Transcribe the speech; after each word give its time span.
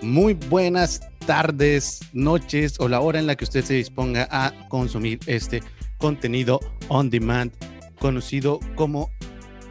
Muy 0.00 0.32
buenas 0.32 1.02
tardes, 1.26 2.00
noches 2.14 2.80
o 2.80 2.88
la 2.88 3.00
hora 3.00 3.18
en 3.18 3.26
la 3.26 3.36
que 3.36 3.44
usted 3.44 3.62
se 3.62 3.74
disponga 3.74 4.26
a 4.30 4.50
consumir 4.70 5.20
este 5.26 5.62
contenido 5.98 6.58
on 6.88 7.10
demand 7.10 7.52
conocido 7.98 8.60
como 8.74 9.10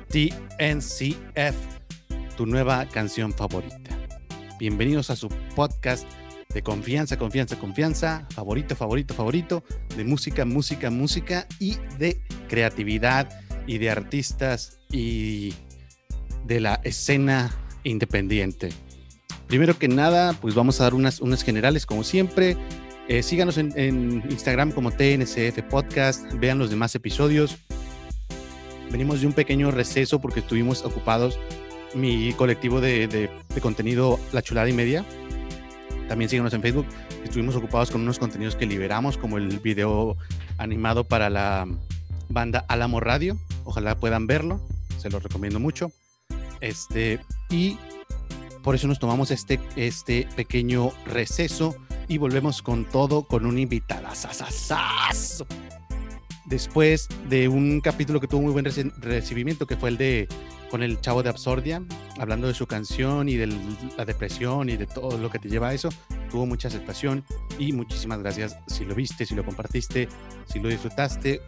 TNCF, 0.10 1.56
tu 2.38 2.46
nueva 2.46 2.86
canción 2.90 3.34
favorita. 3.34 3.90
Bienvenidos 4.60 5.10
a 5.10 5.16
su 5.16 5.30
podcast 5.56 6.08
de 6.54 6.62
confianza, 6.62 7.18
confianza, 7.18 7.58
confianza, 7.58 8.28
favorito, 8.30 8.76
favorito, 8.76 9.16
favorito, 9.16 9.64
de 9.98 10.04
música, 10.04 10.46
música, 10.46 10.92
música 10.92 11.48
y 11.60 11.78
de 11.98 12.22
creatividad 12.48 13.28
y 13.66 13.80
de 13.80 13.90
artistas 13.90 14.80
y 14.92 15.56
de 16.46 16.60
la 16.60 16.80
escena 16.84 17.50
independiente. 17.84 18.70
Primero 19.52 19.78
que 19.78 19.90
nada, 19.90 20.32
pues 20.40 20.56
vamos 20.56 20.80
a 20.80 20.86
dar 20.86 20.94
unas, 20.94 21.20
unas 21.20 21.44
generales 21.44 21.86
como 21.86 22.06
siempre. 22.06 22.56
Eh, 23.10 23.22
síganos 23.22 23.58
en, 23.58 24.24
Instagram 24.30 24.72
como 24.72 24.92
TNCF 24.92 25.62
Podcast, 25.70 26.24
vean 26.36 26.58
los 26.58 26.70
demás 26.70 26.96
episodios. 26.96 27.58
Venimos 28.94 29.20
de 29.20 29.28
un 29.28 29.34
pequeño 29.34 29.70
receso 29.70 30.22
porque 30.22 30.40
estuvimos 30.40 30.86
ocupados, 30.86 31.38
mi 31.94 32.32
colectivo 32.32 32.80
de, 32.80 33.10
de, 33.10 33.30
de 33.54 33.62
contenido 33.62 34.22
La 34.32 34.42
Chulada 34.42 34.70
y 34.70 34.74
Media. 34.74 35.04
También 36.08 36.30
síganos 36.30 36.54
en 36.54 36.62
Facebook. 36.62 36.86
Estuvimos 37.26 37.54
ocupados 37.58 37.92
con 37.92 38.00
unos 38.00 38.20
contenidos 38.20 38.56
que 38.56 38.66
liberamos, 38.66 39.18
como 39.18 39.38
el 39.38 39.60
video 39.60 40.16
animado 40.60 41.04
para 41.04 41.30
la 41.30 41.68
banda 42.30 42.64
Álamo 42.70 43.02
Radio. 43.02 43.38
Ojalá 43.66 43.98
puedan 43.98 44.28
verlo, 44.28 44.66
se 44.98 45.10
lo 45.10 45.20
recomiendo 45.20 45.60
mucho. 45.60 45.92
Este, 46.62 47.20
y 47.50 47.78
por 48.64 48.76
eso 48.76 48.88
nos 48.88 49.00
tomamos 49.00 49.32
este, 49.32 49.60
este 49.76 50.28
pequeño 50.36 50.92
receso 51.06 51.76
y 52.08 52.18
volvemos 52.18 52.62
con 52.62 52.86
todo 52.86 53.24
con 53.24 53.46
un 53.46 53.58
invitada. 53.58 54.12
Después 56.46 57.08
de 57.30 57.48
un 57.48 57.80
capítulo 57.80 58.20
que 58.20 58.28
tuvo 58.28 58.42
muy 58.42 58.52
buen 58.52 58.66
recibimiento, 58.66 59.66
que 59.66 59.78
fue 59.78 59.90
el 59.90 59.98
de 59.98 60.28
con 60.70 60.84
el 60.84 61.02
chavo 61.02 61.22
de 61.22 61.30
Absordia, 61.30 61.84
hablando 62.18 62.48
de 62.48 62.54
su 62.54 62.66
canción 62.66 63.28
y 63.28 63.36
de 63.36 63.48
la 63.98 64.06
depresión 64.06 64.70
y 64.70 64.78
de 64.78 64.88
todo 64.88 65.18
lo 65.18 65.30
que 65.30 65.38
te 65.38 65.50
lleva 65.50 65.70
a 65.70 65.74
eso, 65.74 65.90
tuvo 66.30 66.46
mucha 66.46 66.70
aceptación 66.70 67.26
y 67.60 67.74
muchísimas 67.74 68.20
gracias 68.20 68.58
si 68.68 68.86
lo 68.86 68.96
viste, 68.96 69.26
si 69.26 69.36
lo 69.36 69.44
compartiste, 69.44 70.08
si 70.46 70.60
lo 70.60 70.70
disfrutaste, 70.70 71.42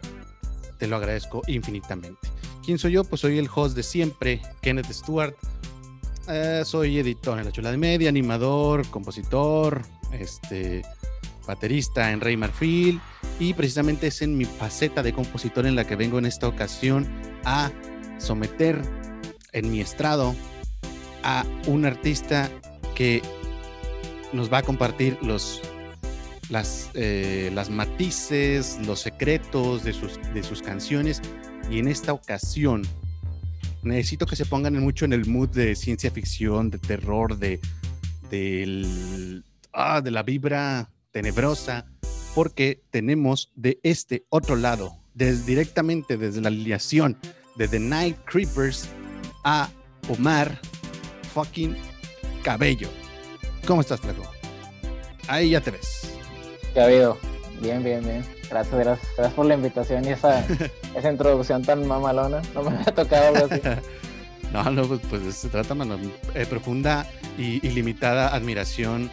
te 0.78 0.86
lo 0.86 0.96
agradezco 0.96 1.42
infinitamente. 1.46 2.28
¿Quién 2.64 2.78
soy 2.78 2.92
yo? 2.92 3.04
Pues 3.04 3.20
soy 3.20 3.38
el 3.38 3.48
host 3.54 3.76
de 3.76 3.82
siempre, 3.82 4.40
Kenneth 4.62 4.90
Stewart. 4.90 5.34
Eh, 6.26 6.62
soy 6.64 6.98
editor 6.98 7.38
en 7.38 7.44
La 7.44 7.52
Chula 7.52 7.70
de 7.70 7.76
Media, 7.76 8.08
animador, 8.08 8.88
compositor, 8.88 9.82
este, 10.12 10.82
baterista 11.46 12.12
en 12.12 12.20
Rey 12.22 12.36
Marfil 12.36 12.98
y 13.38 13.52
precisamente 13.52 14.06
es 14.06 14.22
en 14.22 14.36
mi 14.36 14.46
faceta 14.46 15.02
de 15.02 15.12
compositor 15.12 15.66
en 15.66 15.76
la 15.76 15.86
que 15.86 15.96
vengo 15.96 16.18
en 16.18 16.24
esta 16.24 16.48
ocasión 16.48 17.06
a 17.44 17.70
someter 18.18 18.80
en 19.52 19.70
mi 19.70 19.80
estrado 19.80 20.34
a 21.22 21.44
un 21.66 21.84
artista 21.84 22.50
que 22.94 23.20
nos 24.32 24.50
va 24.50 24.58
a 24.58 24.62
compartir 24.62 25.18
los 25.20 25.60
las, 26.50 26.90
eh, 26.94 27.50
las 27.54 27.70
matices, 27.70 28.78
los 28.86 29.00
secretos 29.00 29.84
de 29.84 29.92
sus, 29.92 30.18
de 30.32 30.42
sus 30.42 30.62
canciones 30.62 31.20
y 31.70 31.78
en 31.78 31.88
esta 31.88 32.12
ocasión 32.12 32.82
necesito 33.84 34.26
que 34.26 34.36
se 34.36 34.46
pongan 34.46 34.78
mucho 34.80 35.04
en 35.04 35.12
el 35.12 35.26
mood 35.26 35.48
de 35.50 35.76
ciencia 35.76 36.10
ficción, 36.10 36.70
de 36.70 36.78
terror, 36.78 37.38
de, 37.38 37.60
ah, 39.72 40.00
de 40.00 40.10
la 40.10 40.22
vibra 40.22 40.90
tenebrosa, 41.12 41.86
porque 42.34 42.82
tenemos 42.90 43.52
de 43.54 43.78
este 43.82 44.24
otro 44.28 44.56
lado, 44.56 44.96
directamente 45.14 46.16
desde 46.16 46.40
la 46.40 46.48
alineación 46.48 47.16
de 47.56 47.68
The 47.68 47.78
Night 47.78 48.16
Creepers 48.24 48.88
a 49.44 49.70
Omar 50.08 50.60
fucking 51.32 51.76
Cabello. 52.42 52.88
¿Cómo 53.66 53.80
estás, 53.80 54.00
Flaco? 54.00 54.22
Ahí 55.28 55.50
ya 55.50 55.60
te 55.60 55.70
ves. 55.70 56.12
¿Qué 56.74 56.80
ha 56.80 56.84
habido? 56.84 57.18
Bien, 57.62 57.82
bien, 57.82 58.02
bien. 58.02 58.24
Gracias, 58.50 58.74
gracias. 58.74 59.08
Gracias 59.16 59.34
por 59.34 59.46
la 59.46 59.54
invitación 59.54 60.04
y 60.04 60.08
esa, 60.08 60.44
esa 60.96 61.10
introducción 61.10 61.62
tan 61.62 61.86
mamalona. 61.86 62.42
No 62.54 62.62
me 62.62 62.70
había 62.70 62.94
tocado 62.94 63.34
algo 63.34 63.48
así. 63.50 63.60
no, 64.52 64.70
no, 64.70 64.86
pues, 64.86 65.00
pues 65.08 65.34
se 65.34 65.48
trata, 65.48 65.74
mano. 65.74 65.98
Eh, 66.34 66.46
profunda 66.46 67.06
y 67.38 67.66
ilimitada 67.66 68.34
admiración 68.34 69.10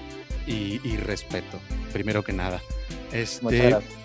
y, 0.48 0.80
y, 0.84 0.98
respeto, 0.98 1.60
primero 1.94 2.24
que 2.24 2.34
nada. 2.34 2.62
Este, 3.12 3.44
Muchas 3.44 3.70
gracias. 3.70 4.02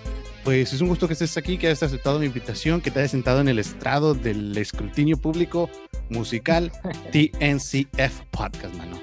Pues 0.47 0.73
es 0.73 0.81
un 0.81 0.87
gusto 0.87 1.09
que 1.09 1.15
estés 1.15 1.37
aquí, 1.37 1.59
que 1.59 1.67
hayas 1.67 1.83
aceptado 1.83 2.21
mi 2.21 2.27
invitación, 2.27 2.81
que 2.81 2.93
te 2.93 3.01
hayas 3.01 3.11
sentado 3.11 3.41
en 3.41 3.49
el 3.49 3.59
estrado 3.59 4.15
del 4.15 4.57
escrutinio 4.57 5.17
público 5.17 5.69
musical 6.09 6.71
TNCF 7.11 8.21
Podcast, 8.31 8.73
mano. 8.77 9.01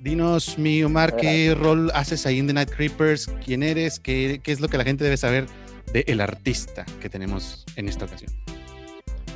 Dinos, 0.00 0.56
mi 0.58 0.82
Omar, 0.82 1.14
¿qué 1.16 1.54
rol 1.54 1.90
haces 1.94 2.24
ahí 2.24 2.38
en 2.38 2.46
The 2.46 2.54
Night 2.54 2.70
Creepers? 2.70 3.26
¿Quién 3.44 3.62
eres? 3.62 4.00
¿Qué, 4.00 4.40
qué 4.42 4.50
es 4.50 4.60
lo 4.60 4.68
que 4.68 4.78
la 4.78 4.84
gente 4.84 5.04
debe 5.04 5.18
saber 5.18 5.46
del 5.92 6.04
el 6.06 6.20
artista 6.22 6.86
que 7.00 7.10
tenemos 7.10 7.66
en 7.76 7.86
esta 7.86 8.06
ocasión? 8.06 8.32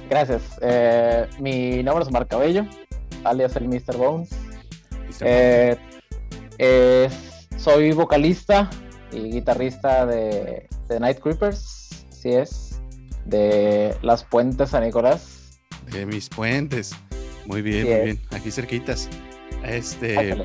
Gracias. 0.09 0.43
Eh, 0.63 1.27
mi 1.39 1.83
nombre 1.83 2.03
es 2.03 2.09
Omar 2.09 2.27
Cabello, 2.27 2.67
alias 3.25 3.57
el 3.57 3.69
Mr. 3.69 3.97
Bones. 3.99 4.31
Mr. 4.91 5.23
Eh, 5.27 5.77
eh, 6.57 7.11
soy 7.59 7.93
vocalista 7.93 8.71
y 9.13 9.33
guitarrista 9.33 10.07
de, 10.07 10.67
de 10.89 11.01
Night 11.01 11.19
Creepers, 11.19 12.07
sí 12.09 12.31
es, 12.31 12.81
de 13.27 13.95
Las 14.01 14.25
Puentes 14.25 14.71
San 14.71 14.83
Nicolás. 14.83 15.61
De 15.93 16.07
mis 16.07 16.31
puentes. 16.31 16.95
Muy 17.45 17.61
bien, 17.61 17.83
sí 17.83 17.89
muy 17.91 17.99
es. 17.99 18.05
bien. 18.05 18.21
Aquí 18.31 18.51
cerquitas. 18.51 19.11
Este, 19.67 20.37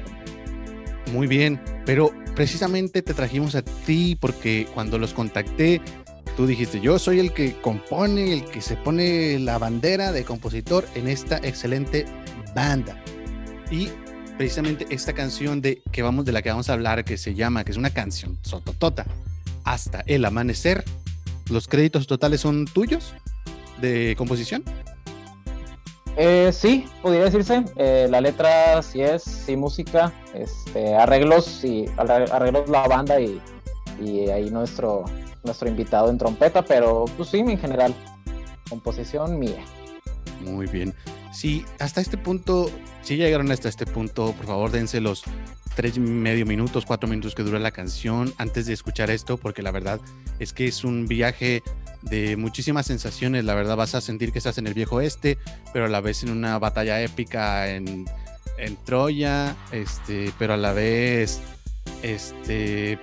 muy 1.12 1.28
bien, 1.28 1.59
pero 1.85 2.13
precisamente 2.35 3.02
te 3.02 3.13
trajimos 3.13 3.56
a 3.56 3.62
ti 3.62 4.18
porque 4.19 4.68
cuando 4.74 4.97
los 4.97 5.13
contacté, 5.13 5.81
tú 6.38 6.47
dijiste, 6.47 6.80
yo 6.80 7.00
soy 7.00 7.19
el 7.19 7.34
que 7.34 7.59
compone, 7.62 8.34
el 8.34 8.46
que 8.46 8.62
se 8.62 8.78
pone 8.78 9.40
la 9.40 9.58
bandera 9.58 10.12
de 10.12 10.24
compositor 10.24 10.88
en 10.96 11.08
esta 11.08 11.38
excelente 11.38 12.06
banda. 12.56 12.96
Y 13.72 13.90
precisamente 14.38 14.88
esta 14.90 15.13
canción 15.13 15.62
de, 15.62 15.81
que 15.91 16.02
vamos, 16.02 16.25
de 16.25 16.31
la 16.31 16.41
que 16.41 16.50
vamos 16.50 16.69
a 16.69 16.74
hablar, 16.74 17.03
que 17.03 17.18
se 17.18 17.35
llama, 17.35 17.63
que 17.63 17.72
es 17.72 17.78
una 17.78 17.90
canción 17.90 18.38
sototota, 18.41 19.06
Hasta 19.66 20.02
el 20.08 20.24
Amanecer, 20.24 20.85
¿los 21.50 21.68
créditos 21.68 22.08
totales 22.08 22.41
son 22.41 22.66
tuyos 22.66 23.13
de 23.81 24.16
composición? 24.18 24.63
Eh, 26.18 26.52
sí, 26.53 26.86
podría 27.02 27.25
decirse. 27.25 27.64
Eh, 27.75 28.08
la 28.09 28.22
letra 28.22 28.81
sí 28.81 29.02
es, 29.02 29.24
sí 29.24 29.56
música, 29.56 30.12
este, 30.34 30.96
arreglos 30.96 31.64
y 31.64 31.86
arreglos 31.97 32.70
la 32.70 32.88
banda 32.88 33.20
y, 33.20 33.40
y, 34.02 34.30
ahí 34.30 34.50
nuestro, 34.50 35.06
nuestro 35.44 35.70
invitado 35.70 36.09
en 36.09 36.18
trompeta, 36.18 36.64
pero 36.64 37.06
pues 37.16 37.30
sí, 37.30 37.40
en 37.40 37.58
general, 37.58 37.94
composición 38.70 39.40
mía. 39.40 39.64
Muy 40.42 40.68
bien. 40.68 40.94
Sí, 41.31 41.66
hasta 41.80 42.02
este 42.02 42.18
punto, 42.18 42.70
si 43.02 43.16
llegaron 43.16 43.52
hasta 43.52 43.70
este 43.70 43.86
punto, 43.86 44.34
por 44.34 44.46
favor 44.46 44.72
dense 44.72 45.00
los 45.00 45.24
tres 45.76 45.96
y 45.97 46.00
medio 46.00 46.46
minutos, 46.46 46.86
cuatro 46.86 47.08
minutos 47.08 47.36
que 47.36 47.44
dura 47.44 47.59
la 47.59 47.72
canción 47.72 48.34
antes 48.38 48.66
de 48.66 48.74
escuchar 48.74 49.09
esto, 49.09 49.38
porque 49.38 49.62
la 49.62 49.72
verdad 49.72 50.02
es 50.40 50.52
que 50.52 50.68
es 50.68 50.84
un 50.84 51.08
viaje 51.08 51.64
de 52.02 52.38
muchísimas 52.38 52.86
sensaciones. 52.86 53.46
La 53.46 53.56
verdad, 53.56 53.76
vas 53.76 53.96
a 53.96 54.02
sentir 54.02 54.32
que 54.32 54.40
estás 54.40 54.58
en 54.58 54.68
el 54.68 54.74
viejo 54.74 55.02
este, 55.02 55.38
pero 55.74 55.86
a 55.86 55.90
la 55.90 56.02
vez 56.02 56.24
en 56.24 56.32
una 56.32 56.60
batalla 56.60 57.02
épica 57.02 57.70
en, 57.70 58.06
en 58.58 58.76
Troya, 58.86 59.56
este, 59.72 60.32
pero 60.38 60.54
a 60.54 60.58
la 60.58 60.73
vez 60.73 61.41
este, 62.03 63.00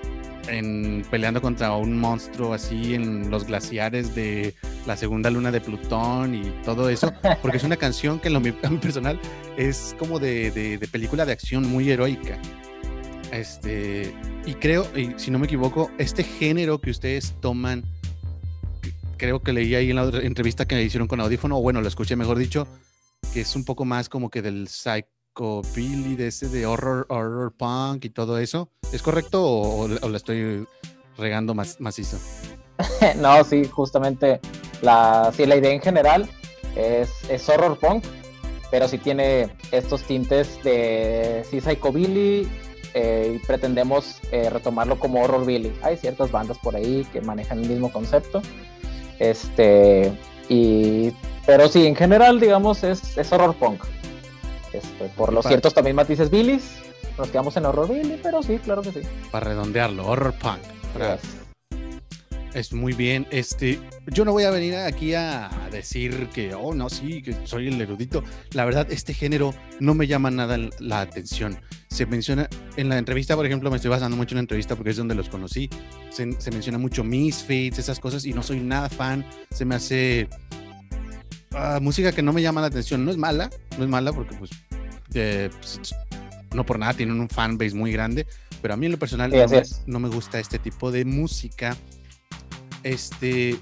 en, 0.49 1.05
peleando 1.11 1.41
contra 1.43 1.75
un 1.77 1.99
monstruo 1.99 2.55
así 2.55 2.95
en 2.95 3.31
los 3.31 3.47
glaciares 3.47 4.15
de 4.15 4.55
la 4.87 4.97
segunda 4.97 5.31
luna 5.31 5.51
de 5.51 5.61
Plutón 5.61 6.35
y 6.35 6.43
todo 6.65 6.89
eso, 6.89 7.13
porque 7.43 7.57
es 7.57 7.65
una 7.65 7.77
canción 7.77 8.19
que 8.21 8.29
en 8.29 8.35
lo 8.35 8.43
personal 8.81 9.21
es 9.57 9.95
como 9.99 10.19
de, 10.19 10.51
de, 10.51 10.79
de, 10.79 10.89
película 10.89 11.25
de 11.25 11.33
acción 11.33 11.69
muy 11.69 11.91
heroica. 11.91 12.39
Este, 13.33 14.15
y 14.47 14.55
creo, 14.55 14.87
y 14.97 15.13
si 15.17 15.31
no 15.31 15.39
me 15.39 15.47
equivoco, 15.47 15.91
este 15.99 16.23
género 16.23 16.81
que 16.81 16.91
ustedes 16.91 17.35
toman 17.41 17.85
creo 19.17 19.43
que 19.43 19.53
leí 19.53 19.75
ahí 19.75 19.91
en 19.91 19.97
la 19.97 20.09
entrevista 20.23 20.67
que 20.67 20.75
me 20.75 20.83
hicieron 20.83 21.09
con 21.09 21.21
audífono, 21.21 21.59
o 21.59 21.63
bueno, 21.63 21.81
lo 21.81 21.89
escuché 21.89 22.17
mejor 22.17 22.39
dicho, 22.39 22.67
que 23.33 23.41
es 23.41 23.57
un 23.57 23.65
poco 23.65 23.85
más 23.85 24.09
como 24.09 24.31
que 24.31 24.43
del 24.43 24.69
psychobilly, 24.69 26.17
de 26.17 26.29
ese 26.29 26.49
de 26.49 26.67
horror, 26.67 27.07
horror 27.09 27.53
punk 27.53 28.05
y 28.05 28.11
todo 28.11 28.39
eso. 28.39 28.71
¿Es 28.93 29.03
correcto 29.03 29.43
o, 29.45 29.89
la 29.89 30.17
estoy 30.17 30.67
regando 31.17 31.55
más 31.55 31.81
macizo? 31.81 32.19
no, 33.17 33.43
sí, 33.45 33.65
justamente 33.65 34.41
la, 34.83 35.33
sí, 35.35 35.47
la 35.47 35.57
idea 35.57 35.73
en 35.73 35.81
general 35.81 36.29
es, 36.77 37.49
horror 37.49 37.79
punk, 37.79 38.05
pero 38.71 38.89
sí 38.89 38.99
tiene 38.99 39.49
estos 39.73 40.03
tintes 40.03 40.63
de 40.63 41.43
sí 41.51 41.61
Billy 41.93 42.49
eh, 42.95 43.37
y 43.37 43.47
pretendemos 43.47 44.21
eh, 44.33 44.51
retomarlo 44.51 44.99
como 44.99 45.23
horror 45.23 45.45
Billy. 45.45 45.73
Hay 45.83 45.97
ciertas 45.97 46.31
bandas 46.31 46.59
por 46.59 46.77
ahí 46.77 47.07
que 47.13 47.21
manejan 47.21 47.63
el 47.63 47.69
mismo 47.69 47.93
concepto. 47.93 48.43
Este, 49.19 50.13
y, 50.49 51.13
pero 51.47 51.69
sí, 51.69 51.87
en 51.87 51.97
general, 51.97 52.41
digamos, 52.41 52.85
es, 52.85 53.17
es 53.17 53.33
horror 53.33 53.55
punk. 53.55 53.85
Este, 54.73 55.07
por 55.17 55.33
los 55.33 55.47
ciertos 55.47 55.73
también 55.73 55.97
matices 55.97 56.31
Billys, 56.31 56.83
nos 57.17 57.29
quedamos 57.31 57.57
en 57.57 57.65
horror 57.65 57.89
Billy, 57.89 58.19
pero 58.23 58.43
sí, 58.43 58.59
claro 58.59 58.83
que 58.83 58.93
sí. 58.93 59.01
Para 59.31 59.47
redondearlo, 59.47 60.07
horror 60.07 60.35
punk. 60.35 60.61
Es 62.57 62.73
muy 62.73 62.95
bien. 62.95 63.27
Este, 63.31 63.79
yo 64.07 64.25
no 64.25 64.33
voy 64.33 64.45
a 64.45 64.51
venir 64.51 64.77
aquí 64.77 65.13
a 65.13 65.51
decir 65.71 66.31
que, 66.33 66.55
oh, 66.55 66.73
no, 66.73 66.89
sí, 66.89 67.21
que 67.21 67.37
soy 67.45 67.69
el 67.69 67.79
erudito. 67.79 68.25
La 68.53 68.65
verdad, 68.65 68.91
este 68.91 69.13
género 69.13 69.55
no 69.79 69.93
me 69.93 70.07
llama 70.07 70.31
nada 70.31 70.57
la 70.79 71.03
atención. 71.03 71.61
Se 71.89 72.07
menciona 72.07 72.49
en 72.79 72.89
la 72.89 72.97
entrevista, 72.97 73.37
por 73.37 73.45
ejemplo, 73.45 73.69
me 73.69 73.77
estoy 73.77 73.91
basando 73.91 74.17
mucho 74.17 74.33
en 74.33 74.37
la 74.37 74.41
entrevista 74.41 74.75
porque 74.75 74.89
es 74.89 74.97
donde 74.97 75.15
los 75.15 75.29
conocí. 75.29 75.69
Se, 76.09 76.25
menciona 76.25 76.79
mucho 76.79 77.05
Misfits, 77.05 77.79
esas 77.79 78.01
cosas, 78.01 78.25
y 78.25 78.33
no 78.33 78.43
soy 78.43 78.61
nada 78.61 78.89
fan. 78.89 79.23
Se 79.51 79.67
me 79.67 79.75
hace 79.75 80.27
ah, 81.53 81.79
música 81.83 82.13
que 82.13 82.23
no 82.23 82.33
me 82.33 82.41
llama 82.41 82.63
la 82.63 82.69
atención. 82.69 83.05
No 83.05 83.11
es 83.11 83.19
mala, 83.19 83.51
no 83.77 83.85
es 83.85 83.91
mala 83.91 84.15
porque, 84.15 84.35
pues, 84.35 84.51
pues 85.13 85.95
no 86.55 86.65
por 86.65 86.79
nada 86.79 86.95
tienen 86.95 87.21
un 87.21 87.29
fanbase 87.29 87.75
muy 87.75 87.93
grande, 87.93 88.27
pero 88.63 88.73
a 88.73 88.77
mí 88.79 88.87
en 88.87 88.93
lo 88.93 88.99
personal 88.99 89.31
no, 89.87 90.01
me 90.01 90.09
gusta 90.09 90.41
este 90.41 90.59
tipo 90.59 90.91
de 90.91 91.05
música 91.05 91.77
este, 92.87 93.59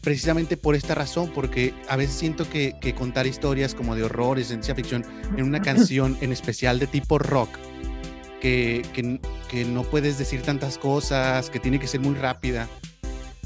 precisamente 0.00 0.56
por 0.56 0.74
esta 0.74 0.94
razón, 0.94 1.30
porque 1.34 1.74
a 1.88 1.96
veces 1.96 2.14
siento 2.14 2.48
que, 2.48 2.74
contar 2.96 3.26
historias 3.26 3.74
como 3.74 3.94
de 3.96 4.04
horror, 4.04 4.42
ciencia 4.42 4.74
ficción, 4.74 5.04
en 5.36 5.44
una 5.44 5.60
canción 5.60 6.16
en 6.20 6.32
especial 6.32 6.78
de 6.78 6.86
tipo 6.86 7.18
rock, 7.18 7.50
que, 8.40 8.82
que, 9.50 9.64
no 9.64 9.82
puedes 9.82 10.16
decir 10.16 10.42
tantas 10.42 10.78
cosas, 10.78 11.50
que 11.50 11.58
tiene 11.58 11.80
que 11.80 11.88
ser 11.88 12.00
muy 12.00 12.14
rápida, 12.14 12.68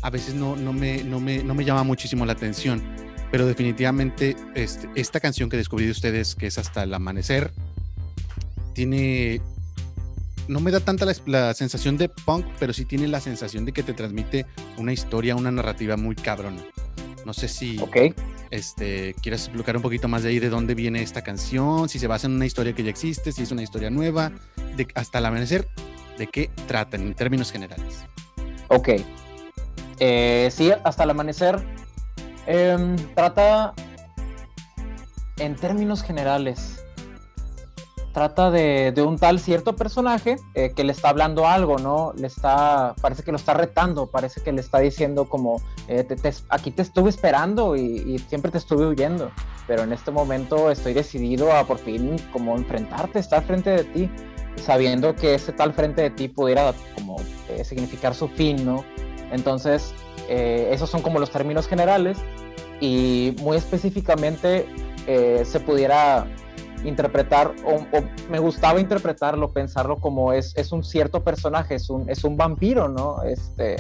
a 0.02 0.11
veces 0.11 0.34
no, 0.34 0.55
no, 0.56 0.73
me, 0.73 1.02
no, 1.02 1.19
me, 1.19 1.43
no 1.43 1.55
me 1.55 1.64
llama 1.64 1.82
muchísimo 1.82 2.26
la 2.26 2.32
atención. 2.32 2.82
Pero 3.31 3.46
definitivamente 3.46 4.37
este, 4.55 4.90
esta 4.94 5.19
canción 5.19 5.49
que 5.49 5.56
descubrí 5.56 5.87
de 5.87 5.93
ustedes, 5.93 6.35
que 6.35 6.49
es 6.49 6.58
Hasta 6.58 6.82
el 6.82 6.93
Amanecer, 6.93 7.50
tiene, 8.75 9.40
no 10.48 10.60
me 10.60 10.70
da 10.70 10.80
tanta 10.80 11.06
la, 11.26 11.54
sensación 11.54 11.96
de 11.96 12.08
punk, 12.08 12.46
pero 12.58 12.72
sí 12.72 12.84
tiene 12.84 13.08
la 13.08 13.20
sensación 13.20 13.64
de 13.64 13.72
que 13.72 13.82
te 13.82 13.94
transmite 13.94 14.46
una 14.76 14.92
historia, 14.92 15.36
una 15.36 15.50
narrativa 15.50 15.96
muy 15.96 16.14
cabrona. 16.14 16.62
No 17.24 17.32
sé 17.32 17.48
si 17.48 17.80
este, 18.50 19.14
quieres 19.22 19.44
explicar 19.44 19.76
un 19.76 19.82
poquito 19.82 20.08
más 20.08 20.24
de 20.24 20.30
ahí 20.30 20.38
de 20.40 20.50
dónde 20.50 20.74
viene 20.74 21.02
esta 21.02 21.22
canción, 21.22 21.88
si 21.88 21.98
se 21.98 22.06
basa 22.06 22.26
en 22.26 22.34
una 22.34 22.46
historia 22.46 22.74
que 22.74 22.82
ya 22.82 22.90
existe, 22.90 23.32
si 23.32 23.42
es 23.42 23.52
una 23.52 23.62
historia 23.62 23.90
nueva, 23.90 24.32
de, 24.76 24.88
hasta 24.94 25.18
el 25.18 25.26
amanecer, 25.26 25.68
de 26.18 26.26
qué 26.26 26.50
trata 26.66 26.96
en 26.96 27.14
términos 27.14 27.52
generales. 27.52 28.04
Ok. 28.68 28.88
Eh, 30.00 30.48
sí, 30.50 30.72
hasta 30.82 31.04
el 31.04 31.10
amanecer 31.10 31.62
em, 32.46 32.96
trata 33.14 33.72
en 35.38 35.54
términos 35.54 36.02
generales 36.02 36.81
trata 38.12 38.50
de, 38.50 38.94
un 39.06 39.19
tal 39.19 39.41
cierto 39.41 39.75
personaje 39.75 40.37
eh, 40.55 40.73
que 40.75 40.85
le 40.85 40.93
está 40.93 41.09
hablando 41.09 41.47
algo, 41.47 41.79
¿no? 41.79 42.12
Le 42.17 42.26
está, 42.26 42.94
parece 43.00 43.23
que 43.23 43.32
lo 43.32 43.38
está 43.38 43.55
retando, 43.55 44.06
parece 44.06 44.43
que 44.43 44.53
le 44.53 44.61
está 44.61 44.79
diciendo 44.79 45.29
como, 45.29 45.61
eh, 45.88 46.06
aquí 46.50 46.70
te 46.70 46.82
estuve 46.82 47.11
esperando 47.11 47.75
y, 47.75 48.19
siempre 48.29 48.50
te 48.50 48.59
estuve 48.59 48.87
huyendo, 48.87 49.31
pero 49.67 49.82
en 49.82 49.93
este 49.93 50.11
momento 50.11 50.70
estoy 50.70 50.93
decidido 50.93 51.53
a 51.53 51.64
por 51.64 51.79
fin 51.79 52.17
como 52.32 52.56
enfrentarte, 52.56 53.19
estar 53.19 53.43
frente 53.43 53.70
de 53.70 53.85
ti, 53.85 54.11
sabiendo 54.56 55.17
que 55.17 55.35
ese 55.35 55.53
tal 55.53 55.73
frente 55.73 56.03
de 56.03 56.11
ti 56.11 56.29
pudiera 56.29 56.75
como 56.94 57.17
eh, 57.49 57.64
significar 57.64 58.14
su 58.14 58.29
fin, 58.29 58.64
¿no? 58.64 58.85
Entonces, 59.31 59.94
esos 60.29 60.88
son 60.88 61.03
como 61.03 61.19
los 61.19 61.31
términos 61.31 61.67
generales 61.67 62.19
y 62.81 63.35
muy 63.41 63.56
específicamente 63.56 64.67
se 65.06 65.61
pudiera 65.61 66.26
interpretar, 66.84 67.55
o, 67.64 67.84
me 68.31 68.38
gustaba 68.38 68.81
interpretarlo, 68.81 69.52
pensarlo 69.52 69.96
como 69.96 70.32
es, 70.32 70.56
es 70.56 70.73
un 70.73 70.84
cierto 70.84 71.23
personaje, 71.23 71.76
es 71.76 71.90
un, 71.90 72.08
es 72.08 72.25
un 72.25 72.37
vampiro, 72.37 72.88
¿no? 72.88 73.23
Este, 73.23 73.76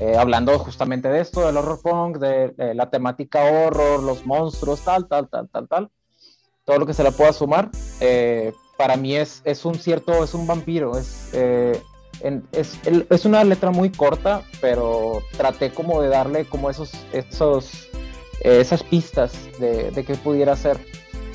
eh, 0.00 0.16
hablando 0.16 0.56
justamente 0.58 1.08
de 1.08 1.20
esto, 1.20 1.44
del 1.44 1.56
horror 1.56 1.80
punk, 1.82 2.18
de, 2.18 2.74
la 2.74 2.88
temática 2.88 3.44
horror, 3.44 4.02
los 4.02 4.24
monstruos, 4.26 4.80
tal, 4.80 5.08
tal, 5.08 5.28
tal, 5.28 5.48
tal, 5.48 5.68
tal, 5.68 5.90
todo 6.64 6.78
lo 6.78 6.86
que 6.86 6.94
se 6.94 7.02
le 7.02 7.10
pueda 7.10 7.32
sumar, 7.32 7.70
eh, 8.00 8.52
para 8.76 8.96
mí 8.96 9.16
es, 9.16 9.42
es 9.44 9.64
un 9.64 9.74
cierto, 9.74 10.22
es 10.22 10.34
un 10.34 10.46
vampiro, 10.46 10.96
es, 10.96 11.30
eh, 11.32 11.82
es, 12.52 12.78
es, 12.84 13.24
una 13.24 13.42
letra 13.42 13.72
muy 13.72 13.90
corta, 13.90 14.42
pero 14.60 15.20
traté 15.36 15.72
como 15.72 16.00
de 16.00 16.08
darle 16.08 16.44
como 16.44 16.70
esos, 16.70 16.92
esos, 17.12 17.88
esas 18.40 18.82
pistas 18.84 19.32
de, 19.58 19.90
de 19.90 20.04
que 20.04 20.14
pudiera 20.14 20.54
ser. 20.56 20.78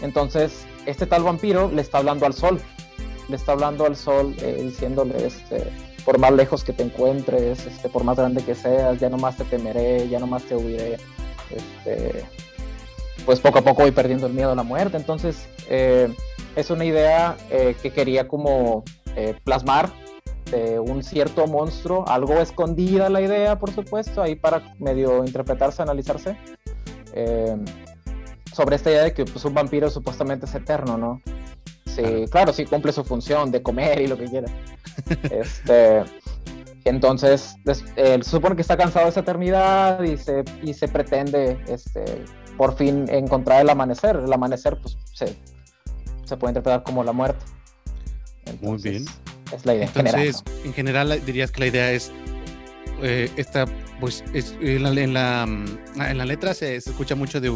Entonces, 0.01 0.65
este 0.85 1.05
tal 1.05 1.23
vampiro 1.23 1.71
le 1.71 1.81
está 1.81 1.99
hablando 1.99 2.25
al 2.25 2.33
sol, 2.33 2.59
le 3.29 3.35
está 3.35 3.53
hablando 3.53 3.85
al 3.85 3.95
sol 3.95 4.35
eh, 4.39 4.59
diciéndole, 4.63 5.25
este, 5.25 5.63
por 6.05 6.17
más 6.17 6.31
lejos 6.31 6.63
que 6.63 6.73
te 6.73 6.83
encuentres, 6.83 7.65
este, 7.65 7.89
por 7.89 8.03
más 8.03 8.17
grande 8.17 8.43
que 8.43 8.55
seas, 8.55 8.99
ya 8.99 9.09
no 9.09 9.17
más 9.17 9.37
te 9.37 9.45
temeré, 9.45 10.07
ya 10.09 10.19
no 10.19 10.27
más 10.27 10.43
te 10.43 10.55
huiré. 10.55 10.97
Este, 11.49 12.25
pues 13.25 13.39
poco 13.39 13.59
a 13.59 13.61
poco 13.61 13.83
voy 13.83 13.91
perdiendo 13.91 14.27
el 14.27 14.33
miedo 14.33 14.51
a 14.51 14.55
la 14.55 14.63
muerte. 14.63 14.97
Entonces, 14.97 15.47
eh, 15.69 16.13
es 16.55 16.69
una 16.69 16.85
idea 16.85 17.37
eh, 17.49 17.75
que 17.81 17.91
quería 17.91 18.27
como 18.27 18.83
plasmar 19.43 19.91
de 20.49 20.79
un 20.79 21.03
cierto 21.03 21.45
monstruo, 21.45 22.03
algo 22.07 22.33
escondida 22.41 23.09
la 23.09 23.21
idea, 23.21 23.59
por 23.59 23.71
supuesto, 23.71 24.23
ahí 24.23 24.33
para 24.33 24.73
medio 24.79 25.23
interpretarse, 25.23 25.83
analizarse 25.83 26.35
sobre 28.53 28.75
esta 28.75 28.91
idea 28.91 29.03
de 29.03 29.13
que 29.13 29.25
pues, 29.25 29.43
un 29.45 29.53
vampiro 29.53 29.89
supuestamente 29.89 30.45
es 30.45 30.55
eterno, 30.55 30.97
¿no? 30.97 31.21
Sí, 31.85 32.25
claro, 32.31 32.53
sí 32.53 32.65
cumple 32.65 32.91
su 32.91 33.03
función 33.03 33.51
de 33.51 33.61
comer 33.61 34.01
y 34.01 34.07
lo 34.07 34.17
que 34.17 34.25
quiera. 34.25 34.47
este, 35.31 36.03
entonces, 36.85 37.55
se 37.65 38.23
supone 38.23 38.55
que 38.55 38.61
está 38.61 38.77
cansado 38.77 39.05
de 39.05 39.11
esa 39.11 39.21
eternidad 39.21 40.01
y 40.03 40.17
se, 40.17 40.43
y 40.61 40.73
se 40.73 40.87
pretende 40.87 41.57
este, 41.67 42.03
por 42.57 42.75
fin 42.75 43.05
encontrar 43.09 43.61
el 43.61 43.69
amanecer. 43.69 44.15
El 44.15 44.31
amanecer, 44.31 44.77
pues, 44.81 44.97
se, 45.13 45.35
se 46.25 46.37
puede 46.37 46.51
interpretar 46.51 46.83
como 46.83 47.03
la 47.03 47.11
muerte. 47.11 47.43
Muy 48.61 48.81
bien. 48.81 49.05
Es 49.53 49.65
la 49.65 49.75
idea 49.75 49.89
Entonces, 49.95 50.43
en 50.65 50.73
general, 50.73 51.21
dirías 51.25 51.51
que 51.51 51.59
la 51.59 51.67
idea 51.67 51.91
es 51.91 52.11
eh, 53.01 53.29
esta, 53.37 53.65
pues, 53.99 54.23
es, 54.33 54.55
en, 54.61 54.83
la, 54.83 54.89
en, 54.89 55.13
la, 55.13 55.43
en 55.43 56.17
la 56.17 56.25
letra 56.25 56.53
se, 56.53 56.81
se 56.81 56.89
escucha 56.89 57.15
mucho 57.15 57.39
de 57.39 57.51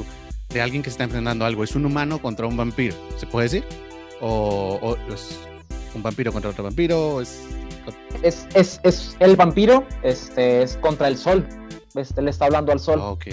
de 0.50 0.62
alguien 0.62 0.84
que 0.84 0.90
está 0.90 1.04
enfrentando 1.04 1.46
algo. 1.46 1.64
¿Es 1.64 1.76
un 1.76 1.86
humano 1.86 2.22
contra 2.22 2.48
un 2.48 2.58
vampiro? 2.58 2.96
¿Se 3.18 3.26
puede 3.26 3.46
decir? 3.46 3.66
¿O, 4.22 4.98
es 5.14 5.40
un 5.94 6.04
vampiro 6.04 6.32
contra 6.32 6.50
otro 6.52 6.64
vampiro? 6.64 7.22
¿Es, 7.22 7.44
es, 8.22 8.80
es, 8.84 9.16
el 9.20 9.36
vampiro 9.36 9.86
este, 10.04 10.64
es 10.64 10.78
contra 10.78 11.08
el 11.08 11.18
sol. 11.18 11.48
Este, 11.96 12.22
le 12.22 12.32
está 12.32 12.46
hablando 12.46 12.72
al 12.72 12.80
sol. 12.80 13.00
Ok. 13.02 13.26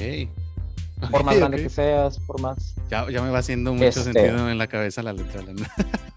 Por 1.11 1.25
más 1.25 1.37
grande 1.37 1.63
que 1.63 1.69
seas, 1.69 2.19
por 2.21 2.41
más. 2.41 2.75
Ya, 2.91 3.11
ya 3.11 3.21
me 3.23 3.31
va 3.31 3.39
haciendo 3.39 3.73
mucho 3.73 3.87
este 3.87 4.05
sentido 4.05 4.49
en 4.49 4.59
la 4.59 4.67
cabeza 4.67 5.03
la 5.03 5.13
letra. 5.13 5.43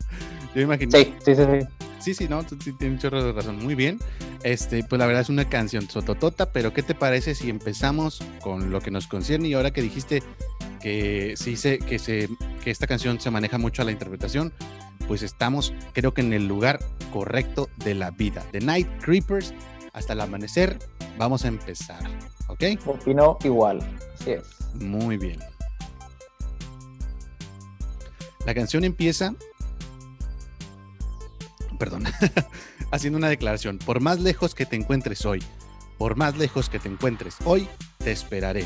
Yo 0.58 0.64
imagino. 0.64 0.92
Sí, 0.98 1.14
sí, 1.24 1.36
sí. 1.36 1.44
sí. 1.44 1.68
Sí, 2.00 2.14
sí, 2.16 2.28
no, 2.28 2.44
tú, 2.44 2.58
sí, 2.64 2.74
tienes 2.74 3.04
mucho 3.04 3.12
razón. 3.32 3.58
Muy 3.64 3.76
bien. 3.76 4.00
Este, 4.42 4.84
pues 4.84 4.98
la 4.98 5.06
verdad 5.06 5.22
es 5.22 5.30
una 5.30 5.48
canción 5.48 5.88
sototota, 5.88 6.52
pero 6.52 6.74
¿qué 6.74 6.82
te 6.82 6.96
parece 6.96 7.36
si 7.36 7.52
empezamos 7.52 8.24
con 8.42 8.72
lo 8.72 8.82
que 8.82 8.90
nos 8.90 9.06
concierne? 9.06 9.50
Y 9.50 9.54
ahora 9.54 9.72
que 9.72 9.84
dijiste 9.84 10.24
que 10.82 11.36
sí 11.38 11.56
que, 11.86 12.00
se, 12.00 12.30
que 12.64 12.72
esta 12.72 12.88
canción 12.88 13.20
se 13.20 13.30
maneja 13.30 13.60
mucho 13.60 13.84
a 13.84 13.86
la 13.86 13.92
interpretación, 13.92 14.52
pues 15.08 15.22
estamos 15.22 15.74
creo 15.94 16.16
que 16.16 16.22
en 16.22 16.34
el 16.34 16.48
lugar 16.48 16.80
correcto 17.14 17.70
de 17.84 17.94
la 17.94 18.10
vida. 18.10 18.44
The 18.52 18.62
Night 18.62 18.88
Creepers 19.02 19.54
hasta 19.94 20.14
el 20.14 20.22
amanecer. 20.22 20.80
Vamos 21.20 21.46
a 21.46 21.50
empezar, 21.50 22.02
¿ok? 22.48 22.64
Opino 22.88 23.38
igual, 23.44 23.80
así 24.20 24.32
es. 24.32 24.44
Muy 24.76 25.18
bien. 25.18 25.40
La 28.48 28.54
canción 28.54 28.86
empieza, 28.86 29.36
perdón, 31.78 32.06
haciendo 32.92 33.18
una 33.18 33.30
declaración. 33.30 33.78
Por 33.80 34.00
más 34.00 34.20
lejos 34.20 34.56
que 34.56 34.66
te 34.66 34.76
encuentres 34.76 35.26
hoy, 35.26 35.44
por 35.98 36.16
más 36.16 36.38
lejos 36.38 36.70
que 36.70 36.80
te 36.80 36.90
encuentres 36.90 37.36
hoy, 37.46 37.68
te 37.98 38.12
esperaré 38.12 38.66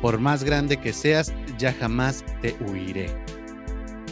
por 0.00 0.18
más 0.18 0.44
grande 0.44 0.76
que 0.76 0.92
seas, 0.92 1.32
ya 1.58 1.72
jamás 1.72 2.24
te 2.42 2.54
huiré. 2.60 3.06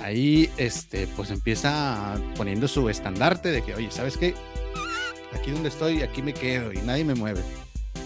Ahí, 0.03 0.49
este, 0.57 1.07
pues 1.09 1.31
empieza 1.31 2.15
poniendo 2.37 2.67
su 2.67 2.89
estandarte 2.89 3.51
de 3.51 3.63
que, 3.63 3.75
oye, 3.75 3.91
¿sabes 3.91 4.17
qué? 4.17 4.35
Aquí 5.35 5.51
donde 5.51 5.69
estoy, 5.69 6.03
aquí 6.03 6.23
me 6.23 6.33
quedo 6.33 6.73
y 6.73 6.79
nadie 6.79 7.05
me 7.05 7.15
mueve. 7.15 7.43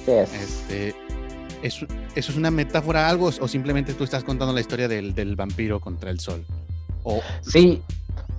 Este, 0.06 0.94
¿eso, 1.62 1.86
es 2.14 2.28
una 2.30 2.50
metáfora 2.50 3.08
algo 3.08 3.26
o 3.40 3.48
simplemente 3.48 3.94
tú 3.94 4.04
estás 4.04 4.24
contando 4.24 4.52
la 4.52 4.60
historia 4.60 4.88
del, 4.88 5.36
vampiro 5.36 5.80
contra 5.80 6.10
el 6.10 6.18
sol? 6.18 6.44
O... 7.04 7.22
Sí. 7.40 7.82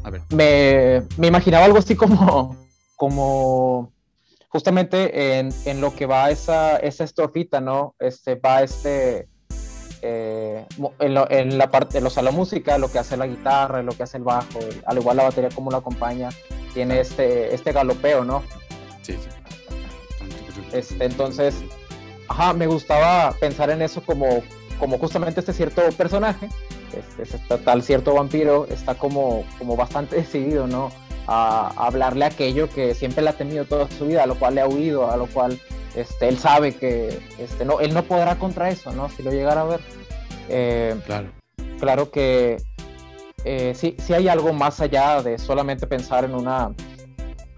A 0.07 0.09
ver. 0.09 0.21
Me, 0.29 1.03
me 1.17 1.27
imaginaba 1.27 1.65
algo 1.65 1.79
así 1.79 1.93
como, 1.97 2.55
como 2.95 3.91
justamente 4.47 5.37
en, 5.37 5.49
en, 5.65 5.81
lo 5.81 5.93
que 5.93 6.05
va 6.05 6.29
esa, 6.29 6.77
esa 6.77 7.03
estrofita, 7.03 7.59
¿no? 7.59 7.93
Este, 7.99 8.35
va 8.35 8.63
este, 8.63 9.27
eh, 10.01 10.65
en, 10.99 11.57
la 11.57 11.69
parte, 11.69 11.99
lo, 11.99 12.09
la 12.21 12.31
música, 12.31 12.77
lo 12.77 12.89
que 12.89 12.99
hace 12.99 13.17
la 13.17 13.27
guitarra, 13.27 13.83
lo 13.83 13.91
que 13.91 14.03
hace 14.03 14.15
el 14.15 14.23
bajo, 14.23 14.59
al 14.85 14.97
igual 14.97 15.17
la 15.17 15.23
batería 15.23 15.49
como 15.53 15.71
lo 15.71 15.77
acompaña, 15.77 16.29
tiene 16.73 17.01
este, 17.01 17.53
este 17.53 17.73
galopeo, 17.73 18.23
¿no? 18.23 18.43
Sí, 19.01 19.17
sí. 19.21 19.27
Este, 20.71 21.03
entonces, 21.03 21.53
ajá, 22.29 22.53
me 22.53 22.67
gustaba 22.67 23.33
pensar 23.41 23.71
en 23.71 23.81
eso 23.81 24.01
como, 24.01 24.41
como 24.79 24.97
justamente 24.99 25.41
este 25.41 25.51
cierto 25.51 25.81
personaje, 25.97 26.47
este, 27.00 27.24
este 27.24 27.58
tal 27.58 27.84
cierto 27.84 28.13
vampiro, 28.13 28.66
está 28.70 28.96
como, 28.96 29.44
como 29.58 29.75
bastante 29.75 30.16
decidido, 30.18 30.68
¿no? 30.68 30.89
A, 31.27 31.72
hablarle 31.75 32.25
aquello 32.25 32.70
que 32.70 32.96
siempre 32.96 33.24
le 33.24 33.30
ha 33.30 33.38
tenido 33.38 33.66
toda 33.66 33.89
su 33.92 34.08
vida, 34.08 34.24
a 34.24 34.27
lo 34.27 34.36
cual 34.36 34.56
le 34.56 34.62
ha 34.62 34.68
huido, 34.68 35.12
a 35.12 35.18
lo 35.18 35.27
cual 35.27 35.60
este, 35.96 36.27
él 36.27 36.38
sabe 36.38 36.75
que 36.75 37.20
este, 37.38 37.66
no, 37.66 37.80
él 37.80 37.94
no 37.94 38.04
podrá 38.04 38.38
contra 38.38 38.70
eso, 38.70 38.92
¿no? 38.92 39.10
Si 39.10 39.24
lo 39.24 39.32
llegara 39.32 39.62
a 39.62 39.66
ver. 39.66 39.82
Eh, 40.50 40.96
claro. 41.06 41.30
Claro 41.80 42.12
que 42.12 42.58
eh, 43.44 43.74
sí, 43.75 43.96
sí 44.00 44.13
hay 44.13 44.27
algo 44.27 44.54
más 44.54 44.80
allá 44.82 45.22
de 45.22 45.38
solamente 45.38 45.86
pensar 45.86 46.25
en 46.25 46.34
una 46.34 46.72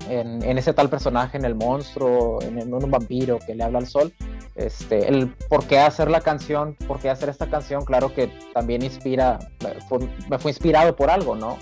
en, 0.09 0.57
ese 0.57 0.73
tal 0.73 0.89
personaje, 0.89 1.37
en 1.37 1.45
el 1.45 1.55
monstruo, 1.55 2.41
en, 2.41 2.73
un 2.73 2.91
vampiro 2.91 3.39
que 3.39 3.55
le 3.55 3.63
habla 3.63 3.79
al 3.79 3.87
sol. 3.87 4.13
Este, 4.59 5.07
el 5.07 5.33
por 5.47 5.65
qué 5.67 5.79
hacer 5.79 6.11
la 6.11 6.19
canción, 6.19 6.75
por 6.85 6.99
qué 6.99 7.09
hacer 7.09 7.29
esta 7.29 7.49
canción, 7.49 7.85
claro 7.85 8.13
que 8.13 8.27
también 8.53 8.83
inspira, 8.83 9.39
me 10.29 10.37
fue 10.37 10.51
inspirado 10.51 10.95
por 10.97 11.09
algo, 11.09 11.35
¿no? 11.35 11.57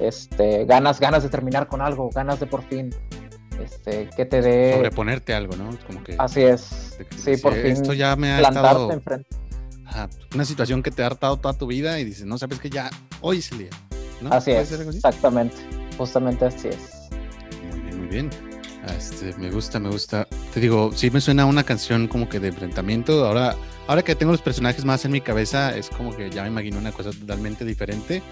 Este, 0.00 0.64
ganas, 0.64 0.98
ganas 0.98 1.22
de 1.22 1.28
terminar 1.28 1.68
con 1.68 1.80
algo, 1.80 2.10
ganas 2.10 2.40
de 2.40 2.46
por 2.46 2.62
fin 2.64 2.90
este, 3.62 4.10
que 4.16 4.24
te 4.24 4.42
dé. 4.42 4.74
Sobreponerte 4.74 5.32
algo, 5.32 5.54
¿no? 5.56 5.70
Como 5.86 6.02
que. 6.02 6.16
Así 6.18 6.42
es. 6.42 6.98
sí, 7.16 7.36
por 7.36 7.54
fin. 7.54 7.66
Esto 7.66 7.92
ya 7.92 8.16
me 8.16 8.32
ha 8.32 8.40
estado. 8.40 8.90
Enfrente. 8.90 9.28
una 10.34 10.44
situación 10.44 10.82
que 10.82 10.90
te 10.90 11.04
ha 11.04 11.06
hartado 11.06 11.36
toda 11.36 11.54
tu 11.54 11.68
vida 11.68 12.00
y 12.00 12.04
dices, 12.04 12.24
no 12.24 12.36
sabes 12.36 12.58
que 12.58 12.68
ya 12.68 12.90
hoy 13.20 13.38
es 13.38 13.52
el 13.52 13.58
día. 13.58 13.70
¿no? 14.20 14.30
Así 14.32 14.50
es. 14.50 14.72
Exactamente. 14.72 15.56
Justamente 15.96 16.46
así 16.46 16.68
es 16.68 17.00
bien. 18.10 18.28
Este, 18.96 19.34
me 19.38 19.50
gusta, 19.50 19.78
me 19.78 19.90
gusta. 19.90 20.26
Te 20.54 20.60
digo, 20.60 20.92
sí 20.94 21.10
me 21.10 21.20
suena 21.20 21.44
una 21.44 21.64
canción 21.64 22.08
como 22.08 22.28
que 22.28 22.40
de 22.40 22.48
enfrentamiento. 22.48 23.24
Ahora, 23.26 23.56
ahora 23.86 24.02
que 24.02 24.14
tengo 24.14 24.32
los 24.32 24.42
personajes 24.42 24.84
más 24.84 25.04
en 25.04 25.12
mi 25.12 25.20
cabeza, 25.20 25.76
es 25.76 25.90
como 25.90 26.16
que 26.16 26.30
ya 26.30 26.42
me 26.42 26.48
imagino 26.48 26.78
una 26.78 26.92
cosa 26.92 27.10
totalmente 27.10 27.64
diferente. 27.64 28.22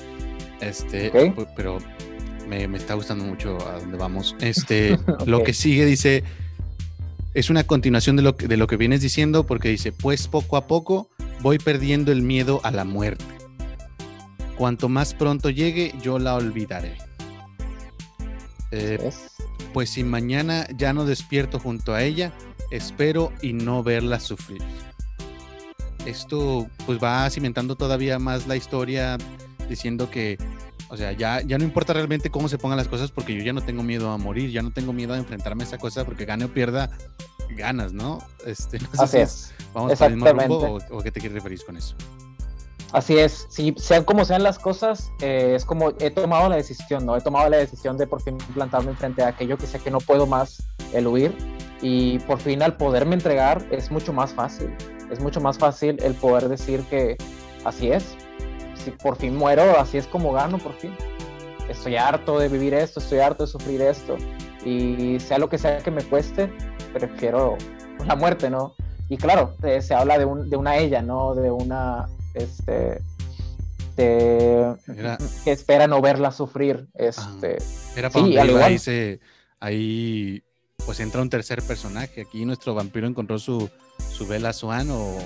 Este, 0.60 1.12
pero 1.56 1.78
me, 2.48 2.64
está 2.76 2.94
gustando 2.94 3.24
mucho 3.24 3.58
a 3.68 3.78
dónde 3.80 3.96
vamos. 3.96 4.34
Este, 4.40 4.98
lo 5.26 5.42
que 5.42 5.52
sigue 5.52 5.84
dice, 5.84 6.24
es 7.34 7.50
una 7.50 7.64
continuación 7.64 8.16
de 8.16 8.22
lo, 8.22 8.36
que, 8.36 8.48
de 8.48 8.56
lo 8.56 8.66
que 8.66 8.76
vienes 8.76 9.02
diciendo, 9.02 9.44
porque 9.44 9.68
dice, 9.68 9.92
pues 9.92 10.28
poco 10.28 10.56
a 10.56 10.66
poco 10.66 11.08
voy 11.40 11.58
perdiendo 11.58 12.10
el 12.10 12.22
miedo 12.22 12.60
a 12.64 12.70
la 12.70 12.84
muerte. 12.84 13.24
Cuanto 14.56 14.88
más 14.88 15.14
pronto 15.14 15.50
llegue, 15.50 15.94
yo 16.02 16.18
la 16.18 16.34
olvidaré. 16.34 16.96
Eh, 18.72 19.10
pues 19.72 19.90
si 19.90 20.04
mañana 20.04 20.66
ya 20.76 20.92
no 20.92 21.04
despierto 21.04 21.58
junto 21.58 21.94
a 21.94 22.02
ella, 22.02 22.32
espero 22.70 23.32
y 23.42 23.52
no 23.52 23.82
verla 23.82 24.20
sufrir. 24.20 24.62
Esto 26.06 26.68
pues 26.86 26.98
va 27.02 27.28
cimentando 27.30 27.76
todavía 27.76 28.18
más 28.18 28.46
la 28.46 28.56
historia 28.56 29.18
diciendo 29.68 30.10
que, 30.10 30.38
o 30.88 30.96
sea, 30.96 31.12
ya, 31.12 31.42
ya 31.42 31.58
no 31.58 31.64
importa 31.64 31.92
realmente 31.92 32.30
cómo 32.30 32.48
se 32.48 32.58
pongan 32.58 32.78
las 32.78 32.88
cosas 32.88 33.10
porque 33.10 33.34
yo 33.34 33.42
ya 33.42 33.52
no 33.52 33.60
tengo 33.60 33.82
miedo 33.82 34.10
a 34.10 34.18
morir, 34.18 34.50
ya 34.50 34.62
no 34.62 34.70
tengo 34.70 34.92
miedo 34.92 35.14
a 35.14 35.18
enfrentarme 35.18 35.64
a 35.64 35.66
esa 35.66 35.78
cosa 35.78 36.04
porque 36.04 36.24
gane 36.24 36.46
o 36.46 36.48
pierda, 36.48 36.90
ganas, 37.50 37.92
¿no? 37.92 38.18
Este, 38.46 38.78
Así 38.98 39.18
es. 39.18 39.52
Vamos 39.74 39.98
por 39.98 40.10
el 40.10 40.16
mismo 40.16 40.32
rumbo 40.32 40.58
o, 40.58 40.98
o 40.98 41.02
qué 41.02 41.10
te 41.10 41.20
quieres 41.20 41.34
referir 41.34 41.62
con 41.64 41.76
eso. 41.76 41.94
Así 42.92 43.18
es, 43.18 43.46
si 43.50 43.74
sean 43.76 44.04
como 44.04 44.24
sean 44.24 44.42
las 44.42 44.58
cosas, 44.58 45.12
eh, 45.20 45.52
es 45.54 45.66
como 45.66 45.90
he 46.00 46.10
tomado 46.10 46.48
la 46.48 46.56
decisión, 46.56 47.04
¿no? 47.04 47.16
He 47.16 47.20
tomado 47.20 47.50
la 47.50 47.58
decisión 47.58 47.98
de 47.98 48.06
por 48.06 48.22
fin 48.22 48.38
plantarme 48.54 48.94
frente 48.94 49.22
a 49.22 49.28
aquello 49.28 49.58
que 49.58 49.66
sé 49.66 49.78
que 49.78 49.90
no 49.90 49.98
puedo 49.98 50.26
más, 50.26 50.66
el 50.94 51.06
huir, 51.06 51.36
y 51.82 52.18
por 52.20 52.38
fin 52.38 52.62
al 52.62 52.78
poderme 52.78 53.14
entregar 53.14 53.62
es 53.70 53.90
mucho 53.90 54.14
más 54.14 54.32
fácil, 54.32 54.74
es 55.10 55.20
mucho 55.20 55.38
más 55.38 55.58
fácil 55.58 55.98
el 56.02 56.14
poder 56.14 56.48
decir 56.48 56.82
que 56.84 57.18
así 57.62 57.92
es, 57.92 58.16
si 58.82 58.90
por 58.90 59.16
fin 59.16 59.36
muero, 59.36 59.78
así 59.78 59.98
es 59.98 60.06
como 60.06 60.32
gano 60.32 60.56
por 60.56 60.72
fin. 60.72 60.96
Estoy 61.68 61.96
harto 61.96 62.38
de 62.38 62.48
vivir 62.48 62.72
esto, 62.72 63.00
estoy 63.00 63.18
harto 63.18 63.44
de 63.44 63.52
sufrir 63.52 63.82
esto, 63.82 64.16
y 64.64 65.20
sea 65.20 65.36
lo 65.36 65.50
que 65.50 65.58
sea 65.58 65.78
que 65.78 65.90
me 65.90 66.02
cueste, 66.04 66.50
prefiero 66.94 67.58
la 68.06 68.16
muerte, 68.16 68.48
¿no? 68.48 68.72
Y 69.10 69.18
claro, 69.18 69.54
eh, 69.62 69.82
se 69.82 69.94
habla 69.94 70.18
de, 70.18 70.24
un, 70.24 70.48
de 70.48 70.56
una 70.56 70.78
ella, 70.78 71.02
¿no? 71.02 71.34
De 71.34 71.50
una 71.50 72.08
este, 72.34 73.00
que 73.98 75.52
espera 75.52 75.86
no 75.86 76.00
verla 76.00 76.30
sufrir. 76.30 76.86
Este, 76.94 77.58
era 77.96 78.10
para 78.10 78.24
ahí, 78.24 79.20
ahí 79.60 80.42
pues 80.84 81.00
entra 81.00 81.20
un 81.20 81.30
tercer 81.30 81.62
personaje. 81.62 82.22
Aquí 82.22 82.44
nuestro 82.44 82.74
vampiro 82.74 83.06
encontró 83.06 83.38
su, 83.38 83.68
su 84.10 84.26
Bella 84.26 84.52
Swan 84.52 84.88
o, 84.90 85.16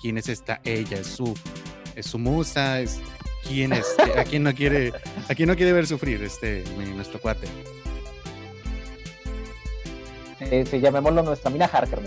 quién 0.00 0.18
es 0.18 0.28
esta 0.28 0.60
ella, 0.64 0.98
es 0.98 1.06
su, 1.06 1.34
es 1.94 2.06
su 2.06 2.18
musa, 2.18 2.80
es 2.80 2.98
quién 3.46 3.72
es, 3.72 3.94
a 4.16 4.24
quién 4.24 4.42
no 4.42 4.54
quiere, 4.54 4.92
a 5.28 5.34
quién 5.34 5.48
no 5.48 5.56
quiere 5.56 5.72
ver 5.72 5.86
sufrir 5.86 6.22
este 6.22 6.64
nuestro 6.94 7.20
cuate. 7.20 7.46
Sí, 10.70 10.80
llamémoslo 10.80 11.22
nuestra 11.22 11.50
mina 11.50 11.64
Harker 11.66 12.00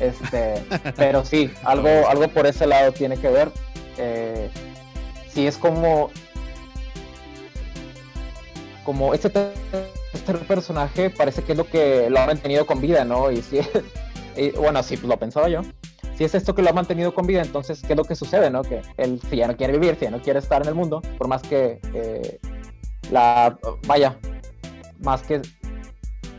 Este, 0.00 0.54
pero 0.96 1.24
sí, 1.24 1.50
algo, 1.62 2.08
algo 2.08 2.28
por 2.28 2.46
ese 2.46 2.66
lado 2.66 2.92
tiene 2.92 3.16
que 3.16 3.28
ver 3.28 3.50
eh, 3.98 4.50
si 5.28 5.46
es 5.46 5.58
como 5.58 6.10
como 8.84 9.14
este, 9.14 9.32
este, 10.12 10.34
personaje 10.46 11.10
parece 11.10 11.42
que 11.42 11.52
es 11.52 11.58
lo 11.58 11.66
que 11.66 12.08
lo 12.10 12.20
ha 12.20 12.26
mantenido 12.26 12.66
con 12.66 12.80
vida, 12.80 13.04
¿no? 13.04 13.30
Y 13.30 13.42
si 13.42 13.58
es, 13.58 13.68
bueno, 14.56 14.82
sí, 14.82 14.96
lo 14.98 15.18
pensaba 15.18 15.48
yo. 15.48 15.62
Si 16.16 16.22
es 16.22 16.34
esto 16.34 16.54
que 16.54 16.62
lo 16.62 16.70
ha 16.70 16.72
mantenido 16.72 17.12
con 17.12 17.26
vida, 17.26 17.42
entonces, 17.42 17.82
¿qué 17.82 17.94
es 17.94 17.96
lo 17.96 18.04
que 18.04 18.14
sucede, 18.14 18.48
no? 18.50 18.62
Que 18.62 18.82
él, 18.98 19.20
si 19.28 19.36
ya 19.36 19.48
no 19.48 19.56
quiere 19.56 19.72
vivir, 19.72 19.96
si 19.96 20.04
ya 20.04 20.10
no 20.10 20.22
quiere 20.22 20.38
estar 20.38 20.62
en 20.62 20.68
el 20.68 20.74
mundo, 20.74 21.02
por 21.18 21.26
más 21.26 21.42
que 21.42 21.80
eh, 21.92 22.38
la, 23.10 23.58
vaya, 23.86 24.16
más 25.00 25.22
que, 25.22 25.42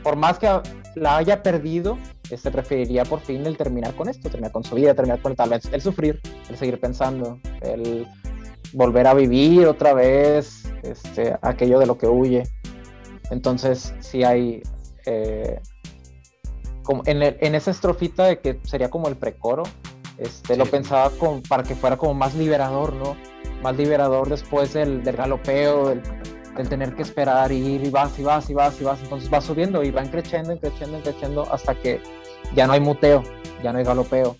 por 0.01 0.15
más 0.15 0.39
que 0.39 0.47
la 0.95 1.17
haya 1.17 1.43
perdido, 1.43 1.97
este 2.29 2.51
preferiría 2.51 3.03
por 3.05 3.19
fin 3.19 3.45
el 3.45 3.57
terminar 3.57 3.95
con 3.95 4.09
esto, 4.09 4.29
terminar 4.29 4.51
con 4.51 4.63
su 4.63 4.75
vida, 4.75 4.93
terminar 4.93 5.21
con 5.21 5.35
tal 5.35 5.49
vez 5.49 5.65
el 5.71 5.81
sufrir, 5.81 6.21
el 6.49 6.57
seguir 6.57 6.79
pensando, 6.79 7.39
el 7.61 8.07
volver 8.73 9.07
a 9.07 9.13
vivir 9.13 9.67
otra 9.67 9.93
vez 9.93 10.63
este, 10.83 11.37
aquello 11.41 11.79
de 11.79 11.85
lo 11.85 11.97
que 11.97 12.07
huye. 12.07 12.43
Entonces, 13.31 13.93
si 13.99 14.23
hay 14.23 14.61
eh, 15.05 15.59
como 16.83 17.03
en, 17.05 17.21
en, 17.23 17.55
esa 17.55 17.71
estrofita 17.71 18.25
de 18.25 18.39
que 18.39 18.59
sería 18.63 18.89
como 18.89 19.07
el 19.07 19.15
precoro, 19.15 19.63
este, 20.17 20.55
lo 20.55 20.65
pensaba 20.65 21.11
para 21.49 21.63
que 21.63 21.75
fuera 21.75 21.97
como 21.97 22.13
más 22.13 22.35
liberador, 22.35 22.93
¿no? 22.93 23.15
Más 23.61 23.75
liberador 23.75 24.29
después 24.29 24.73
del, 24.73 25.03
del 25.03 25.15
galopeo, 25.15 25.89
del, 25.89 26.01
del 26.55 26.69
tener 26.69 26.95
que 26.95 27.01
esperar 27.01 27.51
y 27.51 27.57
ir 27.57 27.85
y 27.85 27.89
vas 27.89 28.17
y 28.17 28.23
vas 28.23 28.49
y 28.49 28.53
vas 28.53 28.79
y 28.79 28.83
vas, 28.83 29.01
entonces 29.01 29.31
va 29.31 29.41
subiendo 29.41 29.83
y 29.83 29.91
va 29.91 30.03
creciendo, 30.03 30.57
creciendo, 30.57 30.99
creciendo 31.01 31.47
hasta 31.51 31.75
que 31.75 32.01
ya 32.53 32.67
no 32.67 32.73
hay 32.73 32.79
muteo, 32.79 33.23
ya 33.63 33.73
no 33.73 33.79
hay 33.79 33.85
galopeo, 33.85 34.37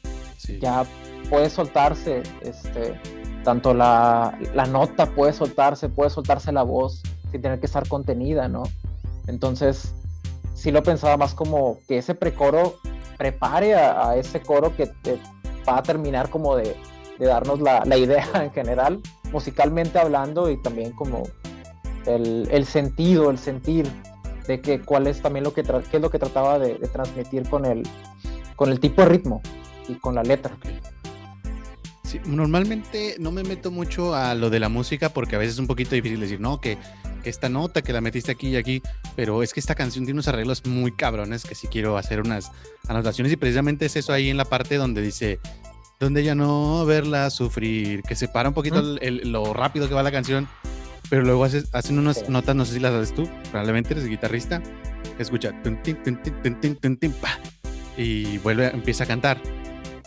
ya 0.60 0.86
puede 1.30 1.50
soltarse, 1.50 2.24
este, 2.42 3.00
tanto 3.44 3.74
la, 3.74 4.38
la, 4.54 4.66
nota 4.66 5.08
puede 5.08 5.34
soltarse, 5.34 5.90
puede 5.90 6.10
soltarse 6.10 6.52
la 6.52 6.64
voz 6.64 7.02
sin 7.32 7.42
tener 7.42 7.60
que 7.60 7.66
estar 7.66 7.88
contenida, 7.88 8.48
¿no? 8.48 8.64
Entonces, 9.28 9.94
sí 10.54 10.72
lo 10.72 10.84
pensaba 10.84 11.18
más 11.18 11.34
como 11.34 11.80
que 11.88 11.98
ese 11.98 12.16
precoro 12.16 12.76
prepare 13.18 13.76
a, 13.76 14.16
ese 14.16 14.42
coro 14.42 14.76
que 14.76 14.92
va 15.68 15.80
a 15.80 15.84
terminar 15.84 16.30
como 16.30 16.56
de, 16.56 16.76
de 17.18 17.26
darnos 17.26 17.60
la, 17.60 17.84
la 17.86 17.98
idea 17.98 18.28
en 18.36 18.52
general, 18.52 19.02
musicalmente 19.32 20.00
hablando 20.00 20.50
y 20.50 20.62
también 20.62 20.92
como 20.92 21.24
el, 22.06 22.66
sentido, 22.66 23.30
el 23.30 23.38
sentir 23.38 23.88
de 24.48 24.62
que 24.62 24.82
cuál 24.82 25.08
es 25.08 25.22
también 25.22 25.44
lo 25.44 25.54
que, 25.54 25.64
qué 25.64 25.98
es 25.98 26.02
lo 26.02 26.10
que 26.10 26.20
trataba 26.20 26.60
de, 26.60 26.76
transmitir 26.92 27.50
con 27.50 27.66
el, 27.66 27.84
con 28.56 28.72
el 28.72 28.80
tipo 28.80 29.02
de 29.02 29.10
ritmo 29.10 29.42
y 29.88 29.96
con 29.96 30.16
la 30.16 30.24
letra. 30.24 30.58
Sí, 32.04 32.20
normalmente 32.26 33.16
no 33.20 33.32
me 33.32 33.44
meto 33.44 33.72
mucho 33.72 34.14
a 34.14 34.36
lo 34.36 34.50
de 34.50 34.60
la 34.60 34.70
música 34.70 35.10
porque 35.10 35.36
a 35.36 35.40
veces 35.40 35.56
es 35.56 35.60
un 35.60 35.68
poquito 35.68 35.96
difícil 35.96 36.20
decir, 36.20 36.40
no, 36.40 36.62
que, 36.62 36.78
esta 37.30 37.50
nota 37.50 37.82
que 37.82 37.94
la 37.94 38.02
metiste 38.02 38.32
aquí 38.32 38.50
y 38.50 38.56
aquí, 38.56 38.82
pero 39.16 39.44
es 39.44 39.54
que 39.54 39.60
esta 39.60 39.76
canción 39.76 40.06
tiene 40.06 40.18
unos 40.18 40.28
arreglos 40.28 40.66
muy 40.66 40.92
cabrones 40.92 41.44
que 41.44 41.56
sí 41.56 41.68
quiero 41.68 41.98
hacer 41.98 42.22
unas 42.22 42.52
anotaciones 42.88 43.34
y 43.34 43.36
precisamente 43.36 43.88
es 43.88 43.96
eso 43.96 44.14
ahí 44.14 44.30
en 44.30 44.38
la 44.38 44.46
parte 44.46 44.76
donde 44.76 45.02
dice, 45.02 45.40
donde 46.00 46.24
ya 46.24 46.36
no 46.36 46.86
verla 46.86 47.30
sufrir, 47.30 48.04
que 48.04 48.16
se 48.16 48.28
para 48.28 48.50
un 48.50 48.56
poquito 48.56 48.82
lo 48.82 49.54
rápido 49.54 49.88
que 49.88 49.96
va 49.96 50.04
la 50.04 50.12
canción 50.12 50.48
pero 51.10 51.24
luego 51.24 51.44
haces, 51.44 51.68
hacen 51.74 52.00
unas 52.00 52.30
notas, 52.30 52.56
no 52.56 52.66
sé 52.66 52.74
si 52.74 52.80
las 52.80 52.94
haces 52.94 53.16
tú, 53.16 53.30
probablemente 53.52 53.94
eres 53.94 54.06
guitarrista, 54.06 54.62
escucha, 55.20 55.54
y 57.98 58.38
vuelve, 58.40 58.68
empieza 58.68 59.04
a 59.04 59.08
cantar. 59.08 59.42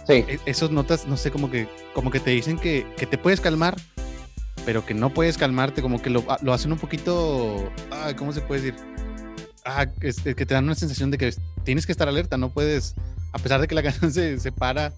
Sí. 0.06 0.24
E, 0.26 0.40
esas 0.46 0.70
notas, 0.70 1.06
no 1.06 1.16
sé, 1.16 1.30
como 1.30 1.50
que, 1.50 1.68
como 1.94 2.10
que 2.10 2.20
te 2.20 2.30
dicen 2.30 2.58
que, 2.58 2.86
que 2.96 3.06
te 3.06 3.18
puedes 3.18 3.40
calmar, 3.40 3.76
pero 4.64 4.84
que 4.84 4.94
no 4.94 5.12
puedes 5.12 5.38
calmarte, 5.38 5.82
como 5.82 6.02
que 6.02 6.10
lo, 6.10 6.24
lo 6.42 6.52
hacen 6.52 6.72
un 6.72 6.78
poquito, 6.78 7.70
ah, 7.90 8.12
¿cómo 8.16 8.32
se 8.32 8.40
puede 8.40 8.62
decir? 8.62 8.80
Ah, 9.64 9.86
es, 10.00 10.20
que 10.20 10.34
te 10.34 10.54
dan 10.54 10.64
una 10.64 10.74
sensación 10.74 11.10
de 11.10 11.18
que 11.18 11.34
tienes 11.64 11.86
que 11.86 11.92
estar 11.92 12.08
alerta, 12.08 12.36
no 12.36 12.50
puedes, 12.50 12.94
a 13.32 13.38
pesar 13.38 13.60
de 13.60 13.68
que 13.68 13.74
la 13.74 13.82
canción 13.84 14.12
se, 14.12 14.38
se 14.38 14.52
para, 14.52 14.92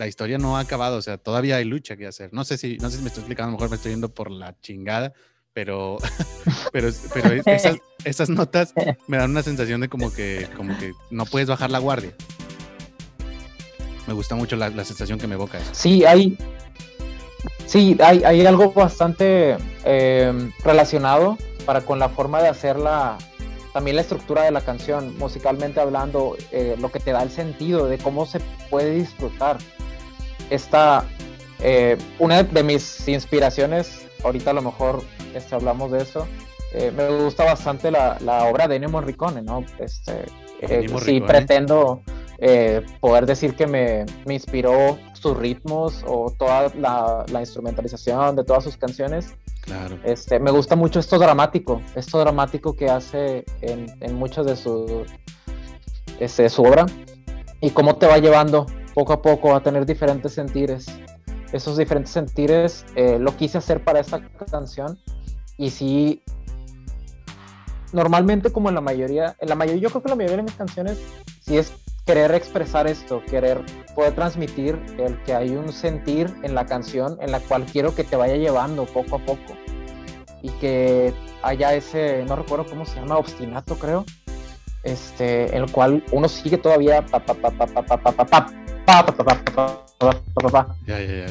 la 0.00 0.06
historia 0.06 0.38
no 0.38 0.56
ha 0.56 0.60
acabado, 0.60 0.96
o 0.96 1.02
sea, 1.02 1.18
todavía 1.18 1.56
hay 1.56 1.66
lucha 1.66 1.94
que 1.94 2.06
hacer. 2.06 2.32
No 2.32 2.42
sé 2.44 2.56
si, 2.56 2.78
no 2.78 2.88
sé 2.88 2.96
si 2.96 3.02
me 3.02 3.08
estoy 3.08 3.20
explicando, 3.20 3.48
a 3.48 3.50
lo 3.50 3.58
mejor 3.58 3.68
me 3.68 3.76
estoy 3.76 3.92
yendo 3.92 4.08
por 4.08 4.30
la 4.30 4.58
chingada, 4.62 5.12
pero, 5.52 5.98
pero, 6.72 6.88
pero 7.12 7.42
esas, 8.06 8.30
notas 8.30 8.72
me 9.08 9.18
dan 9.18 9.30
una 9.30 9.42
sensación 9.42 9.82
de 9.82 9.90
como 9.90 10.10
que, 10.10 10.48
como 10.56 10.76
que 10.78 10.94
no 11.10 11.26
puedes 11.26 11.50
bajar 11.50 11.70
la 11.70 11.80
guardia. 11.80 12.14
Me 14.06 14.14
gusta 14.14 14.34
mucho 14.36 14.56
la, 14.56 14.70
la 14.70 14.86
sensación 14.86 15.18
que 15.18 15.26
me 15.26 15.34
evoca 15.34 15.58
eso. 15.58 15.68
Sí, 15.74 16.02
hay, 16.06 16.38
sí, 17.66 17.98
hay, 18.02 18.24
hay 18.24 18.46
algo 18.46 18.72
bastante 18.72 19.58
eh, 19.84 20.50
relacionado 20.64 21.36
para 21.66 21.82
con 21.82 21.98
la 21.98 22.08
forma 22.08 22.40
de 22.40 22.48
hacer 22.48 22.78
la, 22.78 23.18
también 23.74 23.96
la 23.96 24.02
estructura 24.02 24.44
de 24.44 24.50
la 24.50 24.62
canción, 24.62 25.18
musicalmente 25.18 25.78
hablando, 25.78 26.38
eh, 26.52 26.76
lo 26.78 26.90
que 26.90 27.00
te 27.00 27.12
da 27.12 27.22
el 27.22 27.30
sentido 27.30 27.86
de 27.86 27.98
cómo 27.98 28.24
se 28.24 28.40
puede 28.70 28.94
disfrutar 28.94 29.58
esta, 30.50 31.04
eh, 31.60 31.96
una 32.18 32.42
de 32.42 32.62
mis 32.62 33.08
inspiraciones, 33.08 34.06
ahorita 34.24 34.50
a 34.50 34.54
lo 34.54 34.62
mejor 34.62 35.02
este, 35.34 35.54
hablamos 35.54 35.92
de 35.92 36.02
eso, 36.02 36.26
eh, 36.74 36.92
me 36.94 37.08
gusta 37.08 37.44
bastante 37.44 37.90
la, 37.90 38.18
la, 38.20 38.44
obra 38.44 38.68
de 38.68 38.76
Ennio 38.76 38.90
Morricone, 38.90 39.42
¿no? 39.42 39.64
Este, 39.78 40.26
eh, 40.60 40.86
sí, 41.04 41.20
pretendo 41.20 42.02
poder 43.00 43.26
decir 43.26 43.54
que 43.54 43.66
me, 43.66 44.06
me, 44.24 44.32
inspiró 44.32 44.98
sus 45.12 45.36
ritmos 45.36 46.02
o 46.06 46.34
toda 46.38 46.72
la, 46.74 47.26
la, 47.30 47.40
instrumentalización 47.40 48.34
de 48.34 48.44
todas 48.44 48.64
sus 48.64 48.78
canciones. 48.78 49.34
Claro. 49.60 49.98
Este, 50.04 50.40
me 50.40 50.50
gusta 50.50 50.74
mucho 50.74 51.00
esto 51.00 51.18
dramático, 51.18 51.82
esto 51.94 52.18
dramático 52.18 52.74
que 52.74 52.88
hace 52.88 53.44
en, 53.60 53.94
en 54.00 54.14
muchas 54.14 54.46
de 54.46 54.56
su, 54.56 55.04
este, 56.18 56.48
su 56.48 56.62
obra 56.62 56.86
y 57.60 57.70
cómo 57.70 57.96
te 57.96 58.06
va 58.06 58.16
llevando 58.16 58.66
poco 58.94 59.12
a 59.12 59.22
poco 59.22 59.54
a 59.54 59.62
tener 59.62 59.86
diferentes 59.86 60.32
sentires. 60.32 60.86
Esos 61.52 61.76
diferentes 61.76 62.12
sentires 62.12 62.84
eh, 62.94 63.18
lo 63.18 63.36
quise 63.36 63.58
hacer 63.58 63.82
para 63.82 64.00
esta 64.00 64.20
canción 64.50 64.98
y 65.56 65.70
sí, 65.70 66.22
normalmente 67.92 68.50
como 68.52 68.68
en 68.68 68.76
la 68.76 68.80
mayoría, 68.80 69.36
en 69.40 69.48
la 69.48 69.54
mayoría, 69.56 69.82
yo 69.82 69.90
creo 69.90 70.02
que 70.02 70.08
la 70.08 70.16
mayoría 70.16 70.36
de 70.38 70.42
mis 70.44 70.54
canciones 70.54 70.98
sí 71.40 71.58
es 71.58 71.72
querer 72.06 72.32
expresar 72.32 72.86
esto, 72.86 73.22
querer 73.28 73.60
poder 73.94 74.14
transmitir 74.14 74.80
el 74.98 75.20
que 75.24 75.34
hay 75.34 75.50
un 75.50 75.72
sentir 75.72 76.32
en 76.42 76.54
la 76.54 76.66
canción 76.66 77.18
en 77.20 77.30
la 77.30 77.40
cual 77.40 77.66
quiero 77.66 77.94
que 77.94 78.04
te 78.04 78.16
vaya 78.16 78.36
llevando 78.36 78.86
poco 78.86 79.16
a 79.16 79.18
poco 79.18 79.54
y 80.42 80.48
que 80.52 81.12
haya 81.42 81.74
ese, 81.74 82.24
no 82.26 82.36
recuerdo 82.36 82.66
cómo 82.66 82.86
se 82.86 82.96
llama, 82.96 83.18
obstinato 83.18 83.78
creo, 83.78 84.04
este, 84.82 85.54
el 85.56 85.70
cual 85.70 86.02
uno 86.12 86.28
sigue 86.28 86.56
todavía 86.58 87.04
pa, 87.04 87.20
pa, 87.20 87.34
pa, 87.34 88.50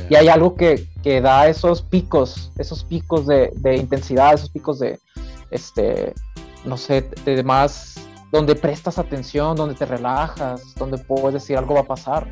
y 0.09 0.15
hay 0.15 0.27
algo 0.27 0.55
que, 0.55 0.87
que, 1.01 1.21
da 1.21 1.47
esos 1.47 1.81
picos, 1.81 2.51
esos 2.57 2.83
picos 2.83 3.25
de, 3.27 3.51
de, 3.55 3.77
intensidad, 3.77 4.33
esos 4.33 4.49
picos 4.49 4.79
de, 4.79 4.99
este, 5.51 6.13
no 6.65 6.77
sé, 6.77 7.09
de 7.25 7.43
más, 7.43 7.95
donde 8.31 8.55
prestas 8.55 8.99
atención, 8.99 9.55
donde 9.55 9.75
te 9.75 9.85
relajas, 9.85 10.75
donde 10.75 10.97
puedes 10.97 11.33
decir 11.33 11.57
algo 11.57 11.75
va 11.75 11.81
a 11.81 11.87
pasar. 11.87 12.27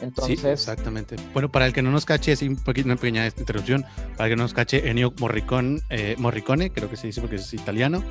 Entonces, 0.00 0.40
sí, 0.40 0.48
exactamente. 0.48 1.16
Bueno, 1.34 1.50
para 1.50 1.66
el 1.66 1.72
que 1.72 1.82
no 1.82 1.90
nos 1.90 2.06
cache, 2.06 2.32
así 2.32 2.48
una 2.48 2.96
pequeña 2.96 3.26
interrupción, 3.26 3.84
para 4.16 4.26
el 4.26 4.32
que 4.32 4.36
no 4.36 4.44
nos 4.44 4.54
cache, 4.54 4.88
Ennio 4.88 5.12
Morricone, 5.18 5.80
eh, 5.90 6.14
Morricone, 6.18 6.70
creo 6.70 6.88
que 6.88 6.96
se 6.96 7.08
dice 7.08 7.20
porque 7.20 7.36
es 7.36 7.52
italiano, 7.52 8.02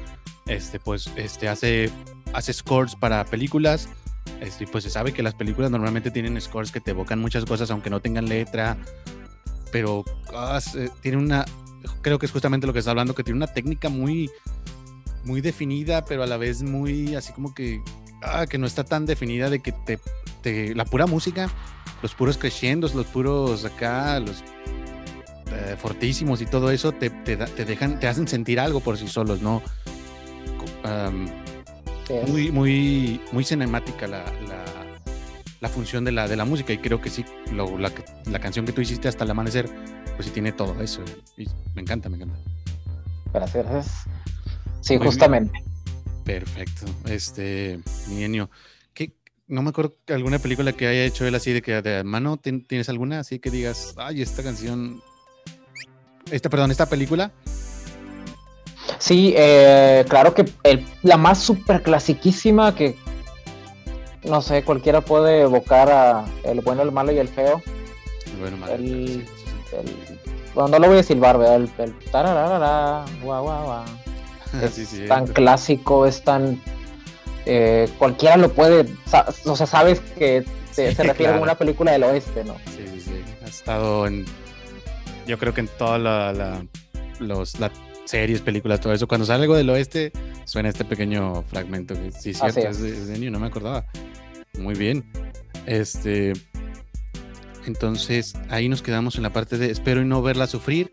este, 0.45 0.79
pues, 0.79 1.11
este, 1.15 1.47
hace, 1.47 1.89
hace 2.33 2.53
scores 2.53 2.95
para 2.95 3.25
películas, 3.25 3.89
este, 4.41 4.67
pues 4.67 4.83
se 4.83 4.89
sabe 4.89 5.11
que 5.11 5.23
las 5.23 5.33
películas 5.33 5.71
normalmente 5.71 6.11
tienen 6.11 6.39
scores 6.39 6.71
que 6.71 6.79
te 6.79 6.91
evocan 6.91 7.19
muchas 7.19 7.45
cosas, 7.45 7.71
aunque 7.71 7.89
no 7.89 7.99
tengan 7.99 8.27
letra, 8.27 8.77
pero 9.71 10.05
ah, 10.33 10.59
tiene 11.01 11.17
una, 11.17 11.45
creo 12.01 12.19
que 12.19 12.25
es 12.25 12.31
justamente 12.31 12.67
lo 12.67 12.73
que 12.73 12.79
está 12.79 12.91
hablando, 12.91 13.15
que 13.15 13.23
tiene 13.23 13.37
una 13.37 13.47
técnica 13.47 13.89
muy, 13.89 14.29
muy 15.25 15.41
definida, 15.41 16.05
pero 16.05 16.23
a 16.23 16.27
la 16.27 16.37
vez 16.37 16.63
muy 16.63 17.15
así 17.15 17.33
como 17.33 17.53
que, 17.53 17.81
ah, 18.23 18.45
que 18.47 18.57
no 18.57 18.67
está 18.67 18.83
tan 18.83 19.05
definida 19.05 19.49
de 19.49 19.59
que 19.59 19.71
te, 19.71 19.99
te 20.41 20.75
la 20.75 20.85
pura 20.85 21.05
música, 21.05 21.49
los 22.01 22.15
puros 22.15 22.37
crescendos, 22.37 22.95
los 22.95 23.05
puros 23.07 23.65
acá, 23.65 24.19
los 24.19 24.43
eh, 25.51 25.75
fortísimos 25.77 26.41
y 26.41 26.45
todo 26.45 26.71
eso 26.71 26.91
te, 26.91 27.09
te, 27.09 27.37
te, 27.37 27.65
dejan, 27.65 27.99
te 27.99 28.07
hacen 28.07 28.27
sentir 28.27 28.59
algo 28.59 28.79
por 28.79 28.97
sí 28.97 29.07
solos, 29.07 29.41
¿no? 29.41 29.61
Um, 30.85 31.27
muy, 32.27 32.51
muy, 32.51 33.21
muy 33.31 33.43
cinemática 33.43 34.07
la, 34.07 34.23
la, 34.47 34.65
la, 35.59 35.69
función 35.69 36.03
de 36.05 36.11
la, 36.11 36.27
de 36.27 36.35
la 36.35 36.45
música 36.45 36.73
y 36.73 36.77
creo 36.77 37.01
que 37.01 37.09
sí, 37.09 37.23
lo, 37.51 37.77
la, 37.77 37.91
la, 38.25 38.39
canción 38.39 38.65
que 38.65 38.71
tú 38.71 38.81
hiciste 38.81 39.07
hasta 39.07 39.23
el 39.23 39.31
amanecer, 39.31 39.69
pues 40.15 40.27
sí 40.27 40.31
tiene 40.33 40.51
todo 40.51 40.81
eso. 40.81 41.03
Y 41.37 41.47
me 41.75 41.81
encanta, 41.81 42.09
me 42.09 42.17
encanta. 42.17 42.37
Gracias. 43.33 44.05
Sí, 44.81 44.97
justamente. 44.97 45.63
Perfecto. 46.25 46.85
Este, 47.05 47.79
Niño, 48.09 48.49
¿qué, 48.93 49.13
no 49.47 49.61
me 49.61 49.69
acuerdo 49.69 49.95
alguna 50.07 50.39
película 50.39 50.73
que 50.73 50.87
haya 50.87 51.05
hecho 51.05 51.25
él 51.25 51.35
así 51.35 51.53
de 51.53 51.61
que 51.61 51.81
de 51.81 52.03
mano, 52.03 52.37
¿tienes 52.37 52.89
alguna 52.89 53.19
así 53.19 53.39
que 53.39 53.51
digas, 53.51 53.93
ay, 53.97 54.21
esta 54.21 54.43
canción, 54.43 55.01
esta, 56.31 56.49
perdón, 56.49 56.71
esta 56.71 56.87
película 56.87 57.31
Sí, 58.99 59.33
eh, 59.37 60.05
claro 60.07 60.33
que 60.33 60.45
el, 60.63 60.85
la 61.03 61.17
más 61.17 61.39
super 61.39 61.81
clasiquísima 61.81 62.75
que 62.75 62.95
no 64.23 64.41
sé, 64.41 64.63
cualquiera 64.63 65.01
puede 65.01 65.41
evocar 65.41 65.89
a 65.89 66.25
el 66.43 66.61
bueno, 66.61 66.81
el 66.81 66.91
malo 66.91 67.11
y 67.11 67.17
el 67.17 67.29
feo. 67.29 67.61
El 68.25 68.39
bueno, 68.39 68.57
malo. 68.57 68.73
El, 68.73 69.25
bueno, 70.53 70.69
no 70.69 70.79
lo 70.79 70.87
voy 70.89 70.99
a 70.99 71.03
silbar, 71.03 71.37
¿verdad? 71.37 71.55
El, 71.55 71.71
el 71.77 71.93
tararara, 72.11 73.05
guau, 73.23 73.43
guau, 73.43 73.63
guau. 73.65 73.85
Es 74.63 74.73
sí, 74.73 74.85
sí, 74.85 75.05
tan 75.07 75.27
clásico, 75.27 76.07
es 76.07 76.23
tan. 76.23 76.61
Eh, 77.45 77.87
cualquiera 77.97 78.35
lo 78.35 78.51
puede. 78.51 78.91
O 79.45 79.55
sea, 79.55 79.67
sabes 79.67 79.99
que 80.17 80.43
se, 80.71 80.93
se 80.93 81.03
refiere 81.03 81.31
claro. 81.31 81.37
a 81.37 81.41
una 81.43 81.55
película 81.55 81.91
del 81.91 82.03
oeste, 82.03 82.43
¿no? 82.43 82.55
Sí, 82.75 82.83
sí, 82.95 83.01
sí. 83.01 83.23
Ha 83.45 83.47
estado 83.47 84.07
en. 84.07 84.25
Yo 85.27 85.37
creo 85.37 85.53
que 85.53 85.61
en 85.61 85.69
toda 85.77 85.99
la, 85.99 86.33
la 86.33 86.65
los, 87.19 87.59
la 87.59 87.71
series, 88.09 88.41
películas, 88.41 88.81
todo 88.81 88.91
eso. 88.91 89.07
Cuando 89.07 89.25
sale 89.25 89.43
algo 89.43 89.55
del 89.55 89.69
oeste, 89.69 90.11
suena 90.45 90.69
este 90.69 90.83
pequeño 90.83 91.43
fragmento. 91.43 91.93
Que 91.93 92.11
sí, 92.11 92.33
cierto, 92.33 92.59
es. 92.59 92.79
Es, 92.79 93.07
de, 93.07 93.27
es 93.27 93.31
no 93.31 93.39
me 93.39 93.47
acordaba. 93.47 93.85
Muy 94.57 94.73
bien. 94.73 95.05
Este. 95.67 96.33
Entonces, 97.67 98.33
ahí 98.49 98.67
nos 98.67 98.81
quedamos 98.81 99.15
en 99.17 99.23
la 99.23 99.31
parte 99.31 99.57
de 99.59 99.69
espero 99.69 100.01
y 100.01 100.05
no 100.05 100.23
verla 100.23 100.47
sufrir. 100.47 100.91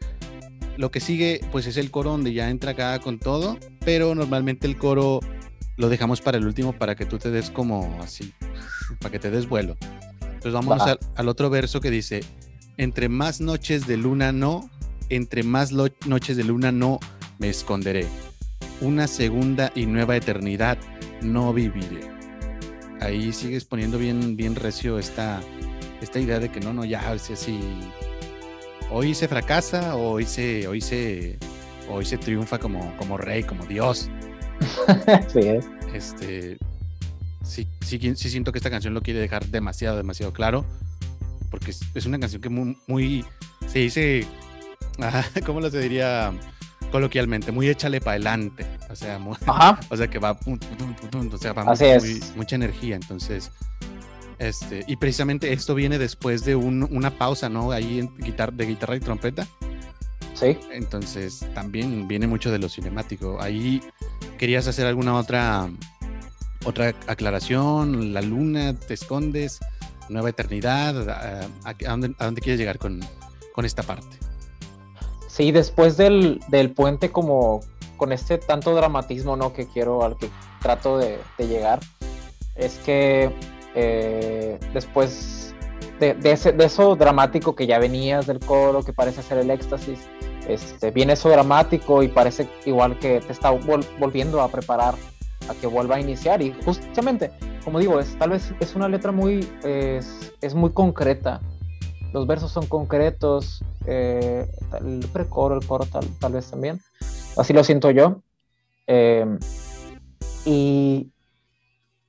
Lo 0.77 0.91
que 0.91 1.01
sigue, 1.01 1.41
pues 1.53 1.67
es 1.67 1.79
el 1.79 1.91
coro 1.91 2.11
donde 2.11 2.35
ya 2.35 2.51
entra 2.51 2.73
acá 2.73 2.99
con 2.99 3.19
todo, 3.19 3.59
pero 3.81 4.15
normalmente 4.15 4.67
el 4.67 4.77
coro 4.77 5.21
lo 5.79 5.89
dejamos 5.89 6.21
para 6.21 6.37
el 6.37 6.47
último 6.47 6.75
para 6.75 6.97
que 6.97 7.07
tú 7.07 7.19
te 7.19 7.31
des 7.31 7.51
como 7.51 7.99
así, 8.03 8.35
para 9.01 9.11
que 9.11 9.19
te 9.19 9.31
des 9.31 9.49
vuelo. 9.49 9.79
Entonces 10.21 10.53
vamos 10.53 10.83
al, 10.83 10.99
al 11.15 11.29
otro 11.31 11.49
verso 11.49 11.81
que 11.81 11.91
dice, 11.91 12.21
entre 12.77 13.09
más 13.09 13.41
noches 13.41 13.87
de 13.87 13.97
luna 13.97 14.33
no, 14.33 14.69
entre 15.09 15.43
más 15.43 15.73
noches 15.73 16.37
de 16.37 16.45
luna 16.45 16.73
no 16.73 16.99
me 17.39 17.49
esconderé. 17.49 18.07
Una 18.81 19.07
segunda 19.07 19.73
y 19.75 19.87
nueva 19.87 20.17
eternidad 20.17 20.79
no 21.23 21.53
viviré. 21.53 22.11
Ahí 23.01 23.33
sigues 23.33 23.65
poniendo 23.65 23.99
bien, 23.99 24.37
bien 24.37 24.55
recio 24.55 24.99
esta, 24.99 25.41
esta 26.01 26.19
idea 26.19 26.39
de 26.39 26.51
que 26.51 26.61
no, 26.61 26.73
no, 26.73 26.85
ya, 26.85 27.11
así. 27.11 27.59
Hoy 28.91 29.15
se 29.15 29.29
fracasa 29.29 29.97
o 29.97 30.13
hoy 30.13 30.25
se, 30.25 30.67
hoy 30.69 30.81
se, 30.81 31.39
hoy 31.91 32.05
se 32.05 32.19
triunfa 32.19 32.59
como, 32.59 32.95
como 32.97 33.17
rey, 33.17 33.43
como 33.43 33.67
Dios. 33.67 34.09
sí 35.33 35.41
es. 35.41 35.67
Este, 35.93 36.59
sí, 37.43 37.67
sí, 37.81 37.99
sí, 38.15 38.31
siento 38.31 38.53
que 38.53 38.59
esta 38.59 38.71
canción 38.71 38.95
lo 38.95 39.03
quiere 39.03 39.21
dejar 39.21 39.47
demasiado, 39.47 39.97
demasiado 39.97 40.33
claro. 40.33 40.65
Porque 41.51 41.71
es, 41.71 41.81
es 41.95 42.07
una 42.07 42.19
canción 42.19 42.43
que 42.43 42.49
muy, 42.49 42.77
muy 42.87 43.25
se 43.67 43.81
dice 43.81 44.27
¿cómo 45.47 45.61
lo 45.61 45.71
se 45.71 45.81
diría 45.81 46.33
coloquialmente? 46.91 47.53
Muy 47.53 47.69
échale 47.69 48.01
para 48.01 48.13
adelante. 48.13 48.67
O 48.91 48.97
sea, 48.97 49.19
muy, 49.19 49.37
o 49.91 49.97
sea 49.97 50.09
que 50.09 50.19
va, 50.19 50.33
o 50.33 51.39
sea, 51.39 51.53
va 51.53 51.65
muy, 51.65 52.21
mucha 52.37 52.57
energía. 52.57 52.97
Entonces, 52.97 53.53
este, 54.39 54.85
y 54.87 54.97
precisamente 54.97 55.53
esto 55.53 55.75
viene 55.75 55.99
después 55.99 56.45
de 56.45 56.55
un, 56.55 56.83
una 56.91 57.17
pausa, 57.17 57.49
¿no? 57.49 57.73
Ahí 57.73 58.01
en 58.01 58.15
guitar, 58.17 58.53
de 58.53 58.67
guitarra 58.67 58.97
y 58.97 59.01
trompeta. 59.01 59.47
Sí. 60.35 60.59
Entonces 60.71 61.47
también 61.55 62.07
viene 62.07 62.27
mucho 62.27 62.51
de 62.51 62.59
lo 62.59 62.69
cinemático. 62.69 63.41
Ahí 63.41 63.83
querías 64.39 64.67
hacer 64.67 64.87
alguna 64.87 65.15
otra 65.15 65.71
otra 66.67 66.95
aclaración, 67.07 68.13
la 68.13 68.21
luna, 68.23 68.75
te 68.75 68.95
escondes, 68.95 69.61
nueva 70.09 70.31
eternidad, 70.31 71.09
¿a, 71.65 71.87
dónde, 71.89 72.41
quieres 72.41 72.59
llegar 72.59 72.79
con, 72.79 73.01
esta 73.63 73.83
parte? 73.83 74.19
Sí, 75.37 75.53
después 75.53 75.99
del, 75.99 76.41
puente 76.75 77.13
como 77.13 77.61
con 77.99 78.11
este 78.11 78.39
tanto 78.39 78.75
dramatismo 78.75 79.37
¿no? 79.37 79.53
que 79.53 79.67
quiero, 79.67 80.03
al 80.03 80.17
que 80.17 80.31
trato 80.63 80.97
de, 80.97 81.19
llegar, 81.37 81.79
es 82.55 82.79
que 82.79 83.31
eh, 83.75 84.59
después 84.73 85.55
de, 86.01 86.17
eso 86.23 86.97
dramático 86.97 87.55
que 87.55 87.67
ya 87.67 87.79
venías 87.79 88.27
del 88.27 88.41
coro, 88.41 88.83
que 88.83 88.95
parece 88.95 89.23
ser 89.23 89.37
el 89.37 89.51
éxtasis, 89.51 89.99
este, 90.49 90.91
viene 90.91 91.13
eso 91.13 91.29
dramático 91.29 92.03
y 92.03 92.09
parece 92.09 92.49
igual 92.65 92.99
que 92.99 93.21
te 93.21 93.33
está 93.35 93.51
volviendo 93.51 94.41
a 94.41 94.49
preparar 94.49 94.95
a 95.51 95.55
que 95.55 95.67
vuelva 95.67 95.97
a 95.97 96.01
iniciar. 96.01 96.41
Y 96.41 96.55
justamente, 96.65 97.31
como 97.63 97.79
digo, 97.79 98.01
es, 98.01 98.17
tal 98.19 98.31
vez 98.31 98.55
es 98.59 98.75
una 98.75 98.89
letra 98.89 99.13
muy, 99.13 99.47
es, 99.63 100.55
muy 100.55 100.71
concreta. 100.71 101.43
Los 102.13 102.27
versos 102.27 102.51
son 102.51 102.67
concretos, 102.67 103.63
eh, 103.87 104.51
el 104.81 105.07
precoro, 105.13 105.59
el 105.59 105.67
coro 105.67 105.85
tal, 105.85 106.07
tal, 106.19 106.33
vez 106.33 106.51
también. 106.51 106.81
Así 107.37 107.53
lo 107.53 107.63
siento 107.65 107.91
yo. 107.91 108.23
Eh, 108.87 109.27
y 110.45 111.11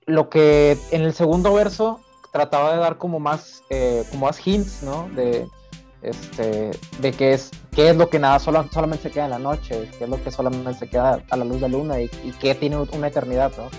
lo 0.06 0.30
que 0.30 0.78
en 0.92 1.02
el 1.02 1.14
segundo 1.14 1.54
verso 1.54 2.00
trataba 2.32 2.74
de 2.74 2.78
dar 2.78 2.98
como 2.98 3.20
más, 3.20 3.64
eh, 3.70 4.04
como 4.12 4.28
más 4.28 4.46
hints, 4.46 4.84
¿no? 4.84 5.10
De, 5.16 5.48
este, 6.02 6.72
de 7.00 7.12
qué 7.12 7.34
es, 7.34 7.52
qué 7.72 7.90
es 7.90 7.96
lo 7.96 8.10
que 8.10 8.20
nada 8.20 8.40
solo, 8.40 8.66
solamente 8.72 9.04
se 9.04 9.12
queda 9.12 9.26
en 9.26 9.32
la 9.32 9.40
noche, 9.40 9.90
qué 9.98 10.04
es 10.04 10.10
lo 10.10 10.24
que 10.24 10.32
solamente 10.32 10.74
se 10.76 10.88
queda 10.88 11.24
a 11.30 11.38
la 11.38 11.44
luz 11.44 11.56
de 11.56 11.62
la 11.62 11.78
luna 11.78 12.00
y, 12.00 12.06
y 12.24 12.32
qué 12.40 12.56
tiene 12.56 12.78
una 12.78 13.08
eternidad, 13.08 13.52
¿no? 13.58 13.70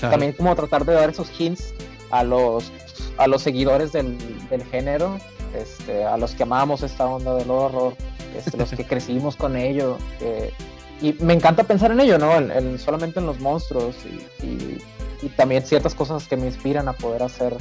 También 0.00 0.32
como 0.34 0.54
tratar 0.54 0.84
de 0.84 0.92
dar 0.92 1.10
esos 1.10 1.28
hints 1.38 1.74
a 2.10 2.22
los, 2.22 2.70
a 3.16 3.26
los 3.26 3.42
seguidores 3.42 3.92
del, 3.92 4.16
del 4.48 4.62
género, 4.64 5.18
este, 5.54 6.04
a 6.04 6.16
los 6.16 6.34
que 6.34 6.42
amamos 6.42 6.82
esta 6.82 7.06
onda 7.06 7.34
del 7.34 7.50
horror, 7.50 7.94
este, 8.36 8.56
los 8.56 8.70
que 8.70 8.84
crecimos 8.86 9.36
con 9.36 9.56
ello. 9.56 9.96
y 11.00 11.12
me 11.20 11.34
encanta 11.34 11.64
pensar 11.64 11.90
en 11.92 12.00
ello, 12.00 12.18
¿no? 12.18 12.32
solamente 12.78 13.20
en 13.20 13.26
los 13.26 13.40
monstruos 13.40 13.96
y, 14.04 14.46
y, 14.46 14.78
y, 15.22 15.28
también 15.30 15.64
ciertas 15.64 15.94
cosas 15.94 16.26
que 16.28 16.36
me 16.36 16.46
inspiran 16.46 16.88
a 16.88 16.92
poder 16.92 17.22
hacer 17.22 17.56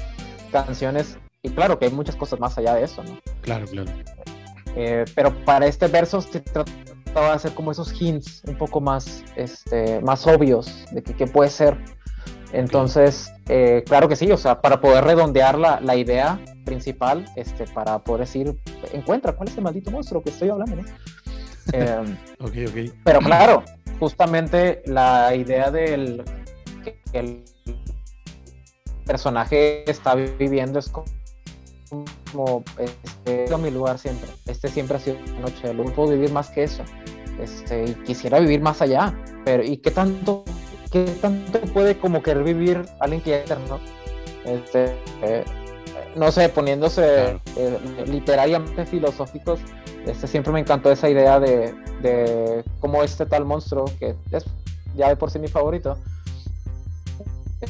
canciones 0.51 1.17
y 1.43 1.49
claro 1.49 1.77
que 1.77 1.85
hay 1.85 1.91
muchas 1.91 2.15
cosas 2.15 2.39
más 2.39 2.57
allá 2.57 2.73
de 2.73 2.83
eso, 2.83 3.03
¿no? 3.03 3.19
Claro, 3.41 3.65
claro. 3.67 3.91
Eh, 4.77 5.03
pero 5.13 5.35
para 5.43 5.67
este 5.67 5.87
verso 5.87 6.21
se 6.21 6.39
trataba 6.39 7.27
de 7.27 7.33
hacer 7.33 7.53
como 7.53 7.71
esos 7.71 8.01
hints 8.01 8.41
un 8.47 8.57
poco 8.57 8.79
más, 8.79 9.23
este, 9.35 9.99
más 9.99 10.25
obvios 10.25 10.85
de 10.91 11.03
que, 11.03 11.27
puede 11.27 11.49
ser. 11.49 11.77
Entonces, 12.53 13.32
eh, 13.49 13.83
claro 13.85 14.07
que 14.07 14.15
sí, 14.15 14.31
o 14.31 14.37
sea, 14.37 14.61
para 14.61 14.79
poder 14.79 15.03
redondear 15.03 15.57
la, 15.57 15.79
la, 15.81 15.95
idea 15.95 16.39
principal, 16.65 17.25
este, 17.35 17.65
para 17.65 17.99
poder 17.99 18.21
decir, 18.21 18.57
encuentra 18.93 19.33
cuál 19.33 19.49
es 19.49 19.57
el 19.57 19.63
maldito 19.63 19.91
monstruo 19.91 20.23
que 20.23 20.29
estoy 20.29 20.49
hablando, 20.49 20.77
¿no? 20.77 20.83
Eh, 21.71 22.17
ok, 22.41 22.53
ok. 22.67 22.93
Pero 23.05 23.19
claro, 23.19 23.63
justamente 23.97 24.83
la 24.85 25.33
idea 25.33 25.71
del 25.71 26.21
que 26.83 26.99
el 27.13 27.45
personaje 29.05 29.89
está 29.89 30.13
viviendo 30.13 30.79
es 30.79 30.89
como 30.89 31.05
este, 32.77 33.57
mi 33.57 33.71
lugar 33.71 33.99
siempre. 33.99 34.29
Este 34.45 34.69
siempre 34.69 34.97
ha 34.97 34.99
sido 34.99 35.17
una 35.17 35.41
noche 35.41 35.67
de 35.67 35.73
luz. 35.73 35.91
Puedo 35.91 36.11
vivir 36.11 36.31
más 36.31 36.49
que 36.49 36.63
eso. 36.63 36.83
Este, 37.39 37.85
y 37.85 37.93
quisiera 38.03 38.39
vivir 38.39 38.61
más 38.61 38.81
allá. 38.81 39.13
Pero, 39.45 39.63
¿y 39.63 39.77
qué 39.77 39.91
tanto, 39.91 40.43
qué 40.93 41.05
tanto 41.19 41.59
puede 41.73 41.97
como 41.97 42.21
querer 42.21 42.43
vivir 42.43 42.85
alguien 42.99 43.19
que 43.21 43.31
ya? 43.31 43.57
Este, 44.45 44.95
eh, 45.23 45.43
no 46.15 46.31
sé, 46.31 46.49
poniéndose 46.49 47.39
eh, 47.55 48.05
literariamente 48.05 48.85
filosóficos, 48.85 49.59
este, 50.05 50.27
siempre 50.27 50.53
me 50.53 50.59
encantó 50.59 50.91
esa 50.91 51.09
idea 51.09 51.39
de, 51.39 51.73
de 52.01 52.63
cómo 52.79 53.01
este 53.01 53.25
tal 53.25 53.43
monstruo, 53.43 53.85
que 53.99 54.15
es 54.31 54.45
ya 54.95 55.09
de 55.09 55.15
por 55.15 55.31
sí 55.31 55.39
mi 55.39 55.47
favorito, 55.47 55.97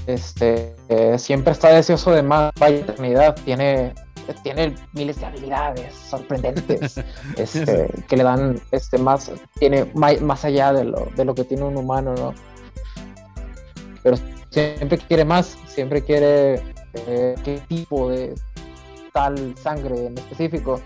este, 0.06 0.76
eh, 0.90 1.18
siempre 1.18 1.54
está 1.54 1.70
deseoso 1.70 2.12
de 2.12 2.24
más 2.24 2.52
vaya 2.60 2.78
eternidad, 2.78 3.36
tiene 3.46 3.94
tiene 4.42 4.74
miles 4.94 5.20
de 5.20 5.26
habilidades 5.26 5.94
sorprendentes 5.96 6.98
este, 7.38 7.90
que 8.08 8.16
le 8.16 8.24
dan 8.24 8.62
este 8.72 8.98
más 8.98 9.30
tiene 9.60 9.92
más, 9.94 10.46
allá 10.46 10.72
de 10.72 10.86
lo, 10.86 11.10
de 11.18 11.26
lo 11.26 11.36
que 11.36 11.44
tiene 11.44 11.64
un 11.64 11.76
humano 11.76 12.16
no 12.16 12.34
pero 14.04 14.18
siempre 14.50 14.98
quiere 14.98 15.26
más 15.26 15.58
siempre 15.68 16.04
quiere 16.04 16.56
eh, 16.94 17.36
qué 17.44 17.62
tipo 17.68 18.10
de 18.10 18.36
tal 19.14 19.56
sangre 19.58 20.08
en 20.08 20.18
específico 20.18 20.80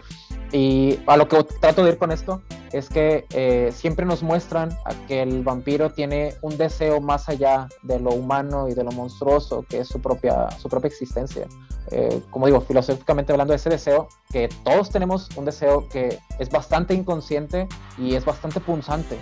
y 0.51 0.99
a 1.07 1.17
lo 1.17 1.27
que 1.27 1.43
trato 1.59 1.83
de 1.83 1.91
ir 1.91 1.97
con 1.97 2.11
esto 2.11 2.41
es 2.71 2.89
que 2.89 3.25
eh, 3.33 3.71
siempre 3.73 4.05
nos 4.05 4.23
muestran 4.23 4.69
a 4.85 4.93
que 5.07 5.21
el 5.21 5.43
vampiro 5.43 5.91
tiene 5.91 6.35
un 6.41 6.57
deseo 6.57 7.01
más 7.01 7.29
allá 7.29 7.67
de 7.83 7.99
lo 7.99 8.11
humano 8.11 8.67
y 8.67 8.73
de 8.73 8.83
lo 8.83 8.91
monstruoso 8.91 9.65
que 9.67 9.79
es 9.79 9.87
su 9.87 10.01
propia, 10.01 10.49
su 10.59 10.69
propia 10.69 10.87
existencia. 10.87 11.47
Eh, 11.91 12.21
como 12.29 12.47
digo, 12.47 12.61
filosóficamente 12.61 13.31
hablando 13.31 13.53
ese 13.53 13.69
deseo, 13.69 14.09
que 14.31 14.49
todos 14.63 14.89
tenemos 14.89 15.29
un 15.37 15.45
deseo 15.45 15.87
que 15.87 16.19
es 16.39 16.49
bastante 16.49 16.93
inconsciente 16.93 17.67
y 17.97 18.15
es 18.15 18.25
bastante 18.25 18.59
punzante 18.59 19.17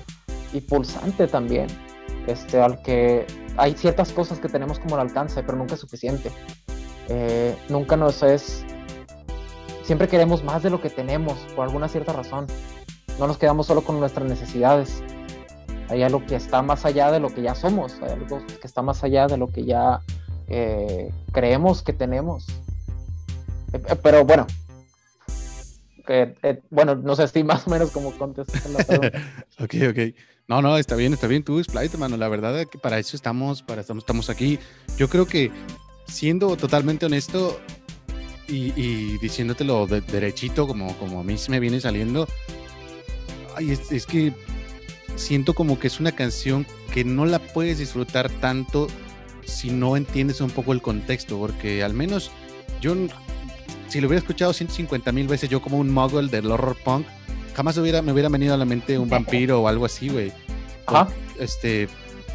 y 0.52 0.62
pulsante 0.62 1.28
también, 1.28 1.68
este, 2.28 2.60
al 2.60 2.82
que 2.82 3.26
hay 3.58 3.74
ciertas 3.74 4.12
cosas 4.12 4.40
que 4.40 4.50
tenemos 4.50 4.80
como 4.80 4.96
al 4.96 5.02
alcance, 5.02 5.44
pero 5.44 5.58
nunca 5.58 5.76
es 5.76 5.80
suficiente. 5.80 6.32
Eh, 7.10 7.56
nunca 7.70 7.96
nos 7.96 8.24
es... 8.24 8.66
Siempre 9.84 10.08
queremos 10.08 10.44
más 10.44 10.64
de 10.64 10.72
lo 10.72 10.82
que 10.82 10.90
tenemos 10.90 11.38
por 11.56 11.66
alguna 11.66 11.88
cierta 11.88 12.12
razón 12.12 12.48
no 13.20 13.28
nos 13.28 13.38
quedamos 13.38 13.68
solo 13.68 13.82
con 13.82 14.00
nuestras 14.00 14.28
necesidades. 14.28 15.02
Hay 15.90 16.04
algo 16.04 16.26
que 16.26 16.36
está 16.36 16.62
más 16.62 16.86
allá 16.86 17.12
de 17.12 17.20
lo 17.20 17.30
que 17.30 17.42
ya 17.42 17.56
somos, 17.56 17.94
hay 18.02 18.12
algo 18.12 18.40
que 18.46 18.68
está 18.68 18.82
más 18.82 19.04
allá 19.04 19.28
de 19.28 19.38
lo 19.38 19.48
que 19.48 19.66
ya 19.66 20.02
eh, 20.48 21.14
creemos 21.32 21.82
que 21.82 21.94
tenemos. 21.94 22.48
Eh, 23.72 23.82
eh, 23.88 23.96
pero 24.02 24.26
bueno, 24.26 24.48
bueno, 26.70 26.96
no 26.96 27.16
sé 27.16 27.28
si 27.28 27.44
más 27.46 27.68
o 27.68 27.70
menos 27.70 27.92
como 27.92 28.12
contestas 28.18 28.70
la 28.70 28.84
pregunta. 28.84 29.18
ok, 29.60 29.76
ok. 29.90 30.16
No, 30.48 30.62
no, 30.62 30.78
está 30.78 30.96
bien, 30.96 31.14
está 31.14 31.28
bien. 31.28 31.44
Tú, 31.44 31.64
Splite, 31.64 31.94
hermano. 31.94 32.18
La 32.18 32.28
verdad 32.28 32.60
es 32.60 32.68
que 32.68 32.78
para 32.78 33.00
eso 33.00 33.16
estamos, 33.16 33.64
para 33.64 33.82
estamos, 33.82 34.04
estamos 34.04 34.30
aquí. 34.30 34.60
Yo 34.98 35.10
creo 35.10 35.26
que, 35.26 35.52
siendo 36.08 36.56
totalmente 36.56 37.06
honesto 37.06 37.60
y, 38.48 38.72
y 38.80 39.18
diciéndotelo 39.18 39.88
derechito, 39.88 40.68
como, 40.68 40.96
como 40.98 41.20
a 41.20 41.24
mí 41.24 41.36
me 41.50 41.60
viene 41.60 41.82
saliendo, 41.82 42.28
es, 43.60 44.06
que 44.06 44.34
siento 45.16 45.54
como 45.54 45.80
que 45.80 45.88
es 45.88 46.00
una 46.00 46.12
canción 46.12 46.66
que 46.94 47.04
no 47.04 47.26
la 47.26 47.40
puedes 47.40 47.80
disfrutar 47.80 48.30
tanto 48.30 48.88
si 49.46 49.70
no 49.70 49.98
entiendes 49.98 50.42
un 50.42 50.50
poco 50.50 50.74
el 50.74 50.82
contexto, 50.82 51.38
porque 51.38 51.84
al 51.84 51.94
menos 51.94 52.32
yo, 52.82 52.96
si 53.88 54.02
lo 54.02 54.08
hubiera 54.08 54.20
escuchado 54.20 54.54
150 54.54 55.12
mil 55.12 55.28
veces 55.28 55.50
yo 55.50 55.62
como 55.62 55.78
un 55.78 55.92
muggle 55.92 56.28
del 56.28 56.52
horror 56.52 56.76
punk, 56.84 57.06
jamás 57.56 57.78
hubiera, 57.78 58.02
me 58.02 58.12
hubiera 58.12 58.30
venido 58.30 58.54
a 58.54 58.58
la 58.58 58.66
mente 58.66 59.00
un 59.00 59.10
vampiro 59.10 59.62
o 59.62 59.68
algo 59.68 59.86
así, 59.86 60.10
güey. 60.10 60.32
Este, 61.40 61.88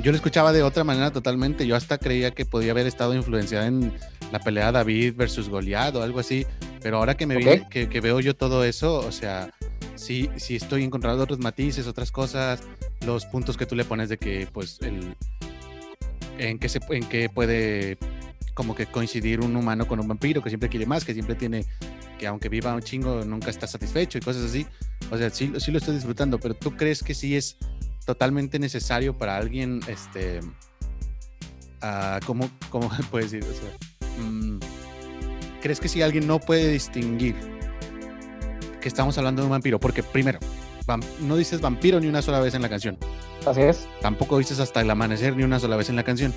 yo 0.02 0.10
lo 0.10 0.16
escuchaba 0.16 0.52
de 0.52 0.62
otra 0.62 0.82
manera 0.82 1.12
totalmente, 1.12 1.66
yo 1.66 1.76
hasta 1.76 1.98
creía 1.98 2.30
que 2.32 2.46
podía 2.46 2.72
haber 2.72 2.86
estado 2.86 3.14
influenciada 3.14 3.66
en 3.66 3.92
la 4.32 4.38
pelea 4.38 4.72
David 4.72 5.14
versus 5.16 5.48
Goliath 5.48 5.94
o 5.96 6.02
algo 6.02 6.20
así, 6.20 6.46
pero 6.82 6.98
ahora 6.98 7.16
que 7.16 7.26
me 7.26 7.36
vi, 7.36 7.64
que, 7.70 7.88
que 7.88 8.00
veo 8.00 8.20
yo 8.20 8.34
todo 8.34 8.64
eso, 8.64 8.98
o 8.98 9.12
sea, 9.12 9.50
sí, 9.94 10.30
sí 10.36 10.56
estoy 10.56 10.84
encontrando 10.84 11.22
otros 11.22 11.38
matices, 11.38 11.86
otras 11.86 12.10
cosas, 12.10 12.62
los 13.04 13.26
puntos 13.26 13.56
que 13.56 13.66
tú 13.66 13.76
le 13.76 13.84
pones 13.84 14.08
de 14.08 14.18
que, 14.18 14.48
pues, 14.52 14.78
el, 14.82 15.14
en 16.38 16.58
qué 16.58 16.68
se, 16.68 16.80
en 16.90 17.04
qué 17.04 17.28
puede 17.28 17.98
como 18.60 18.74
que 18.74 18.84
coincidir 18.84 19.40
un 19.40 19.56
humano 19.56 19.88
con 19.88 20.00
un 20.00 20.06
vampiro 20.06 20.42
que 20.42 20.50
siempre 20.50 20.68
quiere 20.68 20.84
más, 20.84 21.02
que 21.02 21.14
siempre 21.14 21.34
tiene, 21.34 21.64
que 22.18 22.26
aunque 22.26 22.50
viva 22.50 22.74
un 22.74 22.82
chingo 22.82 23.24
nunca 23.24 23.48
está 23.48 23.66
satisfecho 23.66 24.18
y 24.18 24.20
cosas 24.20 24.44
así. 24.44 24.66
O 25.10 25.16
sea, 25.16 25.30
sí, 25.30 25.50
sí 25.56 25.70
lo 25.70 25.78
estoy 25.78 25.94
disfrutando, 25.94 26.38
pero 26.38 26.52
tú 26.52 26.76
crees 26.76 27.02
que 27.02 27.14
sí 27.14 27.34
es 27.34 27.56
totalmente 28.04 28.58
necesario 28.58 29.16
para 29.16 29.38
alguien, 29.38 29.80
este, 29.86 30.40
uh, 31.82 32.22
¿cómo, 32.26 32.50
¿cómo 32.68 32.90
puedes 33.10 33.30
decir? 33.30 33.50
O 33.50 33.54
sea, 33.54 34.22
mm, 34.22 34.58
¿crees 35.62 35.80
que 35.80 35.88
si 35.88 36.02
alguien 36.02 36.26
no 36.26 36.38
puede 36.38 36.70
distinguir 36.70 37.36
que 38.78 38.88
estamos 38.88 39.16
hablando 39.16 39.40
de 39.40 39.46
un 39.46 39.52
vampiro, 39.52 39.80
porque 39.80 40.02
primero, 40.02 40.38
no 41.22 41.36
dices 41.36 41.62
vampiro 41.62 41.98
ni 41.98 42.08
una 42.08 42.20
sola 42.20 42.40
vez 42.40 42.52
en 42.52 42.60
la 42.60 42.68
canción. 42.68 42.98
Así 43.46 43.62
es. 43.62 43.88
Tampoco 44.02 44.36
dices 44.36 44.60
hasta 44.60 44.82
el 44.82 44.90
amanecer 44.90 45.34
ni 45.34 45.44
una 45.44 45.58
sola 45.58 45.76
vez 45.76 45.88
en 45.88 45.96
la 45.96 46.02
canción. 46.02 46.34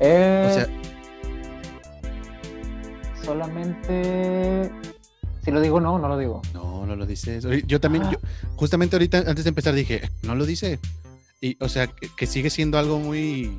Eh, 0.00 0.48
o 0.50 0.52
sea, 0.52 0.66
solamente 3.24 4.70
Si 5.44 5.50
lo 5.50 5.60
digo, 5.60 5.80
no, 5.80 5.98
no 5.98 6.08
lo 6.08 6.18
digo. 6.18 6.42
No, 6.54 6.86
no 6.86 6.96
lo 6.96 7.06
dices. 7.06 7.46
Yo 7.66 7.80
también, 7.80 8.04
ah. 8.04 8.16
justamente 8.56 8.96
ahorita, 8.96 9.18
antes 9.18 9.44
de 9.44 9.48
empezar, 9.48 9.74
dije, 9.74 10.02
no 10.22 10.34
lo 10.34 10.46
dice. 10.46 10.78
Y, 11.40 11.56
o 11.60 11.68
sea, 11.68 11.88
que, 11.88 12.26
sigue 12.26 12.50
siendo 12.50 12.78
algo 12.78 12.98
muy. 12.98 13.58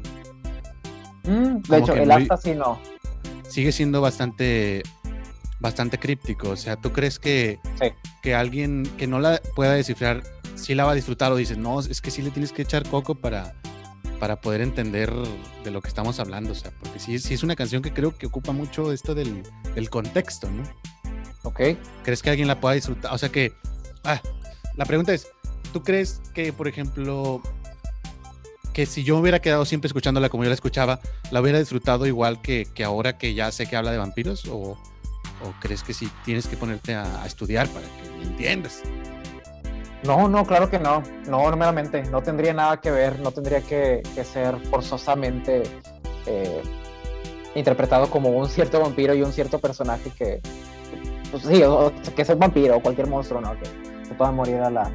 Mm, 1.25 1.61
de 1.67 1.77
hecho, 1.77 1.93
el 1.93 2.11
acta 2.11 2.37
sí 2.37 2.55
no. 2.55 2.79
Sigue 3.49 3.71
siendo 3.71 4.01
bastante 4.01 4.83
bastante 5.59 5.97
críptico. 5.97 6.49
O 6.49 6.57
sea, 6.57 6.75
¿tú 6.75 6.91
crees 6.91 7.19
que, 7.19 7.59
que 8.21 8.35
alguien 8.35 8.83
que 8.97 9.07
no 9.07 9.19
la 9.19 9.41
pueda 9.55 9.73
descifrar 9.73 10.23
sí 10.55 10.75
la 10.75 10.85
va 10.85 10.91
a 10.91 10.95
disfrutar 10.95 11.31
o 11.31 11.35
dices, 11.35 11.57
no, 11.57 11.79
es 11.79 12.01
que 12.01 12.11
sí 12.11 12.21
le 12.21 12.31
tienes 12.31 12.51
que 12.51 12.61
echar 12.61 12.87
coco 12.87 13.15
para, 13.15 13.53
para 14.23 14.39
poder 14.39 14.61
entender 14.61 15.11
de 15.65 15.69
lo 15.69 15.81
que 15.81 15.89
estamos 15.89 16.17
hablando? 16.17 16.53
O 16.53 16.55
sea, 16.55 16.71
porque 16.79 16.97
sí, 16.97 17.19
sí 17.19 17.33
es 17.33 17.43
una 17.43 17.57
canción 17.57 17.81
que 17.81 17.91
creo 17.91 18.17
que 18.17 18.25
ocupa 18.25 18.53
mucho 18.53 18.93
esto 18.93 19.13
del, 19.13 19.43
del 19.75 19.89
contexto, 19.89 20.49
¿no? 20.49 20.63
Ok. 21.43 21.59
¿Crees 22.05 22.23
que 22.23 22.29
alguien 22.29 22.47
la 22.47 22.61
pueda 22.61 22.75
disfrutar? 22.75 23.13
O 23.13 23.17
sea 23.17 23.27
que, 23.27 23.51
ah, 24.05 24.21
la 24.77 24.85
pregunta 24.85 25.13
es, 25.13 25.27
¿tú 25.73 25.83
crees 25.83 26.21
que, 26.33 26.53
por 26.53 26.69
ejemplo, 26.69 27.41
que 28.73 28.85
si 28.85 29.03
yo 29.03 29.17
hubiera 29.17 29.39
quedado 29.39 29.65
siempre 29.65 29.87
escuchándola 29.87 30.29
como 30.29 30.45
yo 30.45 30.49
la 30.49 30.55
escuchaba, 30.55 31.01
la 31.29 31.41
hubiera 31.41 31.59
disfrutado 31.59 32.07
igual 32.07 32.41
que, 32.41 32.65
que 32.73 32.85
ahora 32.85 33.17
que 33.17 33.33
ya 33.33 33.51
sé 33.51 33.67
que 33.67 33.75
habla 33.75 33.91
de 33.91 33.97
vampiros? 33.97 34.45
¿O, 34.45 34.77
¿O 35.43 35.53
crees 35.59 35.83
que 35.83 35.93
sí 35.93 36.09
tienes 36.23 36.47
que 36.47 36.55
ponerte 36.55 36.95
a, 36.95 37.25
estudiar 37.25 37.67
para 37.67 37.85
que 37.85 38.25
entiendas? 38.25 38.83
No, 40.05 40.27
no, 40.27 40.45
claro 40.45 40.69
que 40.69 40.79
no. 40.79 41.01
No, 41.27 41.49
no 41.49 41.57
meramente. 41.57 42.03
No 42.03 42.21
tendría 42.21 42.53
nada 42.53 42.79
que 42.79 42.91
ver, 42.91 43.19
no 43.19 43.31
tendría 43.31 43.61
que, 43.61 44.03
ser 44.23 44.57
forzosamente 44.69 45.63
eh, 46.25 46.61
interpretado 47.55 48.09
como 48.09 48.29
un 48.29 48.47
cierto 48.47 48.79
vampiro 48.79 49.13
y 49.13 49.21
un 49.21 49.31
cierto 49.31 49.59
personaje 49.59 50.11
que, 50.11 50.41
pues 51.31 51.43
sí, 51.43 51.61
que 52.15 52.21
es 52.21 52.29
un 52.29 52.39
vampiro 52.39 52.77
o 52.77 52.81
cualquier 52.81 53.07
monstruo, 53.07 53.41
¿no? 53.41 53.57
Que 53.59 53.65
se 54.05 54.13
pueda 54.15 54.31
morir 54.31 54.57
a 54.57 54.69
la, 54.69 54.91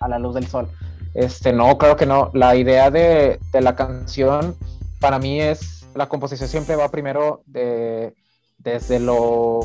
a, 0.00 0.08
la 0.08 0.18
luz 0.18 0.34
del 0.34 0.46
sol. 0.46 0.68
Este, 1.14 1.52
no, 1.52 1.76
claro 1.76 1.96
que 1.96 2.06
no. 2.06 2.30
La 2.34 2.56
idea 2.56 2.90
de, 2.90 3.38
de 3.52 3.60
la 3.60 3.74
canción 3.74 4.56
para 5.00 5.18
mí 5.18 5.40
es, 5.40 5.86
la 5.94 6.08
composición 6.08 6.48
siempre 6.48 6.76
va 6.76 6.88
primero 6.90 7.42
de 7.46 8.14
desde 8.62 9.00
lo, 9.00 9.60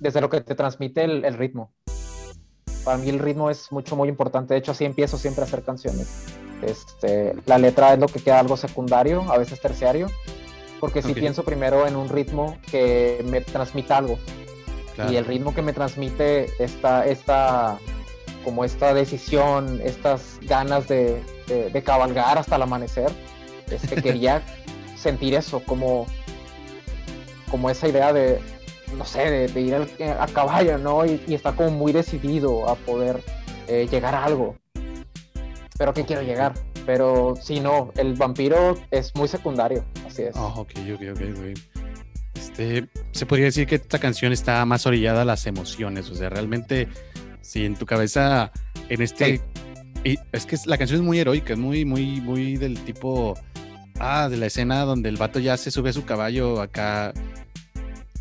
desde 0.00 0.20
lo 0.20 0.30
que 0.30 0.40
te 0.40 0.54
transmite 0.54 1.04
el, 1.04 1.34
ritmo. 1.34 1.72
Para 2.86 2.98
mí 2.98 3.08
el 3.08 3.18
ritmo 3.18 3.50
es 3.50 3.72
mucho, 3.72 3.96
muy 3.96 4.08
importante. 4.08 4.54
De 4.54 4.60
hecho, 4.60 4.70
así 4.70 4.84
empiezo 4.84 5.18
siempre 5.18 5.42
a 5.42 5.46
hacer 5.46 5.64
canciones. 5.64 6.28
Este, 6.62 7.34
la 7.44 7.58
letra 7.58 7.92
es 7.92 7.98
lo 7.98 8.06
que 8.06 8.20
queda 8.20 8.38
algo 8.38 8.56
secundario, 8.56 9.30
a 9.30 9.36
veces 9.38 9.60
terciario, 9.60 10.06
porque 10.78 11.02
si 11.02 11.12
pienso 11.12 11.42
primero 11.42 11.88
en 11.88 11.96
un 11.96 12.08
ritmo 12.08 12.56
que 12.70 13.24
me 13.28 13.40
transmita 13.40 13.96
algo. 13.96 14.20
Y 15.10 15.16
el 15.16 15.24
ritmo 15.24 15.52
que 15.52 15.62
me 15.62 15.72
transmite 15.72 16.46
esta, 16.62 17.04
esta, 17.04 17.78
como 18.44 18.64
esta 18.64 18.94
decisión, 18.94 19.80
estas 19.82 20.38
ganas 20.42 20.86
de, 20.86 21.20
de 21.48 21.82
cabalgar 21.82 22.38
hasta 22.38 22.54
el 22.54 22.62
amanecer, 22.62 23.10
es 23.68 23.82
que 23.82 23.96
quería 24.02 24.42
sentir 24.94 25.34
eso, 25.34 25.60
como 25.66 26.06
como 27.50 27.70
esa 27.70 27.88
idea 27.88 28.12
de, 28.12 28.40
no 28.96 29.04
sé, 29.04 29.48
de, 29.48 29.60
ir 29.60 29.74
a 29.74 30.26
caballo, 30.28 30.78
¿no? 30.78 31.04
Y, 31.04 31.20
está 31.28 31.52
como 31.52 31.70
muy 31.70 31.92
decidido 31.92 32.68
a 32.68 32.74
poder 32.74 33.22
eh, 33.68 33.86
llegar 33.90 34.14
a 34.14 34.24
algo. 34.24 34.56
Pero 35.78 35.92
que 35.92 36.04
quiero 36.04 36.22
llegar. 36.22 36.54
Pero 36.86 37.34
si 37.40 37.58
no, 37.60 37.92
el 37.96 38.14
vampiro 38.14 38.78
es 38.90 39.14
muy 39.16 39.26
secundario, 39.26 39.84
así 40.06 40.22
es. 40.22 40.36
Oh, 40.36 40.54
ok, 40.56 40.70
ok, 40.94 41.02
ok, 41.12 41.58
Este, 42.36 42.88
se 43.10 43.26
podría 43.26 43.46
decir 43.46 43.66
que 43.66 43.74
esta 43.74 43.98
canción 43.98 44.32
está 44.32 44.64
más 44.64 44.86
orillada 44.86 45.22
a 45.22 45.24
las 45.24 45.46
emociones, 45.46 46.08
o 46.10 46.14
sea, 46.14 46.28
realmente, 46.28 46.88
si 47.40 47.64
en 47.64 47.74
tu 47.74 47.86
cabeza, 47.86 48.52
en 48.88 49.02
este... 49.02 49.40
Y 50.04 50.16
es 50.30 50.46
que 50.46 50.56
la 50.66 50.78
canción 50.78 51.00
es 51.00 51.04
muy 51.04 51.18
heroica, 51.18 51.54
es 51.54 51.58
muy, 51.58 51.84
muy, 51.84 52.20
muy 52.20 52.56
del 52.56 52.78
tipo 52.84 53.34
Ah, 53.98 54.28
de 54.28 54.36
la 54.36 54.46
escena 54.46 54.80
donde 54.84 55.08
el 55.08 55.16
vato 55.16 55.38
ya 55.38 55.56
se 55.56 55.70
sube 55.70 55.90
a 55.90 55.92
su 55.92 56.04
caballo 56.04 56.60
acá. 56.60 57.12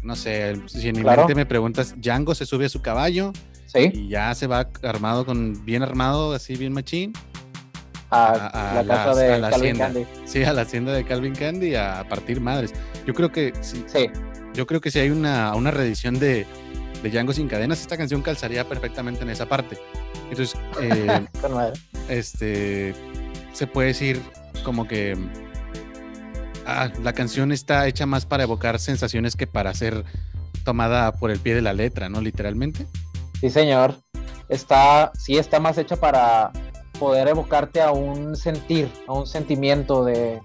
No 0.06 0.16
sé, 0.16 0.56
si 0.68 0.88
en 0.88 0.98
mi 0.98 1.04
mente 1.04 1.34
me 1.34 1.48
preguntas, 1.48 1.96
Django 1.98 2.36
se 2.36 2.46
sube 2.46 2.66
a 2.66 2.70
su 2.70 2.80
caballo 2.80 3.34
¿Sí? 3.66 3.90
y 3.92 4.10
ya 4.10 4.36
se 4.36 4.46
va 4.46 4.70
armado 4.84 5.26
con 5.26 5.66
bien 5.66 5.82
armado, 5.82 6.34
así 6.34 6.56
bien 6.56 6.74
machín. 6.74 7.12
A, 8.12 8.84
la 8.86 8.86
casa 8.86 9.20
de 9.20 9.28
Calvin 9.42 9.46
hacienda. 9.46 9.86
Candy. 9.86 10.06
Sí, 10.26 10.44
a 10.44 10.54
la 10.54 10.62
hacienda 10.62 10.94
de 10.94 11.04
Calvin 11.04 11.34
Candy 11.34 11.74
a 11.74 12.06
partir 12.08 12.40
madres. 12.40 12.72
Yo 13.08 13.16
creo 13.16 13.32
que 13.32 13.52
sí. 13.62 13.84
sí. 13.88 14.08
Yo 14.54 14.68
creo 14.68 14.80
que 14.80 14.92
si 14.92 15.00
hay 15.00 15.10
una, 15.10 15.54
una 15.56 15.72
reedición 15.72 16.20
de, 16.20 16.46
de 17.02 17.10
Django 17.10 17.34
sin 17.34 17.48
cadenas, 17.48 17.82
esta 17.82 17.98
canción 17.98 18.22
calzaría 18.22 18.70
perfectamente 18.70 19.24
en 19.24 19.32
esa 19.32 19.48
parte. 19.48 19.80
Entonces, 20.30 20.56
eh, 20.82 21.26
este, 22.10 22.94
se 23.54 23.66
puede 23.66 23.88
decir 23.88 24.22
como 24.64 24.88
que 24.88 25.18
ah, 26.66 26.90
la 27.04 27.14
canción 27.14 27.52
está 27.52 27.88
hecha 27.88 28.06
más 28.06 28.26
para 28.26 28.44
evocar 28.44 28.80
sensaciones 28.80 29.36
que 29.36 29.48
para 29.48 29.74
ser 29.74 30.04
tomada 30.64 31.12
por 31.14 31.32
el 31.32 31.40
pie 31.40 31.56
de 31.56 31.62
la 31.62 31.74
letra, 31.74 32.10
¿no? 32.10 32.22
Literalmente. 32.22 32.88
Sí, 33.40 33.50
señor. 33.50 33.96
Está, 34.50 35.12
sí, 35.18 35.38
está 35.38 35.60
más 35.60 35.78
hecha 35.78 35.96
para 35.96 36.52
poder 37.00 37.28
evocarte 37.28 37.82
a 37.82 37.92
un 37.92 38.36
sentir, 38.36 38.92
a 39.08 39.14
un 39.14 39.28
sentimiento 39.28 40.04
de, 40.04 40.40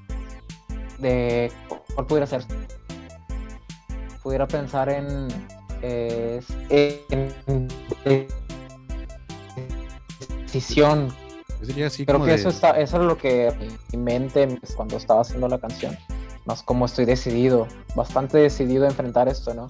de 0.99 1.53
¿cuál 1.95 2.07
pudiera 2.07 2.27
ser? 2.27 2.45
Pudiera 4.23 4.47
pensar 4.47 4.89
en, 4.91 5.29
en, 5.83 7.69
decisión, 10.45 11.13
Creo 12.07 12.25
que 12.25 12.35
eso, 12.35 12.49
está, 12.49 12.71
eso 12.81 12.97
es 12.97 13.03
lo 13.03 13.19
que 13.19 13.53
mi 13.93 13.99
mente 13.99 14.59
cuando 14.75 14.97
estaba 14.97 15.21
haciendo 15.21 15.47
la 15.47 15.59
canción. 15.59 15.97
Más 16.51 16.65
como 16.65 16.87
estoy 16.87 17.05
decidido, 17.05 17.69
bastante 17.95 18.39
decidido 18.39 18.85
a 18.85 18.89
enfrentar 18.89 19.29
esto, 19.29 19.55
¿no? 19.55 19.69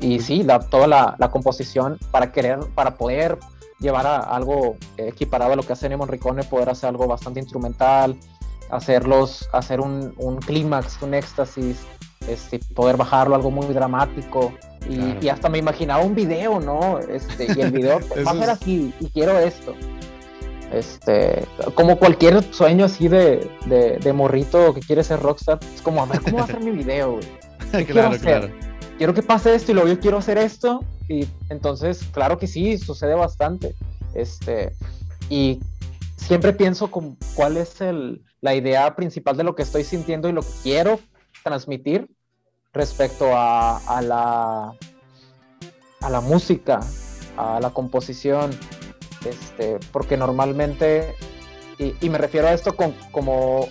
Y 0.00 0.18
sí, 0.18 0.44
toda 0.68 0.88
la, 0.88 1.14
la, 1.16 1.30
composición 1.30 1.96
para 2.10 2.32
querer, 2.32 2.58
para 2.74 2.96
poder 2.96 3.38
llevar 3.78 4.08
a 4.08 4.18
algo 4.18 4.74
equiparado 4.96 5.52
a 5.52 5.56
lo 5.56 5.62
que 5.62 5.74
hace 5.74 5.88
Nemo 5.88 6.04
Ricone, 6.04 6.42
poder 6.42 6.70
hacer 6.70 6.88
algo 6.88 7.06
bastante 7.06 7.38
instrumental, 7.38 8.18
hacerlos, 8.68 9.48
hacer 9.52 9.80
un, 9.80 10.12
un 10.16 10.38
clímax, 10.38 11.00
un 11.02 11.14
éxtasis, 11.14 11.84
este, 12.26 12.58
poder 12.74 12.96
bajarlo 12.96 13.36
algo 13.36 13.52
muy 13.52 13.72
dramático. 13.72 14.52
Y, 14.90 15.24
y, 15.24 15.28
hasta 15.28 15.48
me 15.48 15.58
imaginaba 15.58 16.02
un 16.02 16.16
video, 16.16 16.58
¿no? 16.58 16.98
Este, 16.98 17.46
y 17.56 17.60
el 17.60 17.70
video 17.70 18.00
va 18.26 18.32
a 18.32 18.34
ser 18.34 18.50
así, 18.50 18.92
y 18.98 19.08
quiero 19.10 19.38
esto. 19.38 19.72
Este, 20.72 21.46
como 21.74 21.98
cualquier 21.98 22.42
sueño 22.54 22.86
así 22.86 23.08
de, 23.08 23.50
de, 23.66 24.12
morrito 24.14 24.72
que 24.72 24.80
quiere 24.80 25.04
ser 25.04 25.20
rockstar, 25.20 25.58
es 25.74 25.82
como, 25.82 26.02
a 26.02 26.06
ver, 26.06 26.22
¿cómo 26.22 26.38
va 26.38 26.44
a 26.44 26.46
ser 26.46 26.60
mi 26.60 26.70
video, 26.70 27.20
claro, 27.88 28.18
claro. 28.18 28.48
Quiero 28.96 29.12
que 29.14 29.22
pase 29.22 29.54
esto 29.54 29.72
y 29.72 29.74
luego 29.74 29.88
yo 29.88 30.00
quiero 30.00 30.18
hacer 30.18 30.38
esto. 30.38 30.84
Y 31.08 31.26
entonces, 31.50 32.04
claro 32.12 32.38
que 32.38 32.46
sí, 32.46 32.78
sucede 32.78 33.14
bastante. 33.14 33.74
Este, 34.14 34.72
y 35.28 35.60
siempre 36.16 36.52
pienso 36.52 36.90
con 36.90 37.16
cuál 37.34 37.56
es 37.56 37.80
el, 37.80 38.22
la 38.40 38.54
idea 38.54 38.94
principal 38.94 39.36
de 39.36 39.44
lo 39.44 39.54
que 39.54 39.62
estoy 39.62 39.84
sintiendo 39.84 40.28
y 40.28 40.32
lo 40.32 40.42
que 40.42 40.52
quiero 40.62 41.00
transmitir 41.42 42.08
respecto 42.72 43.34
a, 43.34 43.78
a 43.78 44.00
la, 44.02 44.74
a 46.00 46.10
la 46.10 46.20
música, 46.20 46.80
a 47.36 47.60
la 47.60 47.70
composición, 47.70 48.50
este, 49.24 49.78
porque 49.92 50.16
normalmente, 50.16 51.14
y, 51.78 52.08
me 52.08 52.18
refiero 52.18 52.48
a 52.48 52.52
esto 52.52 52.76
con, 52.76 52.92
como, 53.10 53.68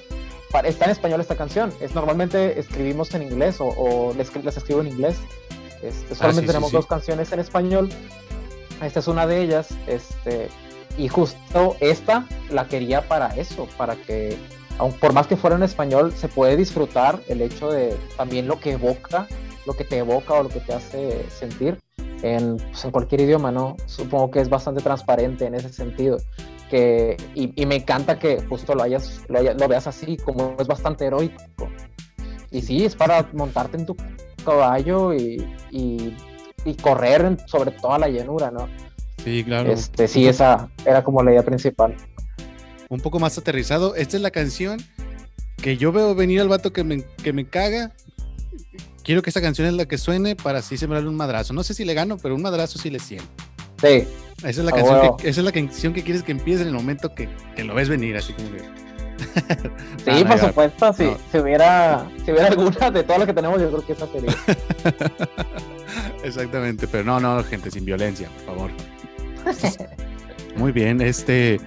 está 0.64 0.86
en 0.86 0.92
español 0.92 1.22
esta 1.22 1.36
canción, 1.36 1.74
es 1.80 1.96
normalmente 1.96 2.60
escribimos 2.60 3.14
en 3.14 3.24
inglés 3.24 3.58
o, 3.60 4.14
les, 4.18 4.30
escribo 4.58 4.82
en 4.82 4.88
inglés, 4.88 5.18
este, 5.82 6.16
solamente 6.16 6.52
ah, 6.52 6.54
tenemos 6.54 6.72
dos 6.72 6.86
canciones 6.86 7.32
en 7.32 7.40
español, 7.40 7.90
esta 8.82 9.00
es 9.00 9.08
una 9.08 9.28
de 9.28 9.42
ellas, 9.42 9.70
este, 9.88 10.50
y 10.98 11.08
justo 11.08 11.76
esta 11.80 12.28
la 12.50 12.68
quería 12.68 13.08
para 13.08 13.36
eso, 13.36 13.68
para 13.78 13.96
que, 13.96 14.38
aun 14.78 14.94
por 14.94 15.14
más 15.14 15.28
que 15.28 15.38
fuera 15.38 15.56
en 15.56 15.64
español, 15.64 16.14
se 16.16 16.28
puede 16.28 16.58
disfrutar 16.58 17.20
el 17.28 17.42
hecho 17.42 17.72
de 17.72 17.98
también 18.18 18.48
lo 18.48 18.60
que 18.60 18.74
evoca, 18.74 19.28
lo 19.66 19.74
que 19.74 19.84
te 19.84 19.98
evoca 19.98 20.34
o 20.34 20.44
lo 20.44 20.50
que 20.50 20.60
te 20.60 20.74
hace 20.74 21.26
sentir 21.30 21.78
en, 22.22 22.58
pues, 22.58 22.86
en 22.86 22.92
cualquier 22.92 23.22
idioma, 23.22 23.52
¿no? 23.52 23.76
Supongo 23.86 24.32
que 24.32 24.40
es 24.40 24.50
bastante 24.50 24.82
transparente 24.82 25.46
en 25.46 25.56
ese 25.56 25.70
sentido. 25.70 26.18
Que, 26.70 27.18
y, 27.36 27.66
me 27.66 27.76
encanta 27.76 28.18
que 28.18 28.42
justo 28.44 28.76
lo, 28.76 28.84
hayas, 28.84 29.22
lo, 29.28 29.68
veas 29.68 29.88
así, 29.88 30.18
como 30.18 30.56
es 30.58 30.68
bastante 30.68 31.06
heroico. 31.06 31.44
Y 32.50 32.62
sí, 32.62 32.86
es 32.86 32.96
para 32.96 33.28
montarte 33.34 33.78
en 33.78 33.86
tu 33.86 33.96
caballo 34.46 35.14
y, 35.14 35.46
y, 35.72 36.16
correr 36.82 37.38
sobre 37.48 37.72
toda 37.72 38.00
la 38.00 38.08
llanura, 38.08 38.52
¿no? 38.52 38.70
Sí, 39.24 39.44
claro. 39.44 39.72
Este, 39.72 40.08
sí, 40.08 40.28
esa 40.28 40.70
era 40.86 41.04
como 41.04 41.22
la 41.24 41.32
idea 41.32 41.44
principal. 41.44 41.96
Un 42.90 43.02
poco 43.02 43.20
más 43.20 43.38
aterrizado. 43.38 43.96
Esta 43.96 44.18
es 44.18 44.24
la 44.24 44.32
canción 44.32 44.80
que 45.62 45.78
yo 45.78 45.92
veo 45.92 46.16
venir 46.16 46.42
al 46.42 46.48
vato 46.48 46.74
que 46.74 46.84
me, 46.84 47.04
que 47.24 47.34
me 47.34 47.46
caga 47.46 47.92
quiero 49.04 49.22
que 49.22 49.30
esta 49.30 49.42
canción 49.42 49.68
es 49.68 49.74
la 49.74 49.86
que 49.86 49.98
suene 49.98 50.36
para 50.36 50.60
así 50.60 50.78
sembrarle 50.78 51.10
un 51.10 51.16
madrazo. 51.16 51.54
No 51.54 51.64
sé 51.64 51.74
si 51.74 51.86
le 51.86 51.94
gano, 51.94 52.18
pero 52.18 52.36
un 52.36 52.42
madrazo 52.42 52.80
sí 52.80 52.90
le 52.90 53.00
siento. 53.00 53.28
Sí. 53.82 54.08
Esa 54.38 54.50
es 54.50 54.58
la, 54.58 54.72
canción, 54.72 55.18
que, 55.18 55.30
esa 55.30 55.42
es 55.42 55.46
la 55.46 55.52
canción 55.52 55.94
que 55.94 56.04
quieres 56.04 56.24
que 56.24 56.32
empiece 56.32 56.62
en 56.64 56.70
el 56.70 56.74
momento 56.74 57.14
que, 57.14 57.30
que 57.56 57.64
lo 57.64 57.76
ves 57.76 57.90
venir, 57.90 58.18
así 58.18 58.34
como 58.34 58.50
que... 58.52 58.82
Sí, 60.04 60.24
por 60.28 60.40
supuesto, 60.40 60.94
si, 60.94 61.12
si, 61.32 61.38
hubiera, 61.38 62.10
si 62.26 62.32
hubiera 62.32 62.48
alguna 62.48 62.92
de 62.92 63.04
todas 63.04 63.20
las 63.20 63.28
que 63.28 63.34
tenemos, 63.34 63.62
yo 63.62 63.70
creo 63.70 63.86
que 63.86 63.94
esa 63.94 64.08
sería. 64.08 64.36
Exactamente, 66.24 66.88
pero 66.88 67.04
no, 67.04 67.20
no, 67.20 67.44
gente, 67.44 67.70
sin 67.70 67.86
violencia, 67.86 68.30
por 68.46 68.56
favor. 68.56 68.72
Muy 70.56 70.72
bien, 70.72 71.02
este, 71.02 71.60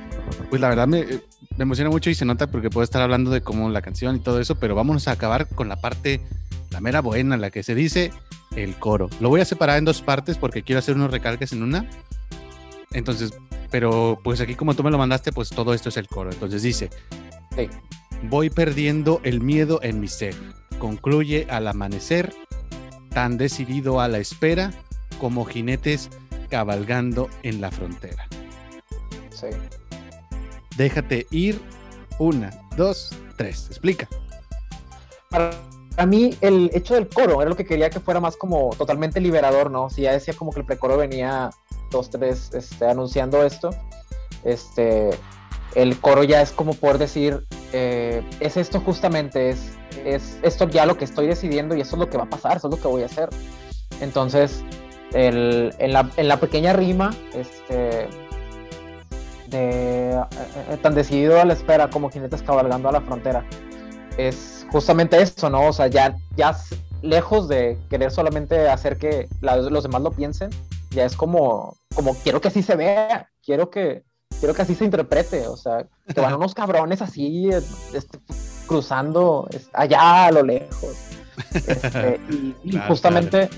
pues 0.51 0.61
la 0.61 0.69
verdad 0.69 0.89
me, 0.89 1.05
me 1.57 1.63
emociona 1.63 1.91
mucho 1.91 2.11
y 2.11 2.15
se 2.15 2.25
nota 2.25 2.49
porque 2.49 2.71
puedo 2.71 2.85
estar 2.85 3.03
hablando 3.03 3.31
de 3.31 3.41
cómo 3.41 3.71
la 3.71 3.83
canción 3.83 4.17
y 4.17 4.21
todo 4.21 4.41
eso, 4.41 4.57
pero 4.57 4.75
vámonos 4.75 5.09
a 5.09 5.13
acabar 5.13 5.49
con 5.49 5.69
la 5.69 5.77
parte, 5.77 6.21
la 6.75 6.81
mera 6.81 7.01
buena, 7.01 7.37
la 7.37 7.51
que 7.51 7.63
se 7.63 7.75
dice 7.77 8.11
el 8.57 8.75
coro. 8.75 9.09
Lo 9.21 9.29
voy 9.29 9.41
a 9.41 9.45
separar 9.45 9.79
en 9.79 9.85
dos 9.85 10.03
partes 10.03 10.37
porque 10.37 10.65
quiero 10.65 10.81
hacer 10.81 10.97
unos 10.97 11.13
recalques 11.13 11.53
en 11.53 11.63
una. 11.63 11.89
Entonces, 12.91 13.33
pero 13.71 14.19
pues 14.25 14.41
aquí 14.41 14.57
como 14.57 14.75
tú 14.75 14.83
me 14.83 14.91
lo 14.91 14.99
mandaste, 14.99 15.33
pues 15.33 15.51
todo 15.51 15.73
esto 15.73 15.89
es 15.89 15.97
el 15.97 16.09
coro. 16.09 16.33
Entonces 16.33 16.63
dice, 16.63 16.91
voy 18.25 18.51
perdiendo 18.51 19.21
el 19.23 19.41
miedo 19.41 19.79
en 19.83 20.01
mi 20.01 20.09
ser. 20.09 20.35
Concluye 20.81 21.47
al 21.49 21.69
amanecer, 21.69 22.35
tan 23.11 23.39
decidido 23.39 24.01
a 24.01 24.09
la 24.09 24.19
espera 24.19 24.73
como 25.21 25.45
jinetes 25.45 26.11
cabalgando 26.51 27.31
en 27.45 27.61
la 27.61 27.71
frontera. 27.71 28.27
Sí. 29.31 29.47
Déjate 30.77 31.29
ir. 31.31 31.61
Una, 32.19 32.51
dos, 32.77 33.13
tres. 33.37 33.67
Explica. 33.71 34.09
Para, 35.31 35.51
mí, 36.07 36.37
el 36.41 36.71
hecho 36.75 36.95
del 36.95 37.09
coro 37.09 37.41
era 37.41 37.51
lo 37.51 37.57
que 37.57 37.65
quería 37.65 37.91
que 37.91 38.01
fuera 38.01 38.21
más 38.21 38.37
como 38.37 38.71
totalmente 38.77 39.21
liberador, 39.21 39.71
¿no? 39.71 39.91
Si 39.91 40.03
ya 40.03 40.13
decía 40.13 40.35
como 40.35 40.53
que 40.53 40.61
el 40.61 40.67
precoro 40.67 40.97
venía 40.97 41.51
dos, 41.91 42.11
tres, 42.11 42.51
este, 42.53 42.87
anunciando 42.87 43.45
esto, 43.45 43.71
este, 44.43 45.11
el 45.75 46.01
coro 46.01 46.25
ya 46.25 46.43
es 46.43 46.53
como 46.53 46.75
poder 46.75 46.99
decir, 46.99 47.45
eh, 47.73 48.23
es 48.41 48.57
esto 48.57 48.81
justamente, 48.81 49.51
es, 49.51 49.73
es 50.05 50.39
esto 50.43 50.69
ya 50.69 50.87
lo 50.87 50.97
que 50.97 51.05
estoy 51.05 51.27
decidiendo 51.27 51.77
y 51.77 51.81
eso 51.81 51.97
es 51.97 52.01
lo 52.01 52.11
que 52.11 52.19
va 52.19 52.25
a 52.25 52.31
pasar, 52.31 52.57
eso 52.57 52.69
es 52.69 52.75
lo 52.75 52.81
que 52.81 52.89
voy 52.89 53.03
a 53.03 53.07
hacer. 53.07 53.29
Entonces, 54.01 54.65
el, 55.13 55.75
en, 55.79 55.93
la, 55.93 56.11
en, 56.17 56.29
la, 56.29 56.39
pequeña 56.39 56.73
rima, 56.73 57.15
este, 57.35 58.09
eh, 59.53 60.21
eh, 60.71 60.77
tan 60.83 60.95
decidido 60.95 61.41
a 61.41 61.45
la 61.45 61.53
espera 61.53 61.89
como 61.89 62.11
jinetes 62.11 62.43
cabalgando 62.43 62.89
a 62.89 62.93
la 62.93 63.01
frontera. 63.01 63.45
Es 64.17 64.67
justamente 64.71 65.21
eso, 65.21 65.51
¿no? 65.51 65.69
O 65.69 65.73
sea, 65.73 65.89
ya, 65.89 66.17
ya 66.37 66.57
lejos 67.03 67.49
de 67.49 67.79
querer 67.91 68.11
solamente 68.11 68.69
hacer 68.69 68.97
que 68.97 69.29
los 69.41 69.83
demás 69.83 70.03
lo 70.03 70.11
piensen, 70.11 70.51
ya 70.91 71.05
es 71.05 71.17
como, 71.17 71.77
como 71.95 72.15
quiero 72.15 72.41
que 72.41 72.49
así 72.49 72.63
se 72.63 72.77
vea, 72.77 73.29
quiero 73.45 73.71
que, 73.71 74.05
quiero 74.41 74.55
que 74.55 74.63
así 74.63 74.75
se 74.75 74.85
interprete, 74.85 75.47
o 75.47 75.57
sea, 75.57 75.87
que 76.13 76.21
van 76.21 76.35
unos 76.37 76.55
cabrones 76.55 77.03
así 77.03 77.51
este, 77.93 78.19
cruzando 78.67 79.49
allá 79.73 80.27
a 80.27 80.33
lo 80.33 80.43
lejos. 80.43 80.97
Este, 81.53 82.21
y, 82.63 82.79
justamente 82.87 83.51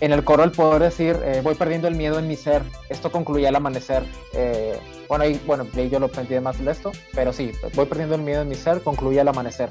en 0.00 0.12
el 0.12 0.24
coro 0.24 0.44
el 0.44 0.52
poder 0.52 0.82
decir, 0.82 1.18
eh, 1.24 1.40
voy 1.42 1.54
perdiendo 1.54 1.88
el 1.88 1.94
miedo 1.94 2.18
en 2.18 2.28
mi 2.28 2.36
ser, 2.36 2.62
esto 2.88 3.10
concluye 3.10 3.48
al 3.48 3.56
amanecer. 3.56 4.04
Eh, 4.34 4.78
bueno, 5.08 5.24
ahí, 5.24 5.40
bueno, 5.46 5.66
yo 5.74 5.98
lo 5.98 6.06
aprendí 6.06 6.38
más 6.40 6.62
de 6.62 6.70
esto, 6.70 6.92
pero 7.14 7.32
sí, 7.32 7.52
voy 7.74 7.86
perdiendo 7.86 8.14
el 8.14 8.22
miedo 8.22 8.42
en 8.42 8.48
mi 8.48 8.56
ser, 8.56 8.82
concluye 8.82 9.20
al 9.20 9.28
amanecer. 9.28 9.70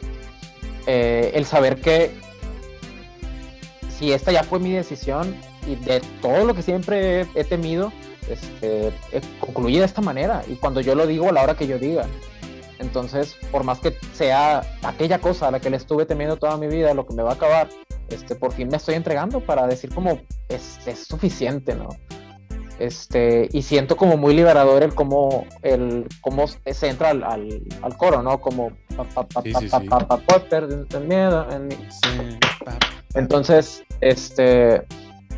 Eh, 0.88 1.32
el 1.34 1.46
saber 1.46 1.82
que 1.82 2.12
si 3.98 4.12
esta 4.12 4.32
ya 4.32 4.44
fue 4.44 4.60
mi 4.60 4.72
decisión 4.72 5.36
y 5.68 5.76
de 5.76 6.02
todo 6.22 6.46
lo 6.46 6.54
que 6.54 6.62
siempre 6.62 7.26
he, 7.34 7.44
temido, 7.44 7.92
este, 8.30 8.92
concluye 9.40 9.80
de 9.80 9.86
esta 9.86 10.02
manera 10.02 10.44
y 10.48 10.56
cuando 10.56 10.82
yo 10.82 10.96
lo 10.96 11.08
digo 11.08 11.30
a 11.30 11.32
la 11.32 11.44
hora 11.44 11.56
que 11.56 11.68
yo 11.68 11.78
diga. 11.80 12.08
Entonces, 12.80 13.38
por 13.52 13.64
más 13.64 13.80
que 13.80 13.96
sea 14.14 14.64
aquella 14.84 15.20
cosa 15.20 15.48
a 15.48 15.52
la 15.52 15.60
que 15.60 15.70
le 15.70 15.78
estuve 15.78 16.06
temiendo 16.06 16.36
toda 16.38 16.58
mi 16.58 16.68
vida, 16.68 16.94
lo 16.94 17.06
que 17.06 17.14
me 17.14 17.24
va 17.24 17.32
a 17.32 17.34
acabar, 17.36 17.70
este, 18.10 18.36
por 18.36 18.54
fin 18.54 18.68
me 18.70 18.78
estoy 18.78 18.96
entregando 18.96 19.40
para 19.40 19.68
decir 19.68 19.94
como 19.94 20.20
es, 20.50 20.80
es 20.86 21.00
suficiente, 21.08 21.76
¿no? 21.76 21.90
Este, 22.78 23.48
y 23.54 23.62
siento 23.62 23.96
como 23.96 24.18
muy 24.18 24.36
liberador 24.36 24.84
el 24.84 24.94
cómo, 24.94 25.46
el, 25.62 26.08
cómo 26.20 26.46
se 26.48 26.90
entra 26.90 27.12
al, 27.12 27.24
al, 27.24 27.98
coro, 27.98 28.22
¿no? 28.22 28.42
Como 28.42 28.72
entonces, 33.14 33.84
este, 34.02 34.86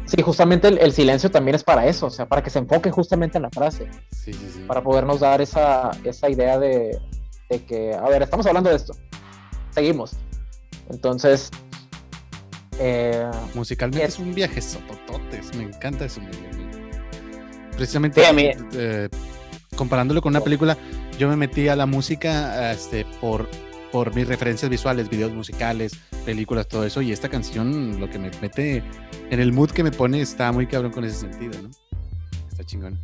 sí, 0.06 0.22
justamente 0.24 0.68
el, 0.68 0.92
silencio 0.92 1.30
también 1.30 1.54
es 1.54 1.64
para 1.64 1.86
eso, 1.86 2.08
o 2.08 2.10
sea, 2.10 2.26
para 2.26 2.42
que 2.42 2.50
se 2.50 2.58
enfoque 2.58 2.90
justamente 2.90 3.38
en 3.38 3.44
la 3.44 3.52
frase, 3.52 3.88
para 4.66 4.82
podernos 4.82 5.20
dar 5.20 5.40
esa, 5.40 5.92
esa 6.04 6.30
idea 6.32 6.58
de, 6.58 6.98
de 7.50 7.66
que, 7.66 7.94
a 7.94 8.10
ver, 8.10 8.24
estamos 8.24 8.48
hablando 8.48 8.72
de 8.72 8.78
esto, 8.78 8.94
seguimos. 9.70 10.14
Entonces, 10.90 11.52
eh, 12.80 13.30
Musicalmente 13.54 14.06
es 14.06 14.20
un 14.20 14.34
viaje 14.34 14.62
sotototes, 14.62 15.56
me 15.56 15.63
encanta 15.63 16.06
eso. 16.06 16.22
Precisamente 17.76 18.22
eh, 18.74 19.10
comparándolo 19.76 20.22
con 20.22 20.32
una 20.32 20.42
película, 20.42 20.78
yo 21.18 21.30
me 21.30 21.36
metí 21.36 21.68
a 21.68 21.76
la 21.76 21.86
música 21.86 22.72
este, 22.72 23.06
por, 23.22 23.48
por 23.92 24.13
mis 24.16 24.28
referencias 24.28 24.70
visuales, 24.70 25.10
videos 25.10 25.32
musicales, 25.32 25.94
películas, 26.26 26.68
todo 26.68 26.84
eso, 26.86 27.02
y 27.02 27.12
esta 27.12 27.30
canción 27.30 28.00
lo 28.00 28.10
que 28.10 28.20
me 28.20 28.32
mete 28.42 28.84
en 29.30 29.40
el 29.40 29.54
mood 29.54 29.72
que 29.72 29.84
me 29.84 29.92
pone 29.92 30.22
está 30.22 30.52
muy 30.52 30.68
cabrón 30.68 30.92
con 30.92 31.06
ese 31.06 31.20
sentido, 31.20 31.62
¿no? 31.62 31.70
Está 32.50 32.63
chingón. 32.63 33.00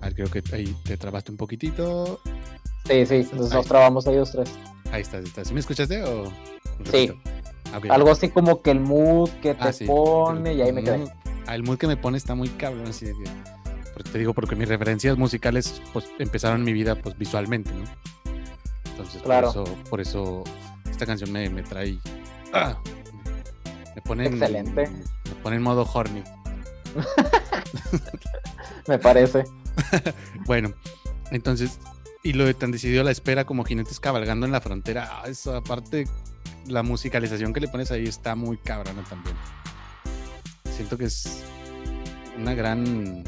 A 0.00 0.06
ver, 0.06 0.14
creo 0.14 0.30
que 0.30 0.42
ahí 0.54 0.74
te 0.84 0.96
trabaste 0.96 1.30
un 1.30 1.36
poquitito. 1.36 2.20
Sí, 2.86 3.04
sí, 3.04 3.28
nos, 3.34 3.66
trabamos 3.66 4.06
ahí 4.06 4.16
los 4.16 4.32
tres. 4.32 4.50
Ahí 4.92 5.02
estás, 5.02 5.24
estás. 5.24 5.48
¿Sí 5.48 5.54
me 5.54 5.60
escuchaste 5.60 6.02
o...? 6.02 6.32
Sí. 6.90 7.12
Ah, 7.72 7.80
Algo 7.90 8.10
así 8.10 8.30
como 8.30 8.62
que 8.62 8.70
el 8.70 8.80
mood 8.80 9.30
que 9.42 9.54
te 9.54 9.68
ah, 9.68 9.72
pone 9.86 10.54
y 10.54 10.62
ahí 10.62 10.72
me 10.72 10.82
quedé. 10.82 11.04
Ah, 11.46 11.54
el 11.54 11.62
mood 11.62 11.78
que 11.78 11.86
me 11.86 11.96
pone 11.96 12.18
está 12.18 12.34
muy 12.34 12.48
cabrón, 12.48 12.88
así 12.88 13.06
de 13.06 13.14
te 14.04 14.18
digo, 14.18 14.34
porque 14.34 14.56
mis 14.56 14.68
referencias 14.68 15.16
musicales 15.16 15.80
pues 15.92 16.06
empezaron 16.18 16.64
mi 16.64 16.72
vida 16.72 16.94
pues 16.94 17.16
visualmente, 17.18 17.70
¿no? 17.72 17.84
Entonces, 18.90 19.22
claro. 19.22 19.52
por, 19.52 19.62
eso, 19.62 19.78
por 19.90 20.00
eso 20.00 20.44
esta 20.90 21.06
canción 21.06 21.32
me, 21.32 21.48
me 21.50 21.62
trae... 21.62 21.98
Me 23.94 24.02
pone 24.02 24.26
Excelente. 24.26 24.88
me 24.88 25.34
pone 25.42 25.56
en 25.56 25.62
modo 25.62 25.88
horny. 25.92 26.22
me 28.88 28.98
parece. 28.98 29.44
bueno, 30.46 30.72
entonces 31.30 31.78
y 32.22 32.32
lo 32.34 32.44
de 32.44 32.54
tan 32.54 32.70
decidido 32.70 33.00
a 33.00 33.04
la 33.04 33.10
espera 33.10 33.44
como 33.44 33.64
jinetes 33.64 34.00
cabalgando 34.00 34.46
en 34.46 34.52
la 34.52 34.60
frontera, 34.60 35.08
ah, 35.10 35.28
esa 35.28 35.56
aparte, 35.56 36.06
la 36.66 36.82
musicalización 36.82 37.52
que 37.52 37.60
le 37.60 37.68
pones 37.68 37.90
ahí 37.90 38.04
está 38.04 38.34
muy 38.34 38.58
cabrona 38.58 39.02
también. 39.04 39.36
Siento 40.70 40.98
que 40.98 41.06
es 41.06 41.42
una 42.38 42.54
gran, 42.54 43.24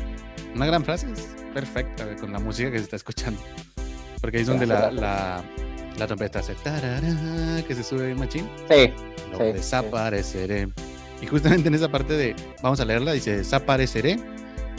una 0.55 0.67
gran 0.67 0.85
frase, 0.85 1.11
es 1.13 1.35
perfecta 1.55 2.17
con 2.17 2.33
la 2.33 2.39
música 2.39 2.71
que 2.71 2.79
se 2.79 2.85
está 2.85 2.97
escuchando. 2.97 3.41
Porque 4.21 4.39
ahí 4.39 4.43
es 4.43 4.49
donde 4.49 4.67
la, 4.67 4.91
la, 4.91 5.45
la 5.99 6.07
trompeta 6.07 6.41
hace 6.41 6.55
que 7.67 7.75
se 7.75 7.83
sube 7.83 8.13
el 8.13 8.19
machín. 8.19 8.49
Sí. 8.69 8.93
desapareceré. 9.39 10.69
Y 11.21 11.27
justamente 11.27 11.69
en 11.69 11.75
esa 11.75 11.89
parte 11.89 12.15
de, 12.15 12.37
vamos 12.63 12.81
a 12.81 12.85
leerla, 12.85 13.13
dice, 13.13 13.39
desapareceré, 13.39 14.19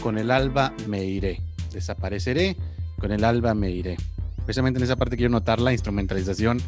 con 0.02 0.17
el 0.17 0.32
alba 0.32 0.73
me 0.88 1.04
iré. 1.04 1.41
Desapareceré, 1.71 2.58
con 3.04 3.12
el 3.12 3.26
alba 3.26 3.54
me 3.54 3.70
iré. 3.70 3.98
Precisamente 4.46 4.80
en 4.80 4.86
esa 4.86 4.96
parte 4.96 5.18
quiero 5.18 5.30
notar 5.30 5.60
la 5.60 5.74
instrumentalización. 5.74 6.62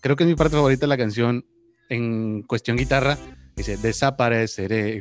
Creo 0.00 0.14
que 0.14 0.22
es 0.22 0.28
mi 0.28 0.36
parte 0.36 0.54
favorita 0.54 0.82
de 0.82 0.86
la 0.86 0.96
canción 0.96 1.44
en 1.88 2.42
cuestión 2.42 2.76
guitarra. 2.76 3.18
Dice, 3.56 3.76
desapareceré. 3.78 5.00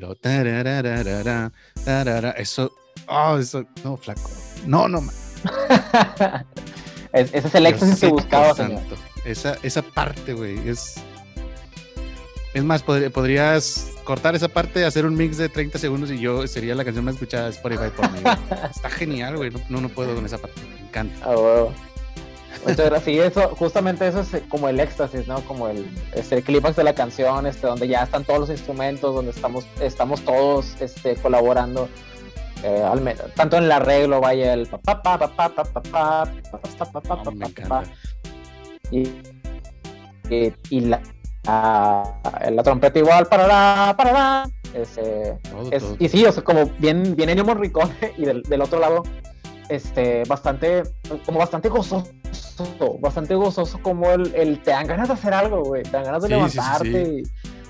eso, 2.36 2.71
oh, 3.08 3.38
eso, 3.38 3.63
no, 3.84 3.96
flaco. 3.96 4.27
No, 4.65 4.88
no, 4.88 5.02
ese 7.13 7.38
es 7.38 7.54
el 7.54 7.67
éxtasis 7.67 8.00
que 8.00 8.08
buscaba, 8.08 8.56
Esa, 9.23 9.58
esa 9.62 9.84
parte, 9.84 10.34
güey, 10.34 10.67
es... 10.67 10.96
Es 12.54 12.63
más, 12.63 12.83
podrías 12.83 13.91
cortar 14.04 14.35
esa 14.35 14.49
parte, 14.49 14.83
hacer 14.83 15.06
un 15.06 15.15
mix 15.15 15.37
de 15.37 15.47
30 15.47 15.77
segundos 15.79 16.12
y 16.12 16.19
yo 16.19 16.45
sería 16.47 16.75
la 16.75 16.83
canción 16.83 17.06
más 17.06 17.15
escuchada 17.15 17.45
de 17.45 17.52
Spotify 17.52 17.89
por 17.95 18.12
mí. 18.12 18.19
Está 18.75 18.89
genial, 18.89 19.37
güey. 19.37 19.52
No, 19.69 19.79
no, 19.79 19.89
puedo 19.89 20.13
con 20.15 20.25
esa 20.25 20.37
parte. 20.37 20.62
Me 20.62 20.87
encanta. 20.87 21.15
Ah, 21.23 21.67
Muchas 22.67 22.89
gracias. 22.89 23.31
eso, 23.31 23.56
justamente 23.56 24.08
eso 24.08 24.19
es 24.19 24.43
como 24.49 24.69
el 24.69 24.79
éxtasis, 24.79 25.27
¿no? 25.27 25.41
Como 25.45 25.69
el, 25.69 25.89
este, 26.13 26.43
clímax 26.43 26.75
de 26.75 26.83
la 26.83 26.93
canción, 26.93 27.47
este, 27.47 27.65
donde 27.65 27.87
ya 27.87 28.04
están 28.04 28.23
todos 28.23 28.41
los 28.41 28.49
instrumentos, 28.49 29.15
donde 29.15 29.31
estamos, 29.31 29.65
estamos 29.79 30.21
todos 30.21 30.75
este, 30.79 31.15
colaborando. 31.15 31.89
Eh, 32.63 32.83
al 32.83 33.02
menos, 33.02 33.33
tanto 33.33 33.58
en 33.58 33.63
el 33.63 33.71
arreglo, 33.71 34.21
vaya 34.21 34.54
el 34.54 34.67
pa 34.67 34.77
pa 34.77 35.02
pa 35.02 35.17
pa 35.17 35.27
pa 35.27 35.49
pa 35.49 35.63
pa 35.63 35.81
pa 35.81 37.02
pa 37.02 37.02
pa 37.02 37.33
pa 37.67 37.83
y 38.91 39.10
y, 40.69 40.93
la, 41.44 42.04
la, 42.52 42.63
trompeta 42.63 43.00
igual, 43.00 43.27
para 43.27 43.96
para 43.98 44.46
este, 44.73 45.37
y 46.00 46.08
sí, 46.08 46.25
o 46.25 46.31
sea, 46.31 46.44
como 46.44 46.65
bien, 46.77 47.15
bien 47.15 47.29
Ennio 47.29 47.44
Morricone 47.44 47.94
y 48.17 48.25
del, 48.25 48.44
del 48.44 48.62
otro 48.62 48.79
lado, 48.79 49.04
este, 49.69 50.23
bastante, 50.27 50.83
como 51.25 51.39
bastante 51.39 51.69
gozoso, 51.69 52.08
bastante 53.00 53.35
gozoso 53.35 53.79
como 53.81 54.12
el, 54.12 54.33
el 54.35 54.62
te 54.62 54.71
dan 54.71 54.87
ganas 54.87 55.08
de 55.08 55.13
hacer 55.13 55.33
algo, 55.33 55.63
güey, 55.63 55.83
te 55.83 55.92
dan 55.92 56.06
ganas 56.06 56.23
de 56.23 56.29
levantarte 56.29 57.23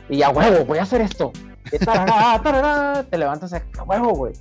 Y, 0.10 0.18
y, 0.18 0.24
a 0.24 0.30
huevo, 0.30 0.66
voy 0.66 0.80
a 0.80 0.84
hacer 0.84 1.02
esto. 1.02 1.32
te 3.10 3.18
levantas 3.18 3.54
a 3.54 3.64
huevo, 3.84 4.14
güey. 4.14 4.34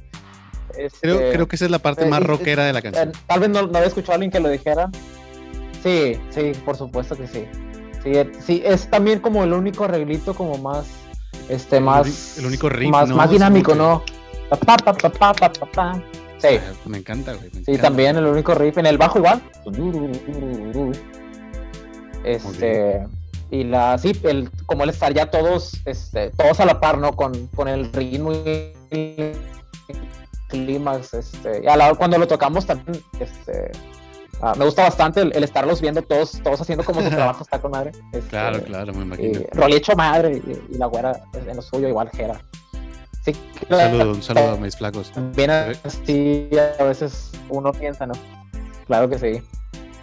creo, 0.73 0.87
este, 1.21 1.33
creo 1.33 1.49
que 1.49 1.57
esa 1.57 1.67
es 1.67 1.71
la 1.71 1.79
parte 1.79 2.07
más 2.07 2.23
rockera 2.23 2.65
de 2.65 2.73
la 2.73 2.83
canción. 2.83 3.13
Tal 3.27 3.41
vez 3.41 3.49
no, 3.51 3.63
no 3.63 3.79
había 3.79 3.89
escuchado 3.89 4.13
a 4.13 4.15
alguien 4.17 4.31
que 4.31 4.41
lo 4.41 4.49
dijera. 4.49 4.91
Sí, 5.83 6.21
sí, 6.31 6.53
por 6.65 6.77
supuesto 6.77 7.17
que 7.17 7.27
sí. 7.27 7.47
Sí, 8.03 8.13
sí, 8.41 8.63
es 8.65 8.89
también 8.89 9.21
como 9.21 9.45
el 9.45 9.53
único 9.53 9.85
arreglito 9.85 10.35
como 10.35 10.57
más 10.59 10.87
este 11.49 11.81
más 11.81 12.39
el 12.39 12.47
único 12.47 12.69
riff, 12.69 12.91
más, 12.91 13.11
más 13.11 13.31
dinámico, 13.31 13.75
¿no? 13.75 14.03
sí. 16.39 16.59
me 16.87 16.99
encanta, 16.99 17.35
güey. 17.35 17.51
sí, 17.65 17.77
también 17.79 18.17
el 18.17 18.27
único 18.27 18.55
riff 18.55 18.79
en 18.79 18.87
el 18.87 18.99
bajo 18.99 19.19
igual. 19.19 19.43
Este 22.25 23.07
y 23.51 23.65
la 23.65 23.99
sí, 23.99 24.13
el 24.23 24.51
como 24.67 24.85
el 24.85 24.91
estar 24.91 25.13
ya 25.13 25.31
todos 25.31 25.73
este 25.85 26.31
todos 26.31 26.61
a 26.61 26.67
la 26.67 26.81
par, 26.81 26.99
¿no? 26.99 27.15
Con, 27.15 27.49
con 27.49 27.69
el 27.69 27.93
ritmo 27.93 28.33
y 28.33 28.73
el 28.91 29.37
clímax 30.49 31.15
este 31.15 31.63
y 31.65 31.67
a 31.67 31.77
la, 31.77 31.95
cuando 31.95 32.19
lo 32.19 32.29
tocamos 32.29 32.67
también 32.67 33.03
este 33.19 33.73
Ah, 34.43 34.55
me 34.57 34.65
gusta 34.65 34.85
bastante 34.85 35.21
el, 35.21 35.45
estarlos 35.45 35.81
viendo 35.81 36.01
todos, 36.03 36.41
todos 36.43 36.61
haciendo 36.61 36.85
como 36.85 37.03
su 37.03 37.11
trabajo 37.11 37.43
está 37.43 37.61
con 37.61 37.73
madre. 37.73 37.93
Este, 38.13 38.29
claro, 38.31 38.63
claro, 38.63 38.95
me 38.95 39.03
imagino. 39.03 39.41
Rolly 39.53 39.77
hecho 39.77 39.95
madre 39.95 40.41
y, 40.71 40.79
la 40.79 40.87
güera 40.87 41.21
en 41.35 41.57
lo 41.57 41.63
suyo 41.63 41.89
igual 41.89 42.11
Jera. 42.11 42.43
Sí, 43.25 43.33
un 43.69 43.77
saludo, 43.77 44.11
un 44.13 44.23
saludo 44.23 44.51
a 44.53 44.57
mis 44.57 44.77
flacos. 44.77 45.13
Bien 45.37 45.51
así 45.51 46.49
a 46.79 46.85
veces 46.85 47.33
uno 47.51 47.71
piensa, 47.73 48.07
¿no? 48.07 48.15
Claro 48.87 49.11
que 49.11 49.19
sí. 49.19 49.43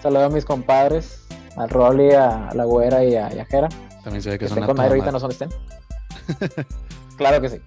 Saludo 0.04 0.26
a 0.26 0.30
mis 0.30 0.46
compadres, 0.46 1.26
al 1.56 1.70
Rolly, 1.70 2.12
a, 2.12 2.50
la 2.54 2.66
güera 2.66 3.04
y 3.04 3.16
a, 3.16 3.30
Jera. 3.46 3.70
También 4.04 4.22
se 4.22 4.30
ve 4.30 4.38
que, 4.38 4.46
que 4.46 4.54
son 4.54 4.64
con 4.64 4.78
madre 4.78 4.92
ahorita 4.92 5.12
no 5.12 5.20
son 5.20 5.32
estén. 5.32 5.50
claro 7.18 7.42
que 7.42 7.50
sí. 7.50 7.62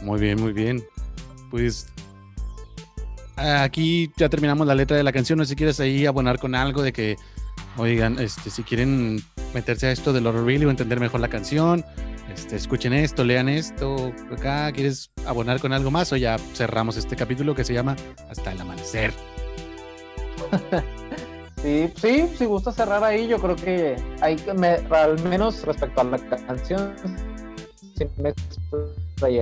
Muy 0.00 0.18
bien, 0.18 0.40
muy 0.40 0.52
bien. 0.52 0.82
Pues 1.50 1.86
aquí 3.44 4.10
ya 4.16 4.28
terminamos 4.28 4.66
la 4.66 4.74
letra 4.74 4.96
de 4.96 5.02
la 5.02 5.12
canción. 5.12 5.38
No 5.38 5.44
sé 5.44 5.50
si 5.50 5.56
quieres 5.56 5.80
ahí 5.80 6.06
abonar 6.06 6.38
con 6.38 6.54
algo 6.54 6.82
de 6.82 6.92
que, 6.92 7.16
oigan, 7.76 8.18
este, 8.18 8.50
si 8.50 8.62
quieren 8.62 9.22
meterse 9.52 9.86
a 9.86 9.92
esto 9.92 10.12
de 10.12 10.20
Lord 10.20 10.44
Really 10.44 10.64
o 10.64 10.70
entender 10.70 11.00
mejor 11.00 11.20
la 11.20 11.28
canción, 11.28 11.84
este, 12.32 12.56
escuchen 12.56 12.92
esto, 12.92 13.24
lean 13.24 13.48
esto. 13.48 14.12
Acá, 14.32 14.72
¿quieres 14.72 15.10
abonar 15.26 15.60
con 15.60 15.72
algo 15.72 15.90
más 15.90 16.12
o 16.12 16.16
ya 16.16 16.38
cerramos 16.54 16.96
este 16.96 17.16
capítulo 17.16 17.54
que 17.54 17.64
se 17.64 17.74
llama 17.74 17.96
Hasta 18.30 18.52
el 18.52 18.60
amanecer? 18.60 19.12
Sí, 21.64 21.90
sí, 21.96 22.28
si 22.36 22.44
gusta 22.44 22.72
cerrar 22.72 23.02
ahí, 23.02 23.26
yo 23.26 23.38
creo 23.38 23.56
que 23.56 23.96
hay 24.20 24.36
que, 24.36 24.50
al 24.50 25.22
menos 25.30 25.64
respecto 25.64 26.02
a 26.02 26.04
la 26.04 26.18
canción, 26.18 26.92
sí 27.96 28.04
me 28.18 28.34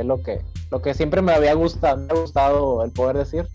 lo 0.04 0.22
que, 0.22 0.40
lo 0.70 0.80
que 0.80 0.94
siempre 0.94 1.20
me 1.20 1.32
había 1.32 1.54
gustado, 1.54 1.96
me 1.96 2.12
ha 2.12 2.20
gustado 2.20 2.84
el 2.84 2.92
poder 2.92 3.16
decir 3.16 3.48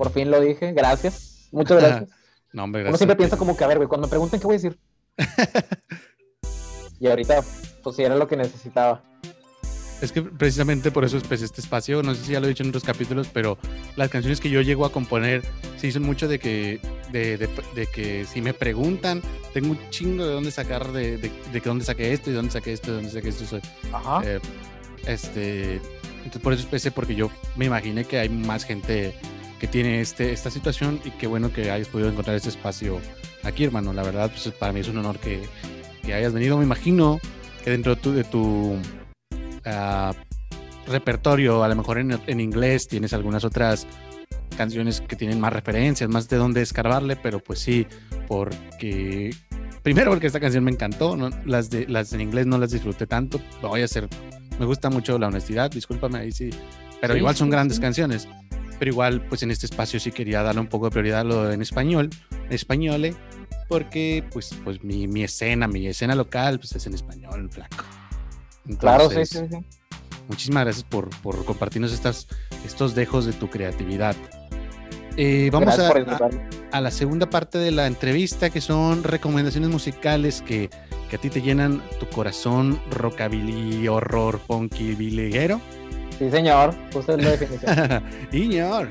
por 0.00 0.12
fin 0.12 0.30
lo 0.30 0.40
dije, 0.40 0.72
gracias. 0.72 1.48
Muchas 1.52 1.78
gracias. 1.82 2.10
no, 2.54 2.64
hombre, 2.64 2.80
gracias. 2.80 2.92
Uno 2.92 2.96
siempre 2.96 3.16
piensa 3.16 3.36
como 3.36 3.54
que, 3.54 3.64
a 3.64 3.66
ver, 3.66 3.76
güey, 3.76 3.86
cuando 3.86 4.06
me 4.06 4.10
pregunten 4.10 4.40
qué 4.40 4.46
voy 4.46 4.54
a 4.54 4.58
decir. 4.58 4.78
y 7.00 7.06
ahorita, 7.06 7.44
pues 7.82 7.96
sí, 7.96 8.02
era 8.02 8.16
lo 8.16 8.26
que 8.26 8.38
necesitaba. 8.38 9.02
Es 10.00 10.10
que 10.10 10.22
precisamente 10.22 10.90
por 10.90 11.04
eso 11.04 11.18
empecé 11.18 11.44
este 11.44 11.60
espacio. 11.60 12.02
No 12.02 12.14
sé 12.14 12.24
si 12.24 12.32
ya 12.32 12.40
lo 12.40 12.46
he 12.46 12.48
dicho 12.48 12.62
en 12.62 12.70
otros 12.70 12.82
capítulos, 12.82 13.28
pero 13.30 13.58
las 13.96 14.08
canciones 14.08 14.40
que 14.40 14.48
yo 14.48 14.62
llego 14.62 14.86
a 14.86 14.90
componer 14.90 15.42
se 15.76 15.92
son 15.92 16.04
mucho 16.04 16.28
de 16.28 16.38
que, 16.38 16.80
de, 17.12 17.36
de, 17.36 17.86
que 17.86 18.24
si 18.24 18.40
me 18.40 18.54
preguntan, 18.54 19.20
tengo 19.52 19.72
un 19.72 19.90
chingo 19.90 20.24
de 20.24 20.32
dónde 20.32 20.50
sacar, 20.50 20.92
de, 20.92 21.18
de, 21.18 21.30
de 21.52 21.60
dónde 21.60 21.84
saqué 21.84 22.14
esto 22.14 22.30
y 22.30 22.32
dónde 22.32 22.52
saqué 22.52 22.72
esto, 22.72 22.90
de 22.90 22.96
dónde 22.96 23.10
saqué 23.10 23.28
esto. 23.28 23.60
Ajá. 23.92 24.22
Eh, 24.24 24.40
este, 25.06 25.74
entonces 25.74 26.40
por 26.40 26.54
eso 26.54 26.62
empecé, 26.62 26.90
porque 26.90 27.14
yo 27.14 27.30
me 27.56 27.66
imaginé 27.66 28.06
que 28.06 28.18
hay 28.18 28.30
más 28.30 28.64
gente 28.64 29.14
que 29.60 29.66
tiene 29.66 30.00
este, 30.00 30.32
esta 30.32 30.50
situación 30.50 31.00
y 31.04 31.10
qué 31.10 31.26
bueno 31.26 31.52
que 31.52 31.70
hayas 31.70 31.88
podido 31.88 32.08
encontrar 32.08 32.34
este 32.34 32.48
espacio 32.48 32.98
aquí, 33.44 33.64
hermano. 33.64 33.92
La 33.92 34.02
verdad, 34.02 34.30
pues 34.30 34.52
para 34.54 34.72
mí 34.72 34.80
es 34.80 34.88
un 34.88 34.96
honor 34.96 35.18
que, 35.18 35.42
que 36.02 36.14
hayas 36.14 36.32
venido. 36.32 36.56
Me 36.56 36.64
imagino 36.64 37.20
que 37.62 37.70
dentro 37.70 37.94
de 37.94 38.00
tu, 38.00 38.12
de 38.12 38.24
tu 38.24 38.72
uh, 38.72 40.12
repertorio, 40.86 41.62
a 41.62 41.68
lo 41.68 41.76
mejor 41.76 41.98
en, 41.98 42.18
en, 42.26 42.40
inglés, 42.40 42.88
tienes 42.88 43.12
algunas 43.12 43.44
otras 43.44 43.86
canciones 44.56 45.02
que 45.02 45.14
tienen 45.14 45.38
más 45.38 45.52
referencias, 45.52 46.08
más 46.08 46.26
de 46.28 46.38
dónde 46.38 46.62
escarbarle, 46.62 47.16
pero 47.16 47.38
pues 47.38 47.60
sí, 47.60 47.86
porque 48.26 49.34
primero 49.82 50.10
porque 50.10 50.26
esta 50.26 50.40
canción 50.40 50.64
me 50.64 50.70
encantó, 50.70 51.16
¿no? 51.16 51.30
las 51.44 51.70
de 51.70 51.86
las 51.86 52.12
en 52.12 52.20
inglés 52.20 52.46
no 52.46 52.58
las 52.58 52.70
disfruté 52.70 53.06
tanto, 53.06 53.40
voy 53.62 53.80
a 53.80 53.86
hacer, 53.86 54.08
me 54.58 54.66
gusta 54.66 54.90
mucho 54.90 55.18
la 55.18 55.28
honestidad, 55.28 55.70
discúlpame 55.70 56.18
ahí 56.18 56.32
sí, 56.32 56.50
pero 57.00 57.16
igual 57.16 57.36
son 57.36 57.48
grandes 57.48 57.80
canciones 57.80 58.28
pero 58.80 58.92
igual 58.92 59.20
pues 59.28 59.42
en 59.42 59.50
este 59.50 59.66
espacio 59.66 60.00
sí 60.00 60.10
quería 60.10 60.42
darle 60.42 60.62
un 60.62 60.66
poco 60.66 60.86
de 60.86 60.90
prioridad 60.90 61.20
a 61.20 61.24
lo 61.24 61.52
en 61.52 61.60
español, 61.60 62.08
español, 62.48 63.14
porque 63.68 64.24
pues, 64.32 64.54
pues 64.64 64.82
mi, 64.82 65.06
mi, 65.06 65.22
escena, 65.22 65.68
mi 65.68 65.86
escena 65.86 66.14
local 66.14 66.58
pues 66.58 66.74
es 66.74 66.86
en 66.86 66.94
español, 66.94 67.50
flaco. 67.52 67.84
claro, 68.78 69.10
sí, 69.10 69.26
sí, 69.26 69.38
sí. 69.50 69.58
Muchísimas 70.28 70.64
gracias 70.64 70.84
por, 70.84 71.10
por 71.20 71.44
compartirnos 71.44 71.92
estas, 71.92 72.26
estos 72.64 72.94
dejos 72.94 73.26
de 73.26 73.34
tu 73.34 73.50
creatividad. 73.50 74.16
Eh, 75.18 75.50
vamos 75.52 75.78
a, 75.78 75.92
a, 76.72 76.80
la 76.80 76.90
segunda 76.90 77.28
parte 77.28 77.58
de 77.58 77.72
la 77.72 77.86
entrevista, 77.86 78.48
que 78.48 78.62
son 78.62 79.04
recomendaciones 79.04 79.68
musicales 79.68 80.40
que, 80.40 80.70
que 81.10 81.16
a 81.16 81.18
ti 81.18 81.28
te 81.28 81.42
llenan 81.42 81.82
tu 81.98 82.08
corazón 82.08 82.80
rockabilly, 82.90 83.86
horror, 83.88 84.40
funky, 84.46 84.94
biliguero. 84.94 85.60
Sí, 86.20 86.30
señor, 86.30 86.74
usted 86.94 87.18
señor. 88.30 88.90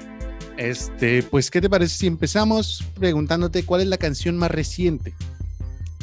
Este, 0.58 1.22
pues, 1.22 1.52
¿qué 1.52 1.62
te 1.62 1.70
parece 1.70 1.96
si 1.96 2.08
empezamos 2.08 2.84
preguntándote 2.96 3.64
cuál 3.64 3.82
es 3.82 3.88
la 3.88 3.98
canción 3.98 4.36
más 4.36 4.50
reciente 4.50 5.14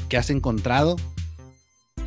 que 0.09 0.19
has 0.19 0.31
encontrado 0.31 0.95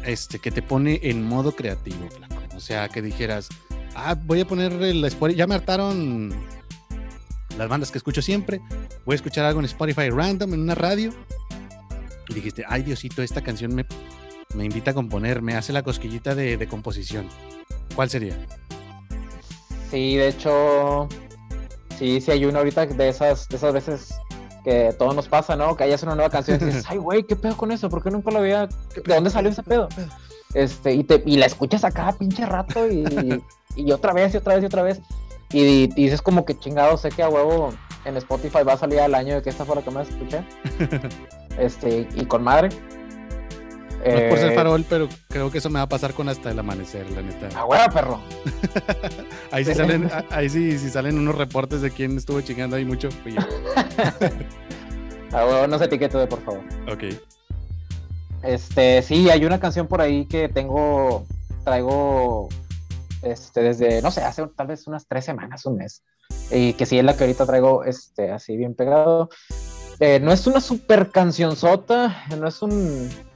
este, 0.05 0.39
que 0.39 0.51
te 0.51 0.61
pone 0.61 1.01
en 1.03 1.21
modo 1.21 1.51
creativo, 1.53 2.07
O 2.55 2.61
sea, 2.61 2.87
que 2.87 3.01
dijeras, 3.01 3.49
ah, 3.93 4.15
voy 4.15 4.39
a 4.39 4.47
poner 4.47 4.71
el 4.71 5.03
Spotify, 5.03 5.37
ya 5.37 5.47
me 5.47 5.55
hartaron 5.55 6.33
las 7.57 7.67
bandas 7.67 7.91
que 7.91 7.97
escucho 7.97 8.21
siempre, 8.21 8.61
voy 9.03 9.15
a 9.15 9.17
escuchar 9.17 9.43
algo 9.43 9.59
en 9.59 9.65
Spotify 9.65 10.09
random, 10.11 10.53
en 10.53 10.61
una 10.61 10.75
radio, 10.75 11.11
y 12.29 12.35
dijiste, 12.35 12.63
ay 12.69 12.83
Diosito, 12.83 13.21
esta 13.21 13.41
canción 13.41 13.75
me, 13.75 13.85
me 14.55 14.63
invita 14.63 14.91
a 14.91 14.93
componer, 14.93 15.41
me 15.41 15.55
hace 15.55 15.73
la 15.73 15.83
cosquillita 15.83 16.35
de, 16.35 16.55
de 16.55 16.67
composición. 16.69 17.27
¿Cuál 17.93 18.09
sería? 18.09 18.37
Sí, 19.89 20.15
de 20.15 20.27
hecho, 20.27 21.07
sí, 21.97 22.21
sí 22.21 22.31
hay 22.31 22.45
una 22.45 22.59
ahorita 22.59 22.85
de 22.85 23.09
esas, 23.09 23.47
de 23.49 23.57
esas 23.57 23.73
veces 23.73 24.15
que 24.63 24.93
todo 24.97 25.13
nos 25.13 25.27
pasa, 25.27 25.55
¿no? 25.55 25.75
Que 25.75 25.85
hayas 25.85 26.03
una 26.03 26.15
nueva 26.15 26.29
canción 26.29 26.59
y 26.61 26.65
dices, 26.65 26.85
ay, 26.89 26.97
güey, 26.97 27.23
¿qué 27.23 27.35
pedo 27.35 27.57
con 27.57 27.71
eso? 27.71 27.89
¿Por 27.89 28.03
qué 28.03 28.11
nunca 28.11 28.31
lo 28.31 28.39
había... 28.39 28.67
¿De 28.67 29.15
dónde 29.15 29.29
salió 29.29 29.49
ese 29.49 29.63
pedo? 29.63 29.89
Este, 30.53 30.93
y, 30.93 31.03
te, 31.03 31.21
y 31.25 31.37
la 31.37 31.45
escuchas 31.45 31.83
a 31.83 31.91
cada 31.91 32.13
pinche 32.13 32.45
rato 32.45 32.89
y, 32.89 33.43
y 33.75 33.91
otra 33.91 34.13
vez 34.13 34.33
y 34.33 34.37
otra 34.37 34.55
vez 34.55 34.63
y 34.63 34.65
otra 34.67 34.83
vez. 34.83 35.01
Y, 35.51 35.87
dices 35.87 36.21
como 36.21 36.45
que 36.45 36.57
chingado, 36.57 36.97
sé 36.97 37.09
que 37.09 37.23
a 37.23 37.29
huevo 37.29 37.73
en 38.05 38.17
Spotify 38.17 38.63
va 38.67 38.73
a 38.73 38.77
salir 38.77 38.99
al 38.99 39.15
año 39.15 39.35
de 39.35 39.41
que 39.41 39.49
esta 39.49 39.65
fue 39.65 39.75
la 39.75 39.81
que 39.81 39.91
más 39.91 40.09
escuché. 40.09 40.43
este, 41.57 42.07
y 42.15 42.25
con 42.25 42.43
madre. 42.43 42.69
No 43.99 44.05
es 44.05 44.29
por 44.29 44.37
ser 44.37 44.51
eh, 44.53 44.55
farol, 44.55 44.85
pero 44.89 45.09
creo 45.27 45.51
que 45.51 45.57
eso 45.57 45.69
me 45.69 45.79
va 45.79 45.83
a 45.83 45.89
pasar 45.89 46.13
con 46.13 46.29
hasta 46.29 46.51
el 46.51 46.59
amanecer, 46.59 47.09
la 47.11 47.21
neta. 47.21 47.49
¡Ah, 47.53 47.65
huevo, 47.65 47.93
perro! 47.93 48.21
ahí 49.51 49.65
sí 49.65 49.73
salen, 49.73 50.09
ahí 50.29 50.49
sí, 50.49 50.77
sí 50.77 50.89
salen 50.89 51.17
unos 51.17 51.35
reportes 51.35 51.81
de 51.81 51.91
quién 51.91 52.17
estuvo 52.17 52.39
chingando 52.41 52.77
ahí 52.77 52.85
mucho. 52.85 53.09
¡Ah, 55.31 55.45
huevo! 55.45 55.67
No 55.67 55.77
se 55.77 55.85
etiquete, 55.85 56.27
por 56.27 56.41
favor. 56.43 56.61
Ok. 56.91 57.03
Este, 58.43 59.01
sí, 59.01 59.29
hay 59.29 59.43
una 59.43 59.59
canción 59.59 59.87
por 59.87 59.99
ahí 59.99 60.25
que 60.25 60.47
tengo, 60.47 61.25
traigo, 61.65 62.47
este, 63.21 63.61
desde, 63.61 64.01
no 64.01 64.11
sé, 64.11 64.21
hace 64.21 64.47
tal 64.47 64.67
vez 64.67 64.87
unas 64.87 65.07
tres 65.07 65.25
semanas, 65.25 65.65
un 65.65 65.75
mes. 65.75 66.03
Y 66.51 66.73
que 66.73 66.85
sí 66.85 66.97
es 66.97 67.03
la 67.03 67.17
que 67.17 67.25
ahorita 67.25 67.45
traigo, 67.45 67.83
este, 67.83 68.31
así 68.31 68.55
bien 68.55 68.75
pegado. 68.75 69.29
Eh, 69.99 70.21
no 70.21 70.31
es 70.31 70.47
una 70.47 70.61
super 70.61 71.11
cancionzota, 71.11 72.23
no 72.37 72.47
es 72.47 72.61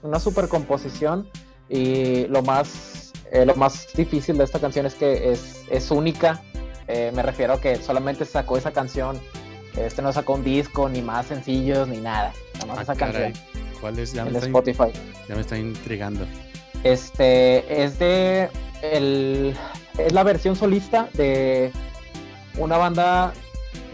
una 0.03 0.19
super 0.19 0.47
composición 0.47 1.27
y 1.69 2.27
lo 2.27 2.43
más, 2.43 3.13
eh, 3.31 3.45
lo 3.45 3.55
más 3.55 3.87
difícil 3.95 4.37
de 4.37 4.43
esta 4.43 4.59
canción 4.59 4.85
es 4.85 4.95
que 4.95 5.31
es, 5.31 5.91
única. 5.91 6.41
Eh, 6.87 7.11
me 7.15 7.23
refiero 7.23 7.53
a 7.53 7.61
que 7.61 7.77
solamente 7.77 8.25
sacó 8.25 8.57
esa 8.57 8.71
canción. 8.71 9.19
Este 9.75 10.01
no 10.01 10.13
sacó 10.13 10.33
un 10.33 10.43
disco, 10.43 10.87
ni 10.87 11.01
más 11.01 11.27
sencillos, 11.27 11.87
ni 11.87 11.97
nada. 11.97 12.33
Nada 12.55 12.65
más 12.67 12.77
ah, 12.77 12.81
esa 12.83 12.95
canción. 12.95 13.33
¿Cuál 13.81 13.97
es? 13.97 14.13
Ya 14.13 14.27
en 14.27 14.35
Spotify. 14.35 14.91
Ya 15.27 15.35
me 15.35 15.41
está 15.41 15.57
intrigando. 15.57 16.27
Este 16.83 17.83
es 17.83 17.97
de 17.97 18.49
el, 18.81 19.55
es 19.97 20.11
la 20.11 20.23
versión 20.23 20.55
solista 20.55 21.09
de 21.13 21.71
una 22.57 22.77
banda 22.77 23.33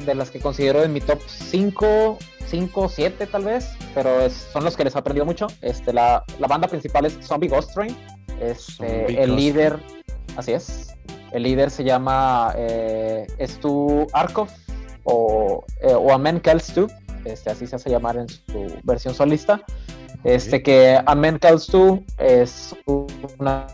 de 0.05 0.15
las 0.15 0.31
que 0.31 0.39
considero 0.39 0.83
en 0.83 0.91
mi 0.91 1.01
top 1.01 1.21
5, 1.27 2.17
5, 2.49 2.89
7 2.89 3.27
tal 3.27 3.45
vez, 3.45 3.71
pero 3.93 4.29
son 4.29 4.63
los 4.63 4.75
que 4.75 4.83
les 4.83 4.95
ha 4.95 4.99
aprendido 4.99 5.25
mucho. 5.25 5.47
Este, 5.61 5.93
la, 5.93 6.23
la 6.39 6.47
banda 6.47 6.67
principal 6.67 7.05
es 7.05 7.17
Zombie 7.21 7.47
Ghost 7.47 7.73
Train. 7.73 7.95
Este, 8.41 9.21
el 9.21 9.35
líder, 9.35 9.79
así 10.37 10.53
es, 10.53 10.95
el 11.31 11.43
líder 11.43 11.69
se 11.69 11.83
llama 11.83 12.53
eh, 12.55 13.27
Stu 13.41 14.07
Arkov 14.13 14.47
o, 15.03 15.63
eh, 15.81 15.93
o 15.93 16.11
Amen 16.11 16.39
Calls 16.39 16.73
este, 17.25 17.49
así 17.49 17.67
se 17.67 17.75
hace 17.75 17.89
llamar 17.89 18.17
en 18.17 18.29
su 18.29 18.77
versión 18.83 19.13
solista. 19.13 19.61
Este 20.23 20.61
que 20.61 20.99
Amen 21.05 21.37
Calls 21.37 21.71
es 22.17 22.75
una 23.37 23.67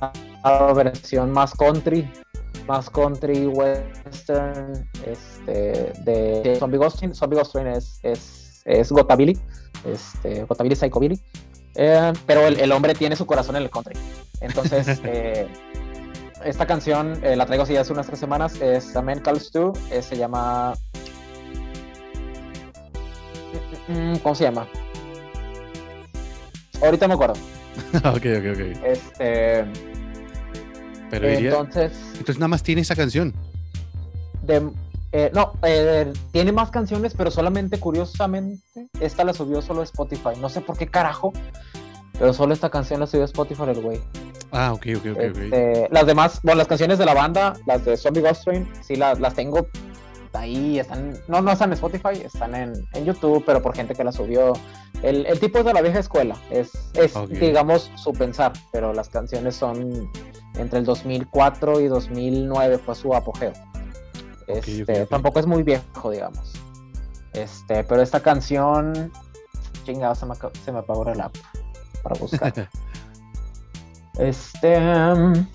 versión 0.75 1.31
más 1.31 1.53
country, 1.55 2.09
más 2.67 2.89
country 2.89 3.47
western 3.47 4.87
este, 5.05 5.93
de 6.03 6.55
Zombie 6.59 6.77
Ghost 6.77 6.99
Train. 6.99 7.15
Zombie 7.15 7.37
Ghost 7.37 7.53
Train 7.53 7.67
es, 7.67 7.99
es, 8.03 8.44
es 8.65 8.91
Gotabilly, 8.91 9.37
este, 9.85 10.43
Gotabilly 10.43 10.75
Psychobilly. 10.75 11.19
Eh, 11.75 12.13
pero 12.25 12.47
el, 12.47 12.59
el, 12.59 12.71
hombre 12.71 12.95
tiene 12.95 13.15
su 13.15 13.25
corazón 13.25 13.55
en 13.55 13.63
el 13.63 13.69
country. 13.69 13.95
Entonces, 14.41 14.99
eh, 15.03 15.47
esta 16.43 16.65
canción 16.65 17.19
eh, 17.23 17.35
la 17.35 17.45
traigo 17.45 17.63
así 17.63 17.75
hace 17.77 17.93
unas 17.93 18.07
tres 18.07 18.19
semanas. 18.19 18.59
Es 18.61 18.95
A 18.95 19.01
Man 19.01 19.19
Calls 19.19 19.51
To. 19.51 19.73
Se 20.01 20.17
llama. 20.17 20.73
Mm, 23.87 24.15
¿Cómo 24.17 24.35
se 24.35 24.45
llama? 24.45 24.67
Ahorita 26.81 27.07
me 27.07 27.13
acuerdo. 27.13 27.33
ok, 27.95 28.05
ok, 28.15 28.45
ok. 28.53 28.83
Este. 28.85 29.65
Pero 31.09 31.27
entonces. 31.27 31.91
Entonces 32.13 32.39
nada 32.39 32.47
más 32.47 32.63
tiene 32.63 32.81
esa 32.81 32.95
canción. 32.95 33.33
De, 34.41 34.61
no, 35.33 35.53
tiene 36.31 36.51
más 36.51 36.71
canciones, 36.71 37.13
pero 37.15 37.31
solamente 37.31 37.79
curiosamente 37.79 38.89
esta 38.99 39.23
la 39.23 39.33
subió 39.33 39.61
solo 39.61 39.83
Spotify. 39.83 40.31
No 40.39 40.49
sé 40.49 40.61
por 40.61 40.77
qué 40.77 40.87
carajo, 40.87 41.31
pero 42.17 42.33
solo 42.33 42.53
esta 42.53 42.69
canción 42.69 42.99
la 42.99 43.07
subió 43.07 43.25
Spotify 43.25 43.63
el 43.67 43.81
güey. 43.81 44.01
Ah, 44.51 44.73
ok, 44.73 44.85
ok, 44.97 45.05
ok. 45.11 45.17
Este, 45.17 45.87
las 45.91 46.05
demás, 46.05 46.39
bueno, 46.43 46.59
las 46.59 46.67
canciones 46.67 46.97
de 46.97 47.05
la 47.05 47.13
banda, 47.13 47.55
las 47.65 47.83
de 47.83 47.97
Zombie 47.97 48.21
Ghost 48.21 48.43
Train, 48.43 48.67
sí 48.81 48.95
las, 48.95 49.19
las 49.19 49.33
tengo 49.33 49.67
ahí, 50.33 50.79
están, 50.79 51.13
no, 51.27 51.41
no 51.41 51.51
están 51.51 51.69
en 51.69 51.73
Spotify, 51.73 52.21
están 52.23 52.55
en, 52.55 52.73
en 52.93 53.05
YouTube, 53.05 53.43
pero 53.45 53.61
por 53.61 53.75
gente 53.75 53.95
que 53.95 54.03
las 54.03 54.15
subió. 54.15 54.53
El, 55.01 55.25
el, 55.25 55.39
tipo 55.39 55.59
es 55.59 55.65
de 55.65 55.73
la 55.73 55.81
vieja 55.81 55.99
escuela, 55.99 56.35
es, 56.49 56.71
es 56.93 57.13
digamos, 57.29 57.91
su 57.95 58.13
pensar, 58.13 58.53
pero 58.71 58.93
las 58.93 59.09
canciones 59.09 59.55
son 59.55 60.09
entre 60.57 60.79
el 60.79 60.85
2004 60.85 61.81
y 61.81 61.87
2009 61.87 62.77
fue 62.79 62.95
su 62.95 63.13
apogeo. 63.13 63.53
Este, 64.47 65.05
tampoco 65.07 65.39
es 65.39 65.45
muy 65.45 65.63
viejo, 65.63 66.11
digamos. 66.11 66.53
Este, 67.33 67.83
pero 67.83 68.01
esta 68.01 68.19
canción, 68.21 69.11
chingado, 69.83 70.15
se 70.15 70.25
me, 70.25 70.35
se 70.63 70.71
me 70.71 70.79
apagó 70.79 71.09
el 71.11 71.21
app 71.21 71.35
para 72.03 72.19
buscar. 72.19 72.69
Este. 74.17 74.77
Um, 74.77 75.45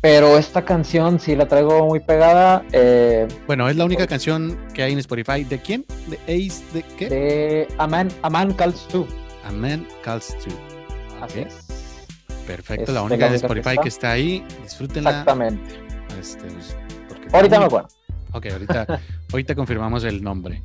pero 0.00 0.38
esta 0.38 0.64
canción 0.64 1.20
sí 1.20 1.36
la 1.36 1.46
traigo 1.46 1.86
muy 1.86 2.00
pegada. 2.00 2.64
Eh, 2.72 3.28
bueno, 3.46 3.68
es 3.68 3.76
la 3.76 3.84
única 3.84 4.06
canción 4.06 4.58
que 4.72 4.82
hay 4.82 4.94
en 4.94 4.98
Spotify. 4.98 5.44
¿De 5.44 5.60
quién? 5.60 5.84
¿De 6.08 6.16
Ace? 6.24 6.64
¿De 6.72 6.82
qué? 6.82 7.08
De 7.08 7.68
A 7.76 7.86
Man, 7.86 8.08
A 8.22 8.30
Man 8.30 8.54
Calls 8.54 8.88
To. 8.88 9.06
A 9.44 9.52
Man 9.52 9.86
Calls 10.02 10.34
To. 10.38 10.50
Así 11.22 11.40
es. 11.40 12.06
Perfecto, 12.46 12.92
la 12.92 13.02
única 13.02 13.28
de 13.28 13.36
Spotify 13.36 13.76
que 13.80 13.90
está. 13.90 14.12
ahí. 14.12 14.44
Disfrútenla. 14.62 15.10
Exactamente. 15.10 15.89
Este, 16.18 16.44
pues, 17.08 17.34
ahorita 17.34 17.58
me 17.58 17.66
acuerdo. 17.66 17.88
Ok, 18.32 18.46
ahorita, 18.46 19.00
ahorita 19.32 19.54
confirmamos 19.54 20.04
el 20.04 20.22
nombre. 20.22 20.62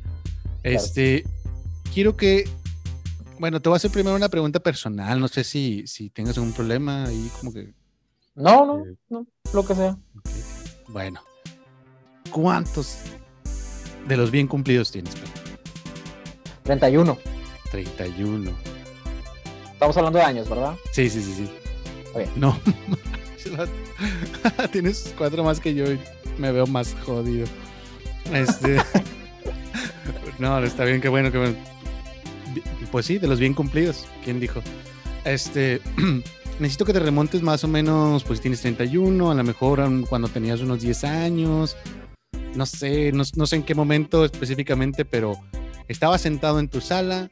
Este, 0.62 1.24
quiero 1.92 2.16
que 2.16 2.44
bueno, 3.38 3.60
te 3.60 3.68
voy 3.68 3.76
a 3.76 3.78
hacer 3.78 3.90
primero 3.90 4.16
una 4.16 4.28
pregunta 4.28 4.60
personal. 4.60 5.20
No 5.20 5.28
sé 5.28 5.44
si, 5.44 5.86
si 5.86 6.10
tengas 6.10 6.36
algún 6.36 6.52
problema 6.52 7.04
ahí, 7.04 7.30
como 7.38 7.52
que. 7.52 7.72
No, 8.34 8.66
no, 8.66 8.84
eh, 8.84 8.96
no, 9.08 9.26
lo 9.52 9.66
que 9.66 9.74
sea. 9.74 9.96
Bueno, 10.88 11.20
¿cuántos 12.30 12.98
de 14.06 14.16
los 14.16 14.30
bien 14.30 14.46
cumplidos 14.46 14.90
tienes? 14.90 15.14
31. 16.64 17.18
31. 17.70 18.52
Estamos 19.72 19.96
hablando 19.96 20.18
de 20.18 20.24
años, 20.24 20.48
¿verdad? 20.48 20.74
Sí, 20.92 21.10
sí, 21.10 21.22
sí, 21.22 21.34
sí. 21.34 21.50
No. 22.36 22.58
tienes 24.72 25.14
cuatro 25.16 25.44
más 25.44 25.60
que 25.60 25.74
yo 25.74 25.90
y 25.90 25.98
me 26.38 26.52
veo 26.52 26.66
más 26.66 26.94
jodido. 27.04 27.46
Este. 28.32 28.76
no, 30.38 30.58
está 30.58 30.84
bien, 30.84 31.00
qué 31.00 31.08
bueno, 31.08 31.30
qué 31.30 31.38
bueno 31.38 31.56
pues 32.90 33.06
sí, 33.06 33.18
de 33.18 33.28
los 33.28 33.38
bien 33.38 33.54
cumplidos. 33.54 34.06
¿Quién 34.24 34.40
dijo? 34.40 34.62
Este, 35.24 35.80
necesito 36.60 36.84
que 36.84 36.92
te 36.92 37.00
remontes 37.00 37.42
más 37.42 37.64
o 37.64 37.68
menos, 37.68 38.24
pues 38.24 38.40
tienes 38.40 38.60
31, 38.62 39.30
a 39.30 39.34
lo 39.34 39.44
mejor 39.44 39.82
cuando 40.08 40.28
tenías 40.28 40.60
unos 40.60 40.80
10 40.80 41.04
años, 41.04 41.76
no 42.54 42.66
sé, 42.66 43.12
no, 43.12 43.24
sé 43.24 43.56
en 43.56 43.62
qué 43.62 43.74
momento 43.74 44.24
específicamente, 44.24 45.04
pero 45.04 45.36
estabas 45.88 46.22
sentado 46.22 46.58
en 46.58 46.68
tu 46.68 46.80
sala, 46.80 47.28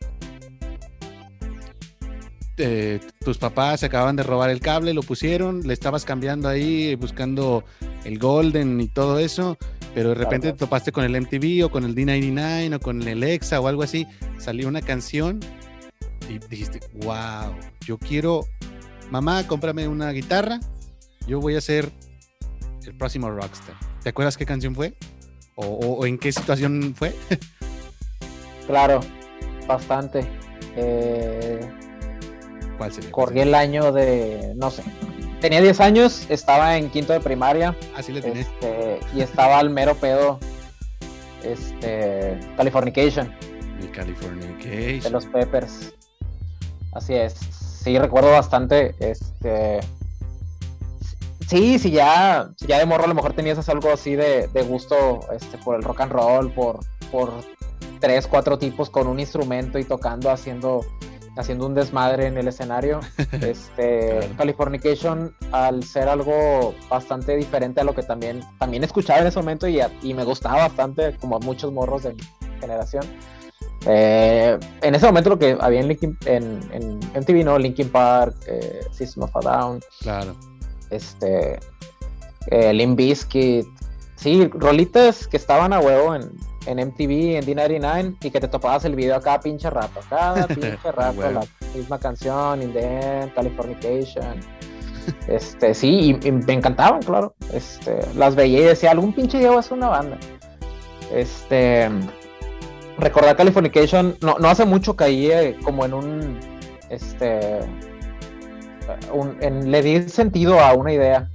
eh, 2.57 3.01
tus 3.25 3.39
papás 3.39 3.81
se 3.81 3.87
acababan 3.87 4.17
de 4.17 4.23
robar 4.23 4.51
el 4.51 4.61
cable, 4.61 4.95
lo 4.95 5.03
pusieron, 5.03 5.67
le 5.67 5.73
estabas 5.73 6.05
cambiando 6.05 6.49
ahí, 6.49 6.95
buscando 6.95 7.65
el 8.05 8.19
Golden 8.19 8.81
y 8.81 8.89
todo 8.89 9.19
eso, 9.19 9.59
pero 9.95 10.11
de 10.11 10.15
repente 10.15 10.53
te 10.53 10.59
topaste 10.59 10.93
con 10.93 11.05
el 11.05 11.21
MTV 11.21 11.65
o 11.65 11.71
con 11.71 11.85
el 11.85 11.95
D99 11.95 12.77
o 12.77 12.81
con 12.81 13.03
el 13.03 13.09
Alexa 13.09 13.61
o 13.61 13.67
algo 13.67 13.83
así, 13.83 14.07
salió 14.39 14.69
una 14.69 14.83
canción 14.83 15.41
y 16.29 16.39
dijiste, 16.39 16.81
wow, 17.05 17.55
yo 17.85 17.99
quiero, 17.99 18.47
mamá, 19.11 19.47
cómprame 19.47 19.89
una 19.89 20.11
guitarra, 20.11 20.61
yo 21.27 21.41
voy 21.41 21.57
a 21.57 21.61
ser 21.61 21.91
el 22.87 22.97
próximo 22.97 23.31
rockstar. 23.31 23.75
¿Te 24.03 24.11
acuerdas 24.11 24.37
qué 24.37 24.47
canción 24.47 24.75
fue? 24.75 24.95
¿O, 25.57 26.05
en 26.07 26.19
qué 26.19 26.33
situación 26.33 26.95
fue? 26.97 27.15
claro, 28.67 29.01
bastante. 29.67 30.27
Eh, 30.77 31.61
¿Cuál 32.79 32.93
sería? 32.93 33.11
Corrí 33.11 33.41
el 33.41 33.55
año 33.55 33.93
de, 33.93 34.53
no 34.57 34.71
sé, 34.71 34.83
tenía 35.41 35.61
10 35.61 35.81
años, 35.81 36.27
estaba 36.31 36.79
en 36.79 36.89
quinto 36.91 37.13
de 37.13 37.21
primaria. 37.21 37.77
Así 37.95 38.13
le 38.13 38.23
tenés. 38.23 38.47
Este, 38.47 39.01
y 39.15 39.21
estaba 39.21 39.59
al 39.59 39.69
mero 39.69 39.95
pedo, 39.95 40.39
este, 41.43 42.39
Californication. 42.57 43.31
El 43.81 43.91
Californication. 43.91 45.01
De 45.01 45.11
los 45.11 45.27
Peppers. 45.27 45.93
Así 46.93 47.15
es. 47.15 47.35
Sí, 47.35 47.99
recuerdo 47.99 48.31
bastante, 48.31 48.95
este... 49.01 49.81
Sí, 51.47 51.79
sí, 51.79 51.91
ya, 51.91 52.49
ya 52.67 52.79
de 52.79 52.87
morro 52.87 53.05
a 53.05 53.09
lo 53.09 53.15
mejor 53.15 53.35
tenías 53.35 53.69
algo 53.69 53.93
así 53.93 54.15
de, 54.17 54.49
de 54.49 54.63
gusto 54.63 55.21
este, 55.31 55.59
por 55.59 55.77
el 55.77 55.83
rock 55.83 56.01
and 56.01 56.13
roll, 56.13 56.51
por, 56.51 56.81
por 57.13 57.35
tres, 58.01 58.27
cuatro 58.27 58.59
tipos 58.59 58.89
con 58.89 59.07
un 59.07 59.21
instrumento 59.21 59.79
y 59.79 59.85
tocando, 59.85 60.31
haciendo 60.31 60.87
haciendo 61.37 61.67
un 61.67 61.75
desmadre 61.75 62.27
en 62.27 62.39
el 62.39 62.49
escenario. 62.49 63.01
Este, 63.33 64.31
Californication, 64.37 65.35
al 65.53 65.83
ser 65.83 66.09
algo 66.09 66.75
bastante 66.89 67.37
diferente 67.37 67.81
a 67.81 67.85
lo 67.85 67.95
que 67.95 68.03
también, 68.03 68.41
también 68.59 68.85
escuchaba 68.85 69.21
en 69.21 69.27
ese 69.27 69.39
momento 69.39 69.69
y, 69.69 69.81
y 70.03 70.15
me 70.15 70.25
gustaba 70.25 70.69
bastante, 70.69 71.17
como 71.17 71.37
a 71.37 71.41
muchos 71.41 71.73
morros 71.73 72.05
de 72.05 72.15
mi 72.15 72.23
generación. 72.61 73.05
Eh, 73.87 74.59
en 74.81 74.95
ese 74.95 75.07
momento 75.07 75.31
lo 75.31 75.39
que 75.39 75.57
había 75.61 75.81
en, 75.81 75.89
Linkin, 75.89 76.17
en, 76.25 76.61
en 76.73 76.99
MTV, 77.15 77.45
¿no? 77.45 77.59
Linkin 77.59 77.91
Park, 77.91 78.35
eh, 78.47 78.81
System 78.93 79.25
of 79.25 79.37
a 79.37 79.41
Down. 79.41 79.81
Claro. 80.01 80.35
Este, 80.91 81.59
eh, 82.49 82.73
Limp 82.73 82.97
Bizkit. 82.97 83.67
Sí, 84.17 84.49
rolitas 84.55 85.27
que 85.27 85.37
estaban 85.37 85.73
a 85.73 85.81
huevo 85.81 86.15
en, 86.15 86.31
en 86.67 86.79
MTV, 86.79 87.37
en 87.37 87.45
D99, 87.45 88.17
y 88.23 88.31
que 88.31 88.41
te 88.41 88.49
topabas 88.49 88.85
el 88.85 88.95
video 88.95 89.21
cada 89.21 89.41
pinche 89.41 89.71
rato, 89.71 90.01
cada 90.09 90.47
pinche 90.49 90.93
rato, 90.93 91.31
la 91.31 91.45
misma 91.75 91.99
canción, 91.99 92.63
In 92.63 92.73
the 92.73 93.21
End, 93.21 93.35
Californication. 93.35 94.41
Este, 95.29 95.75
sí, 95.75 96.19
y, 96.23 96.33
me 96.33 96.55
encantaban, 96.55 97.03
claro. 97.03 97.35
Este, 97.53 98.01
las 98.17 98.35
veía 98.35 98.61
y 98.61 98.63
decía, 98.63 98.91
algún 98.91 99.13
pinche 99.13 99.39
día 99.39 99.51
a 99.51 99.59
hacer 99.59 99.75
una 99.75 99.89
banda. 99.89 100.19
Este, 101.13 101.91
recordar 102.97 103.37
Californication, 103.37 104.17
no, 104.23 104.39
no 104.39 104.49
hace 104.49 104.65
mucho 104.65 104.97
caí 104.97 105.31
eh, 105.31 105.59
como 105.63 105.85
en 105.85 105.93
un, 105.93 106.41
este, 106.89 107.61
un, 109.13 109.37
en, 109.41 109.71
le 109.71 109.83
di 109.83 110.09
sentido 110.09 110.61
a 110.61 110.73
una 110.73 110.93
idea. 110.93 111.29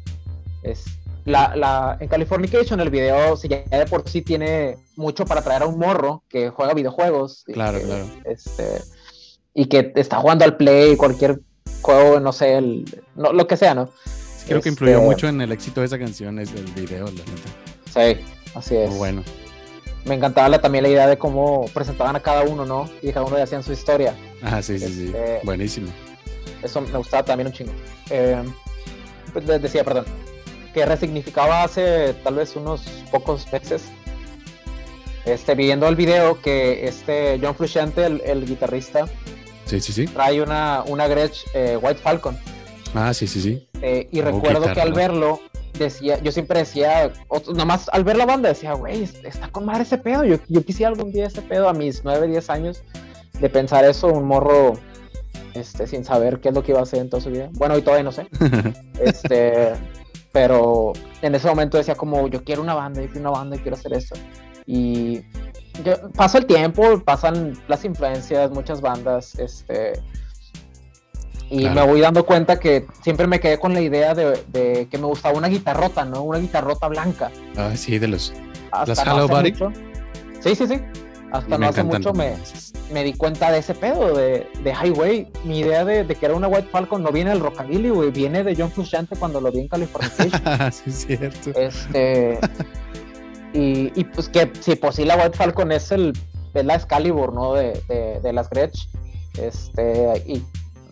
Es, 0.64 0.99
la, 1.26 1.56
la, 1.56 1.98
en 2.00 2.08
Californication 2.08 2.80
el 2.80 2.90
video 2.90 3.36
si 3.38 3.48
ya 3.48 3.64
de 3.64 3.86
por 3.86 4.08
sí 4.10 4.22
tiene 4.22 4.78
mucho 4.96 5.26
para 5.26 5.42
traer 5.42 5.64
a 5.64 5.68
un 5.68 5.78
morro 5.78 6.24
que 6.30 6.50
juega 6.50 6.74
videojuegos. 6.74 7.44
Claro, 7.46 7.80
claro. 7.82 8.06
Este, 8.26 8.82
y 9.54 9.66
que 9.66 9.92
está 9.96 10.18
jugando 10.18 10.46
al 10.46 10.58
play, 10.58 10.96
cualquier 10.96 11.42
juego, 11.82 12.20
no 12.20 12.32
sé, 12.32 12.58
el, 12.58 12.86
no, 13.16 13.34
lo 13.34 13.48
que 13.48 13.58
sea, 13.58 13.76
¿no? 13.76 13.90
creo 14.48 14.62
que 14.62 14.70
influyó 14.70 14.96
este, 14.96 15.06
mucho 15.06 15.28
en 15.28 15.42
el 15.42 15.52
éxito 15.52 15.82
de 15.82 15.86
esa 15.86 16.00
canción, 16.00 16.40
es 16.40 16.52
el 16.54 16.66
video, 16.72 17.06
la 17.06 17.12
neta. 17.12 18.16
Sí, 18.16 18.22
así 18.56 18.76
es. 18.76 18.90
Muy 18.90 18.98
bueno. 18.98 19.24
Me 20.06 20.16
encantaba 20.16 20.60
también 20.60 20.84
la 20.84 20.90
idea 20.90 21.08
de 21.08 21.18
cómo 21.18 21.66
presentaban 21.74 22.16
a 22.16 22.20
cada 22.20 22.44
uno, 22.44 22.66
¿no? 22.66 22.90
Y 23.02 23.12
cada 23.12 23.26
uno 23.26 23.36
le 23.36 23.44
hacían 23.44 23.64
su 23.64 23.74
historia. 23.74 24.16
Ah, 24.42 24.62
sí, 24.62 24.80
sí, 24.80 24.88
sí. 24.88 25.06
Este, 25.06 25.40
Buenísimo. 25.44 25.90
Eso 26.64 26.82
me 26.82 26.98
gustaba 26.98 27.24
también 27.24 27.48
un 27.48 27.54
chingo. 27.54 27.74
Eh, 28.10 28.42
pues, 29.34 29.46
decía, 29.46 29.84
perdón, 29.84 30.06
que 30.80 30.86
resignificaba 30.86 31.64
hace 31.64 32.14
tal 32.24 32.36
vez 32.36 32.56
unos 32.56 32.82
pocos 33.12 33.52
meses, 33.52 33.84
este, 35.26 35.54
viendo 35.54 35.90
el 35.90 35.98
video 35.98 36.40
que 36.42 36.88
este 36.88 37.38
John 37.42 37.54
Frusciante, 37.54 38.06
el, 38.06 38.46
guitarrista, 38.46 39.06
sí, 39.66 39.82
sí, 39.82 39.92
sí. 39.92 40.06
trae 40.06 40.42
una, 40.42 40.84
una 40.88 41.08
Gretsch 41.08 41.44
eh, 41.54 41.78
White 41.82 42.00
Falcon. 42.00 42.38
Ah, 42.94 43.14
sí, 43.14 43.28
sí, 43.28 43.42
sí. 43.42 43.68
Eh, 43.82 44.08
y 44.10 44.22
recuerdo 44.22 44.74
que 44.74 44.80
al 44.80 44.94
verlo, 44.94 45.42
decía, 45.78 46.18
yo 46.24 46.32
siempre 46.32 46.60
decía, 46.60 47.12
nada 47.50 47.66
más 47.66 47.90
al 47.90 48.06
ver 48.06 48.16
la 48.16 48.26
banda 48.26 48.48
decía, 48.48 48.72
güey, 48.72 49.04
está 49.04 49.50
con 49.50 49.66
madre 49.66 49.84
ese 49.84 49.98
pedo. 49.98 50.24
Yo, 50.24 50.38
yo 50.48 50.64
quisiera 50.64 50.90
algún 50.90 51.12
día 51.12 51.28
ese 51.28 51.42
pedo 51.42 51.68
a 51.68 51.74
mis 51.74 52.06
9, 52.06 52.30
10 52.30 52.50
años 52.50 52.84
de 53.38 53.50
pensar 53.50 53.84
eso, 53.84 54.08
un 54.08 54.24
morro 54.24 54.80
este, 55.54 55.88
sin 55.88 56.06
saber 56.06 56.40
qué 56.40 56.50
es 56.50 56.56
lo 56.56 56.64
que 56.64 56.72
iba 56.72 56.80
a 56.80 56.84
hacer 56.84 57.00
en 57.00 57.10
toda 57.10 57.22
su 57.22 57.32
vida. 57.32 57.50
Bueno, 57.52 57.78
y 57.78 57.82
todavía 57.82 58.04
no 58.04 58.14
sé. 58.14 58.28
este, 59.04 59.74
pero 60.32 60.94
en 61.22 61.36
ese 61.36 61.48
momento 61.48 61.78
decía 61.78 61.96
como, 61.96 62.28
yo 62.28 62.44
quiero 62.44 62.62
una 62.62 62.74
banda, 62.74 63.02
yo 63.02 63.08
quiero 63.08 63.30
una 63.30 63.40
banda, 63.40 63.56
y 63.56 63.60
quiero 63.60 63.78
hacer 63.78 63.94
eso. 63.94 64.16
Y 64.66 65.22
yo, 65.84 66.12
pasa 66.16 66.38
el 66.38 66.46
tiempo, 66.46 67.00
pasan 67.04 67.58
las 67.68 67.86
influencias, 67.86 68.52
muchas 68.52 68.82
bandas, 68.82 69.38
este, 69.40 70.02
y 71.50 71.68
me 71.68 71.82
voy 71.82 72.02
dando 72.02 72.26
cuenta 72.26 72.60
que 72.60 72.86
siempre 73.02 73.26
me 73.26 73.40
quedé 73.40 73.58
con 73.58 73.74
la 73.74 73.82
idea 73.82 74.14
de, 74.14 74.88
que 74.90 74.98
me 74.98 75.06
gustaba 75.06 75.36
una 75.36 75.48
guitarrota, 75.48 76.06
¿no? 76.06 76.22
Una 76.22 76.38
guitarrota 76.38 76.88
blanca. 76.88 77.32
Ah, 77.58 77.72
sí, 77.76 77.98
de 77.98 78.08
los... 78.08 78.34
¿Las 78.86 79.00
Hello 79.00 79.28
Body? 79.28 79.54
Sí, 80.42 80.56
sí, 80.56 80.68
sí. 80.68 80.80
Hasta 81.32 81.58
no 81.58 81.68
hace 81.68 81.84
mucho 81.84 82.14
me, 82.14 82.36
me, 82.92 83.04
di 83.04 83.14
cuenta 83.14 83.52
de 83.52 83.60
ese 83.60 83.76
pedo 83.76 84.16
de, 84.16 84.48
de 84.64 84.74
Highway. 84.74 85.32
Mi 85.44 85.60
idea 85.60 85.86
de, 85.86 86.06
que 86.06 86.26
era 86.26 86.36
una 86.36 86.48
White 86.48 86.70
Falcon 86.72 87.04
no 87.04 87.12
viene 87.12 87.30
del 87.30 87.40
rockabilly, 87.40 87.90
güey. 87.90 88.12
Viene 88.12 88.44
de 88.44 88.56
John 88.56 88.72
Frusciante 88.72 89.16
cuando 89.16 89.40
lo 89.40 89.52
vi 89.52 89.60
en 89.62 89.68
California. 89.68 90.72
sí, 90.72 90.84
es 90.88 91.06
cierto. 91.06 91.52
Este... 91.60 92.40
y, 93.54 93.92
y, 94.00 94.04
pues 94.06 94.30
que 94.30 94.52
sí, 94.60 94.76
pues 94.76 94.96
sí, 94.96 95.06
la 95.06 95.18
White 95.18 95.38
Falcon 95.38 95.72
es, 95.72 95.92
el, 95.92 96.14
es 96.54 96.66
la 96.66 96.76
Excalibur, 96.76 97.34
¿no? 97.34 97.54
De, 97.54 97.80
de, 97.88 98.34
las 98.34 98.50
Gretsch. 98.50 98.88
Este, 99.40 100.24
y 100.26 100.44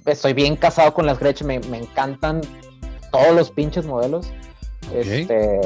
estoy 0.06 0.34
bien 0.34 0.56
casado 0.56 0.94
con 0.94 1.06
las 1.06 1.20
Gretsch, 1.20 1.42
me, 1.44 1.56
encantan 1.56 2.42
todos 3.12 3.36
los 3.36 3.50
pinches 3.50 3.86
modelos. 3.86 4.32
Este, 4.94 5.62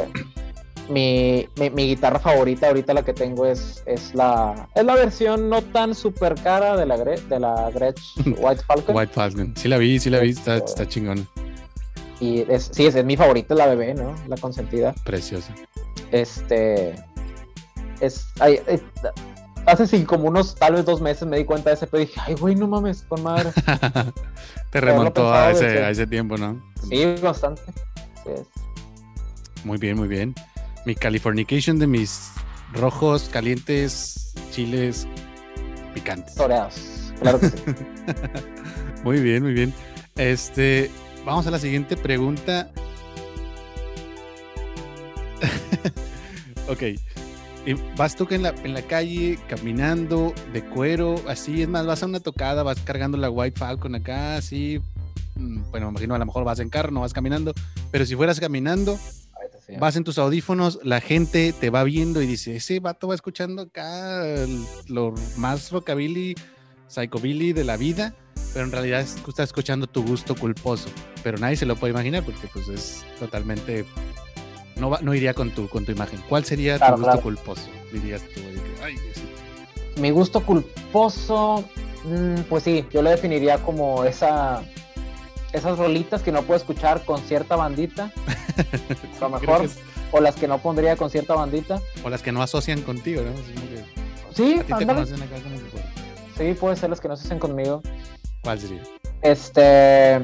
mi, 0.92 1.48
guitarra 1.56 2.20
favorita 2.20 2.68
ahorita 2.68 2.94
la 2.94 3.04
que 3.04 3.14
tengo 3.14 3.46
es, 3.46 3.82
es, 3.86 4.14
la, 4.14 4.70
es 4.76 4.84
la 4.84 4.96
versión 4.96 5.50
no 5.50 5.62
tan 5.62 5.96
super 5.96 6.36
cara 6.36 6.78
de 6.78 6.86
la, 6.86 6.98
de 6.98 7.40
la 7.40 7.72
Gretsch 7.72 8.02
White 8.38 8.64
Falcon. 8.68 8.96
White 8.96 9.14
Falcon, 9.14 9.54
sí 9.56 9.68
la 9.68 9.78
vi, 9.78 10.00
sí 10.00 10.10
la 10.10 10.20
vi, 10.20 10.32
está, 10.32 10.58
este, 10.58 10.70
está 10.70 10.88
chingón. 10.88 11.28
Y 12.20 12.42
es, 12.52 12.70
sí, 12.72 12.86
es, 12.86 13.04
mi 13.04 13.18
favorita, 13.18 13.56
la 13.56 13.68
bebé, 13.68 13.96
¿no? 13.96 14.14
La 14.28 14.38
consentida. 14.38 14.94
Preciosa. 15.04 15.56
Este. 16.12 16.94
Es, 18.00 18.28
hace 19.66 19.88
sí, 19.88 20.04
como 20.04 20.28
unos 20.28 20.56
tal 20.56 20.74
vez 20.74 20.86
dos 20.86 21.02
meses 21.02 21.28
me 21.28 21.38
di 21.38 21.46
cuenta 21.46 21.70
de 21.70 21.76
ese 21.76 21.88
pero 21.88 22.02
dije, 22.02 22.20
ay, 22.24 22.36
güey, 22.36 22.56
no 22.56 22.68
mames, 22.68 23.04
con 23.04 23.24
madre. 23.24 23.52
Te 24.72 24.82
remontó 24.82 25.34
a 25.34 25.52
ese, 25.52 25.84
a 25.84 25.90
ese 25.90 26.06
tiempo, 26.06 26.38
¿no? 26.38 26.62
Sí, 26.88 27.16
bastante. 27.22 27.62
Muy 29.64 29.78
bien, 29.78 29.98
muy 29.98 30.08
bien. 30.08 30.36
Mi 30.86 30.96
Californication 30.96 31.78
de 31.78 31.88
mis 31.88 32.32
rojos, 32.74 33.30
calientes, 33.32 34.34
chiles, 34.52 35.08
picantes. 35.94 36.36
Toreados, 36.36 37.14
claro 37.20 37.40
que 37.40 37.50
sí. 37.50 37.58
muy 39.04 39.20
bien, 39.20 39.44
muy 39.44 39.54
bien. 39.54 39.74
Este, 40.16 40.90
vamos 41.26 41.46
a 41.48 41.52
la 41.52 41.60
siguiente 41.60 41.96
pregunta. 41.98 42.72
ok. 46.68 46.84
Vas 47.96 48.16
tú 48.16 48.28
en 48.32 48.42
la, 48.42 48.50
en 48.64 48.74
la 48.74 48.82
calle 48.82 49.38
caminando 49.48 50.34
de 50.52 50.64
cuero, 50.64 51.16
así, 51.28 51.62
es 51.62 51.68
más, 51.68 51.86
vas 51.86 52.02
a 52.02 52.08
una 52.08 52.20
tocada, 52.20 52.64
vas 52.64 52.80
cargando 52.80 53.20
la 53.20 53.30
White 53.30 53.60
Falcon 53.60 53.94
acá, 53.94 54.36
así. 54.36 54.82
Mm, 55.36 55.70
bueno, 55.70 55.88
me 55.88 55.92
imagino 55.92 56.16
a 56.16 56.18
lo 56.18 56.26
mejor 56.26 56.44
vas 56.44 56.60
en 56.60 56.70
carro, 56.70 56.90
no 56.90 57.02
vas 57.02 57.14
caminando, 57.14 57.54
pero 57.92 58.04
si 58.08 58.16
fueras 58.16 58.40
caminando, 58.40 58.98
vas 59.80 59.96
en 59.96 60.04
tus 60.04 60.18
audífonos, 60.18 60.80
la 60.84 61.02
gente 61.02 61.54
te 61.54 61.70
va 61.70 61.84
viendo 61.84 62.22
y 62.22 62.28
dice, 62.28 62.56
ese 62.56 62.80
vato 62.80 63.08
va 63.08 63.16
escuchando 63.16 63.64
acá 63.64 64.24
lo 64.88 65.14
más 65.38 65.72
rockabilly, 65.72 66.36
psychobilly 66.88 67.54
de 67.54 67.64
la 67.64 67.78
vida, 67.78 68.14
pero 68.54 68.66
en 68.66 68.72
realidad 68.72 69.02
está 69.02 69.44
escuchando 69.44 69.88
tu 69.88 70.04
gusto 70.04 70.36
culposo, 70.36 70.90
pero 71.24 71.38
nadie 71.38 71.56
se 71.56 71.66
lo 71.66 71.76
puede 71.76 71.92
imaginar 71.94 72.24
porque 72.24 72.48
pues 72.54 72.68
es 72.68 73.06
totalmente 73.20 73.86
no, 74.76 74.98
no 75.02 75.14
iría 75.14 75.34
con 75.34 75.52
tu, 75.52 75.70
con 75.70 75.86
tu 75.86 75.92
imagen. 75.92 76.22
¿Cuál 76.28 76.44
sería 76.44 76.80
tu 76.80 77.02
gusto 77.02 77.22
culposo? 77.22 77.70
Dirías 77.94 78.22
tú. 78.34 78.42
Mi 80.02 80.10
gusto 80.10 80.44
culposo, 80.46 81.64
mm, 82.06 82.42
pues 82.50 82.64
sí, 82.64 82.86
yo 82.92 83.02
lo 83.02 83.10
definiría 83.10 83.58
como 83.60 84.04
esa 84.06 84.64
esas 85.54 85.78
rolitas 85.78 86.22
que 86.22 86.32
no 86.32 86.44
puedo 86.44 86.58
escuchar 86.58 87.04
con 87.04 87.20
cierta 87.22 87.56
bandita, 87.56 88.12
a 89.18 89.22
lo 89.22 89.30
mejor, 89.30 89.70
o 90.12 90.20
las 90.20 90.36
que 90.36 90.48
no 90.48 90.58
pondría 90.60 90.96
con 90.96 91.10
cierta 91.10 91.36
bandita. 91.36 91.82
O 92.04 92.10
las 92.10 92.22
que 92.22 92.32
no 92.32 92.42
asocian 92.42 92.82
contigo, 92.82 93.22
¿no? 93.22 93.32
sí, 94.34 94.62
Sí, 96.38 96.54
puede 96.54 96.76
ser 96.76 96.90
las 96.90 97.00
que 97.00 97.08
no 97.08 97.14
asocian 97.14 97.40
conmigo. 97.40 97.82
¿Cuál 98.44 98.60
sería? 98.60 98.82
Este, 99.22 100.22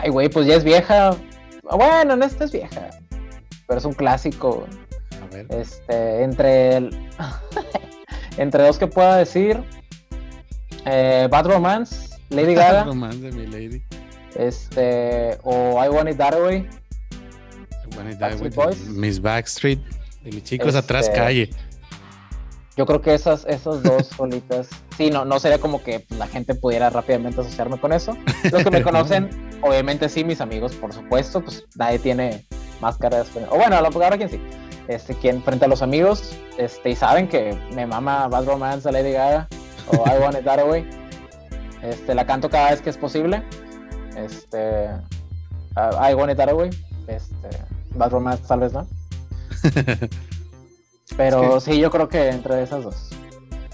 Ay, 0.00 0.10
güey, 0.10 0.28
pues 0.28 0.46
ya 0.46 0.54
es 0.54 0.64
vieja. 0.64 1.16
Bueno, 1.62 2.14
no 2.14 2.24
esta 2.24 2.44
es 2.44 2.52
vieja. 2.52 2.90
Pero 3.66 3.78
es 3.78 3.84
un 3.84 3.94
clásico. 3.94 4.64
A 5.22 5.34
ver. 5.34 5.46
Este, 5.50 6.22
entre 6.22 6.76
el... 6.76 7.08
entre 8.36 8.64
dos 8.64 8.78
que 8.78 8.86
pueda 8.86 9.16
decir. 9.16 9.62
Eh, 10.90 11.28
Bad 11.30 11.46
Romance, 11.46 12.16
Lady 12.30 12.54
Gaga. 12.54 12.84
Bad 12.84 12.86
Romance 12.86 13.20
de 13.20 13.32
mi 13.32 13.46
lady. 13.46 13.82
Este, 14.34 15.38
o 15.42 15.84
I 15.84 15.88
Want 15.88 16.08
It 16.08 16.16
That 16.16 16.34
Way. 16.34 16.56
I 16.56 17.96
Want 17.96 18.10
It 18.10 18.18
That 18.18 18.40
Way. 18.40 18.74
Miss 18.88 19.20
Backstreet. 19.20 19.80
De 20.22 20.32
mis 20.32 20.44
chicos 20.44 20.74
atrás 20.74 21.06
este, 21.06 21.16
calle. 21.16 21.50
Yo 22.76 22.86
creo 22.86 23.02
que 23.02 23.12
esas, 23.12 23.44
esos 23.46 23.82
dos 23.82 24.06
solitas, 24.16 24.68
sí, 24.96 25.10
no, 25.10 25.24
no 25.24 25.38
sería 25.40 25.58
como 25.58 25.82
que 25.82 26.06
la 26.16 26.26
gente 26.26 26.54
pudiera 26.54 26.88
rápidamente 26.88 27.40
asociarme 27.40 27.78
con 27.78 27.92
eso. 27.92 28.16
Los 28.50 28.64
que 28.64 28.70
me 28.78 28.82
conocen, 28.82 29.28
obviamente 29.60 30.08
sí, 30.08 30.24
mis 30.24 30.40
amigos, 30.40 30.74
por 30.74 30.92
supuesto, 30.94 31.42
pues 31.42 31.64
nadie 31.76 31.98
tiene 31.98 32.46
máscaras. 32.80 33.28
O 33.50 33.56
bueno, 33.56 33.76
a 33.76 33.82
mejor 33.82 34.04
ahora 34.04 34.16
quien 34.16 34.30
sí. 34.30 34.40
Este, 34.86 35.14
quien 35.14 35.42
frente 35.42 35.66
a 35.66 35.68
los 35.68 35.82
amigos, 35.82 36.34
este, 36.56 36.90
y 36.90 36.96
saben 36.96 37.28
que 37.28 37.54
me 37.74 37.86
mama 37.86 38.26
Bad 38.28 38.46
Romance 38.46 38.90
Lady 38.90 39.12
Gaga 39.12 39.48
o 39.90 40.04
I 40.06 40.20
Want 40.20 40.36
It 40.38 40.44
That 40.44 40.66
Way. 40.66 40.88
Este, 41.82 42.14
la 42.14 42.26
canto 42.26 42.50
cada 42.50 42.70
vez 42.70 42.80
que 42.80 42.90
es 42.90 42.96
posible. 42.96 43.42
Este, 44.16 44.86
I 45.76 46.14
Want 46.14 46.32
It 46.32 46.36
That 46.36 46.52
Way. 46.52 46.70
Este, 47.06 47.48
Bad 47.94 48.10
Romance 48.10 48.44
tal 48.46 48.60
vez 48.60 48.72
no. 48.72 48.86
Pero 51.16 51.60
sí, 51.60 51.78
yo 51.78 51.90
creo 51.90 52.08
que 52.08 52.28
entre 52.28 52.62
esas 52.62 52.84
dos. 52.84 53.10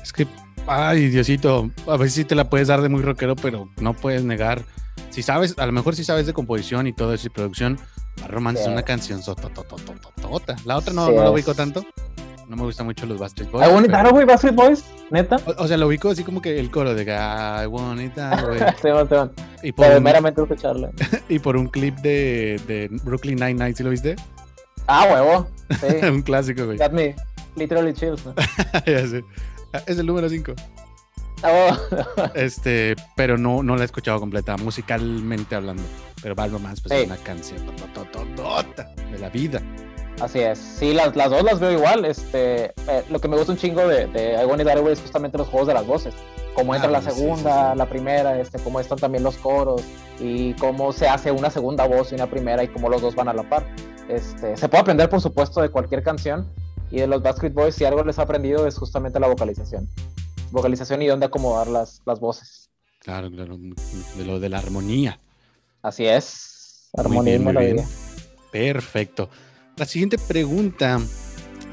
Es 0.03 0.12
que, 0.12 0.27
ay, 0.67 1.09
Diosito, 1.09 1.71
a 1.87 1.97
veces 1.97 2.15
sí 2.15 2.25
te 2.25 2.35
la 2.35 2.49
puedes 2.49 2.69
dar 2.69 2.81
de 2.81 2.89
muy 2.89 3.03
rockero, 3.03 3.35
pero 3.37 3.69
no 3.81 3.95
puedes 3.95 4.25
negar. 4.25 4.65
Si 5.11 5.23
sabes, 5.23 5.55
a 5.59 5.67
lo 5.67 5.73
mejor 5.73 5.97
sí 5.97 6.05
sabes 6.05 6.27
de 6.27 6.33
composición 6.33 6.87
y 6.87 6.93
todo 6.93 7.12
eso 7.12 7.27
y 7.27 7.31
producción, 7.31 7.79
Romance 8.29 8.62
es 8.62 8.69
una 8.69 8.83
canción 8.83 9.23
sotototototota. 9.23 10.57
La 10.65 10.77
otra 10.77 10.93
no, 10.93 11.11
no 11.11 11.25
lo 11.25 11.33
ubico 11.33 11.55
tanto. 11.55 11.85
No 12.49 12.57
me 12.57 12.62
gusta 12.62 12.84
mucho 12.84 13.07
los 13.07 13.18
Backstreet 13.18 13.51
Boys. 13.51 13.66
I 13.66 13.72
want 13.72 13.86
it 13.86 14.12
way, 14.12 14.24
Backstreet 14.24 14.55
Boys, 14.55 14.84
neta. 15.11 15.36
O, 15.59 15.66
sea, 15.66 15.76
lo 15.76 15.86
ubico 15.86 16.11
así 16.11 16.24
como 16.24 16.42
que 16.42 16.59
el 16.59 16.70
coro 16.70 16.95
de 16.95 17.05
I 17.05 17.66
want 17.66 18.01
it 18.01 18.14
that 18.14 18.47
way. 18.49 18.59
se 18.80 18.90
van, 18.90 19.09
se 19.09 19.14
van. 19.14 19.32
Y 19.62 19.72
por 19.72 19.86
Pero 19.86 19.99
un, 19.99 20.05
meramente 20.05 20.42
escucharlo. 20.42 20.90
y 21.28 21.38
por 21.38 21.57
un 21.57 21.68
clip 21.68 21.97
de, 21.99 22.61
de 22.66 22.88
Brooklyn 23.03 23.36
Nine-Nine, 23.36 23.74
¿sí 23.74 23.82
lo 23.82 23.90
viste? 23.90 24.16
Ah, 24.86 25.09
huevo. 25.11 25.49
Sí. 25.80 26.07
un 26.07 26.22
clásico, 26.22 26.66
güey. 26.66 26.78
Got 26.78 26.92
me 26.92 27.14
literally 27.57 27.92
chills, 27.92 28.24
¿no? 28.26 28.34
ya 28.86 29.07
sé. 29.07 29.24
Ah, 29.72 29.82
es 29.86 29.99
el 29.99 30.07
número 30.07 30.28
5. 30.28 30.53
Oh. 31.47 31.76
este, 32.34 32.97
pero 33.16 33.36
no, 33.36 33.62
no 33.62 33.76
la 33.76 33.82
he 33.82 33.84
escuchado 33.84 34.18
completa, 34.18 34.57
musicalmente 34.57 35.55
hablando. 35.55 35.82
Pero 36.22 36.34
algo 36.40 36.59
más, 36.59 36.80
pues 36.80 36.92
es 37.01 37.07
una 37.07 37.16
canción 37.18 37.61
de 37.66 39.18
la 39.18 39.28
vida. 39.28 39.61
Así 40.21 40.41
es. 40.41 40.59
Sí, 40.59 40.95
las, 40.95 41.17
las 41.17 41.31
dos 41.31 41.43
las 41.43 41.61
veo 41.61 41.73
igual. 41.73 42.05
Este, 42.05 42.67
eh, 42.89 43.05
lo 43.11 43.21
que 43.21 43.29
me 43.29 43.37
gusta 43.37 43.53
un 43.53 43.59
chingo 43.59 43.87
de, 43.87 44.07
de 44.07 44.41
I 44.41 44.47
Want 44.47 44.62
es 44.62 45.01
justamente 45.01 45.39
los 45.39 45.49
juegos 45.49 45.69
de 45.69 45.75
las 45.75 45.87
voces. 45.87 46.15
Cómo 46.55 46.75
entra 46.75 46.89
ah, 46.89 46.93
la 46.93 47.03
segunda, 47.03 47.75
la 47.75 47.87
primera, 47.87 48.41
este, 48.41 48.61
cómo 48.61 48.79
están 48.79 48.99
también 48.99 49.25
los 49.25 49.37
coros 49.37 49.83
y 50.21 50.55
cómo 50.55 50.93
se 50.93 51.09
hace 51.09 51.33
una 51.33 51.51
segunda 51.51 51.87
voz 51.87 52.12
y 52.12 52.15
una 52.15 52.31
primera 52.31 52.62
y 52.62 52.69
cómo 52.69 52.89
los 52.89 53.03
dos 53.03 53.17
van 53.17 53.29
a 53.29 53.33
la 53.33 53.43
par. 53.43 53.67
Este, 54.09 54.57
se 54.57 54.69
puede 54.69 54.83
aprender, 54.83 55.09
por 55.09 55.21
supuesto, 55.21 55.61
de 55.61 55.71
cualquier 55.71 56.05
canción 56.05 56.47
y 56.93 56.99
de 56.99 57.09
los 57.09 57.23
Basket 57.23 57.51
Boys, 57.51 57.75
si 57.75 57.85
algo 57.85 58.05
les 58.05 58.21
ha 58.21 58.23
aprendido 58.23 58.69
es 58.69 58.79
justamente 58.79 59.19
la 59.19 59.27
vocalización. 59.27 59.89
Vocalización 60.53 61.03
y 61.03 61.09
dónde 61.09 61.27
acomodar 61.27 61.67
las, 61.67 62.01
las 62.07 62.21
voces. 62.21 62.71
Claro, 63.01 63.31
claro, 63.31 63.59
de 63.59 64.25
lo 64.25 64.39
de 64.39 64.49
la 64.49 64.59
armonía. 64.59 65.19
Así 65.83 66.07
es, 66.07 66.89
armonía 66.97 67.35
y 67.35 67.39
melodía. 67.41 67.85
Perfecto. 68.53 69.29
La 69.77 69.87
siguiente 69.87 70.18
pregunta 70.18 71.01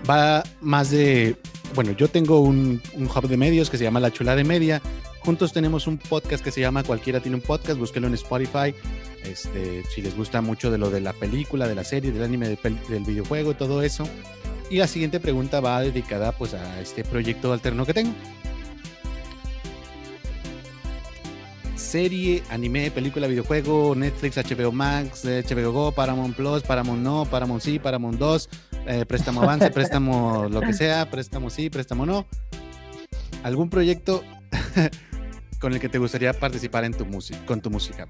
va 0.09 0.41
más 0.59 0.89
de, 0.89 1.35
bueno, 1.75 1.91
yo 1.91 2.07
tengo 2.07 2.39
un, 2.39 2.81
hub 2.95 3.27
de 3.27 3.37
medios 3.37 3.69
que 3.69 3.77
se 3.77 3.83
llama 3.83 3.99
La 3.99 4.11
Chula 4.11 4.35
de 4.35 4.43
Media. 4.43 4.81
Juntos 5.19 5.53
tenemos 5.53 5.85
un 5.85 5.99
podcast 5.99 6.43
que 6.43 6.49
se 6.49 6.61
llama 6.61 6.83
Cualquiera 6.83 7.19
tiene 7.19 7.35
un 7.35 7.43
podcast, 7.43 7.77
búsquelo 7.77 8.07
en 8.07 8.15
Spotify. 8.15 8.73
Este, 9.23 9.83
si 9.93 10.01
les 10.01 10.17
gusta 10.17 10.41
mucho 10.41 10.71
de 10.71 10.79
lo 10.79 10.89
de 10.89 10.99
la 10.99 11.13
película, 11.13 11.67
de 11.67 11.75
la 11.75 11.83
serie, 11.83 12.11
del 12.11 12.23
anime, 12.23 12.57
del 12.63 13.03
videojuego, 13.03 13.53
todo 13.53 13.83
eso. 13.83 14.07
Y 14.71 14.77
la 14.77 14.87
siguiente 14.87 15.19
pregunta 15.19 15.59
va 15.59 15.81
dedicada 15.81 16.31
pues 16.31 16.55
a 16.55 16.81
este 16.81 17.03
proyecto 17.03 17.53
alterno 17.53 17.85
que 17.85 17.93
tengo. 17.93 18.13
Serie, 21.91 22.41
anime, 22.49 22.89
película, 22.89 23.27
videojuego, 23.27 23.93
Netflix, 23.95 24.37
HBO 24.37 24.71
Max, 24.71 25.25
HBO 25.25 25.73
Go, 25.73 25.91
Paramount 25.91 26.33
Plus, 26.37 26.63
Paramount 26.63 27.01
no, 27.01 27.25
Paramount 27.25 27.61
sí, 27.61 27.79
Paramount 27.79 28.17
2, 28.17 28.49
eh, 28.87 29.05
préstamo 29.05 29.41
avance, 29.41 29.69
préstamo 29.73 30.47
lo 30.49 30.61
que 30.61 30.71
sea, 30.71 31.09
préstamo 31.09 31.49
sí, 31.49 31.69
préstamo 31.69 32.05
no. 32.05 32.25
¿Algún 33.43 33.69
proyecto 33.69 34.23
con 35.59 35.73
el 35.73 35.81
que 35.81 35.89
te 35.89 35.97
gustaría 35.97 36.31
participar 36.31 36.85
en 36.85 36.93
tu 36.93 37.05
música, 37.05 37.45
con 37.45 37.59
tu 37.59 37.69
música, 37.69 38.07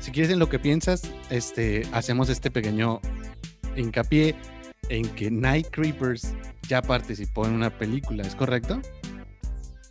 Si 0.00 0.10
quieres 0.10 0.32
en 0.32 0.40
lo 0.40 0.48
que 0.48 0.58
piensas, 0.58 1.02
este, 1.30 1.86
hacemos 1.92 2.28
este 2.28 2.50
pequeño 2.50 3.00
hincapié 3.76 4.34
en 4.88 5.08
que 5.10 5.30
Night 5.30 5.68
Creepers 5.70 6.34
ya 6.72 6.80
participó 6.80 7.46
en 7.46 7.52
una 7.52 7.68
película, 7.68 8.22
¿es 8.22 8.34
correcto? 8.34 8.80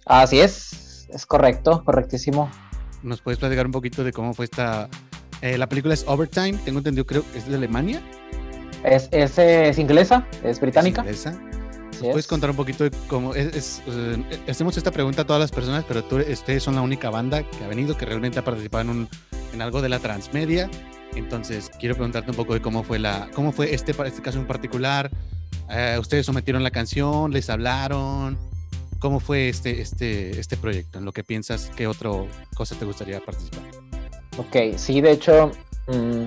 Así 0.08 0.40
es, 0.40 1.08
es 1.14 1.28
correcto, 1.28 1.84
correctísimo. 1.86 2.50
¿Nos 3.04 3.22
puedes 3.22 3.38
platicar 3.38 3.68
un 3.68 3.72
poquito 3.72 4.04
de 4.04 4.12
cómo 4.12 4.34
fue 4.34 4.46
esta... 4.46 4.90
Eh, 5.44 5.60
la 5.60 5.70
película 5.70 5.94
es 5.94 6.04
Overtime, 6.08 6.54
tengo 6.66 6.80
entendido, 6.80 7.06
creo 7.06 7.24
que 7.32 7.38
es 7.38 7.48
de 7.48 7.56
Alemania. 7.56 8.02
Es, 8.84 9.10
es, 9.12 9.78
inglesa, 9.78 10.26
es 10.44 10.60
británica. 10.60 11.02
¿Es 11.02 11.26
inglesa? 11.26 11.48
¿Nos 11.92 12.00
puedes 12.00 12.26
contar 12.26 12.50
un 12.50 12.56
poquito 12.56 12.84
de 12.84 12.90
cómo 13.08 13.36
es, 13.36 13.84
eh, 13.86 14.42
hacemos 14.50 14.76
esta 14.76 14.90
pregunta 14.90 15.22
a 15.22 15.26
todas 15.26 15.40
las 15.40 15.52
personas, 15.52 15.86
pero 15.88 16.04
tú, 16.04 16.18
ustedes 16.18 16.64
son 16.64 16.74
la 16.74 16.82
única 16.82 17.12
banda 17.12 17.44
que 17.44 17.64
ha 17.64 17.68
venido, 17.68 17.96
que 17.96 18.08
realmente 18.08 18.40
ha 18.40 18.44
participado 18.44 18.82
en, 18.86 18.90
un, 18.90 19.10
en 19.54 19.62
algo 19.62 19.84
de 19.84 19.90
la 19.90 20.00
transmedia. 20.00 20.68
Entonces, 21.14 21.70
quiero 21.80 21.94
preguntarte 21.94 22.32
un 22.32 22.38
poco 22.38 22.56
de 22.56 22.62
cómo 22.62 22.82
fue 22.82 22.98
la, 22.98 23.30
cómo 23.36 23.52
fue 23.52 23.76
este, 23.76 23.92
este 23.92 24.24
caso 24.24 24.40
en 24.40 24.48
particular, 24.48 25.12
eh, 25.70 25.98
¿Ustedes 26.00 26.26
sometieron 26.26 26.64
la 26.64 26.72
canción? 26.72 27.32
¿Les 27.32 27.50
hablaron? 27.50 28.38
¿Cómo 29.00 29.20
fue 29.20 29.50
este, 29.50 29.82
este, 29.82 30.40
este 30.40 30.58
proyecto? 30.58 31.00
¿En 31.00 31.06
lo 31.06 31.12
que 31.12 31.24
piensas? 31.24 31.72
¿Qué 31.76 31.88
otra 31.88 32.12
cosa 32.56 32.76
te 32.76 32.86
gustaría 32.86 33.20
participar? 33.20 33.64
Ok, 34.38 34.78
sí, 34.78 35.02
de 35.02 35.12
hecho, 35.12 35.52
mm, 35.88 36.26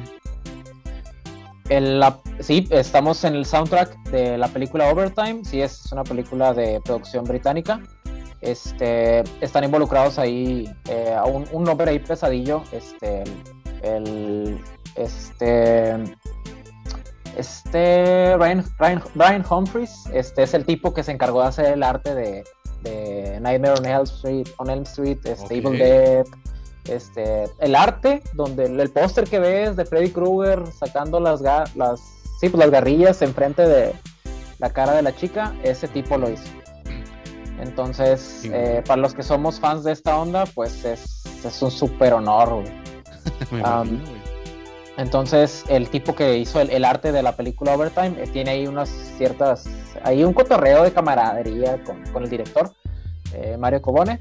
en 1.68 2.00
la, 2.00 2.18
sí, 2.40 2.66
estamos 2.70 3.24
en 3.24 3.34
el 3.34 3.46
soundtrack 3.46 4.10
de 4.10 4.36
la 4.36 4.48
película 4.48 4.88
Overtime. 4.90 5.44
Sí, 5.44 5.60
es 5.60 5.90
una 5.92 6.04
película 6.04 6.52
de 6.52 6.80
producción 6.84 7.24
británica. 7.24 7.80
Este, 8.40 9.24
están 9.40 9.64
involucrados 9.64 10.18
ahí 10.18 10.70
eh, 10.88 11.16
un, 11.26 11.46
un, 11.52 11.64
nombre 11.64 11.90
ahí 11.90 11.98
pesadillo. 11.98 12.62
Este, 12.72 13.24
el, 13.82 14.60
este, 14.96 15.94
este 17.36 18.36
Ryan, 18.36 18.64
Ryan, 19.14 19.44
Humphries 19.48 20.06
este 20.12 20.42
es 20.42 20.54
el 20.54 20.64
tipo 20.64 20.94
que 20.94 21.02
se 21.02 21.12
encargó 21.12 21.42
de 21.42 21.48
hacer 21.48 21.66
el 21.72 21.82
arte 21.82 22.14
de, 22.14 22.44
Nightmare 23.40 23.74
on 23.78 23.86
Elm 23.86 24.02
Street, 24.02 24.46
on 24.58 24.68
Elm 24.68 24.82
Street 24.82 25.18
este, 25.24 25.56
Evil 25.56 25.78
Dead, 25.78 26.26
este, 26.86 27.44
el 27.60 27.74
arte, 27.74 28.22
donde 28.34 28.66
el, 28.66 28.90
póster 28.90 29.24
que 29.24 29.38
ves 29.38 29.76
de 29.76 29.86
Freddy 29.86 30.10
Krueger 30.10 30.66
sacando 30.66 31.18
las, 31.18 31.40
las, 31.40 32.00
sí, 32.40 32.50
pues 32.50 32.56
las 32.56 32.70
garrillas 32.70 33.22
enfrente 33.22 33.66
de 33.66 33.94
la 34.58 34.70
cara 34.70 34.92
de 34.92 35.00
la 35.00 35.16
chica, 35.16 35.54
ese 35.62 35.88
tipo 35.88 36.18
lo 36.18 36.30
hizo. 36.30 36.44
Entonces, 37.58 38.42
eh, 38.44 38.82
para 38.86 39.00
los 39.00 39.14
que 39.14 39.22
somos 39.22 39.58
fans 39.58 39.84
de 39.84 39.92
esta 39.92 40.18
onda, 40.18 40.44
pues 40.54 40.84
es, 40.84 41.24
es 41.42 41.62
un 41.62 41.70
súper 41.70 42.12
honor. 42.12 42.64
Entonces, 44.96 45.64
el 45.68 45.88
tipo 45.88 46.14
que 46.14 46.38
hizo 46.38 46.60
el, 46.60 46.84
arte 46.84 47.10
de 47.10 47.22
la 47.22 47.34
película 47.34 47.74
Overtime 47.74 48.22
eh, 48.22 48.28
tiene 48.32 48.52
ahí 48.52 48.66
unas 48.66 48.88
ciertas. 49.16 49.64
Hay 50.02 50.22
un 50.22 50.32
cotorreo 50.32 50.84
de 50.84 50.92
camaradería 50.92 51.82
con, 51.82 52.22
el 52.22 52.30
director, 52.30 52.72
eh, 53.32 53.56
Mario 53.58 53.82
Cobone. 53.82 54.20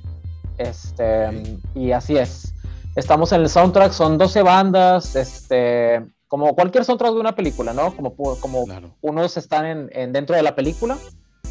Este, 0.58 1.60
Y 1.76 1.92
así 1.92 2.18
es. 2.18 2.54
Estamos 2.96 3.32
en 3.32 3.42
el 3.42 3.50
soundtrack, 3.50 3.92
son 3.92 4.18
12 4.18 4.44
bandas, 4.44 5.16
este, 5.16 6.06
como 6.28 6.54
cualquier 6.54 6.86
soundtrack 6.86 7.14
de 7.14 7.20
una 7.20 7.36
película, 7.36 7.74
¿no? 7.74 7.96
Como, 7.96 8.16
como 8.16 8.66
unos 9.02 9.38
están 9.38 9.90
en, 9.92 10.14
dentro 10.14 10.36
de 10.36 10.44
la 10.44 10.56
película, 10.56 10.98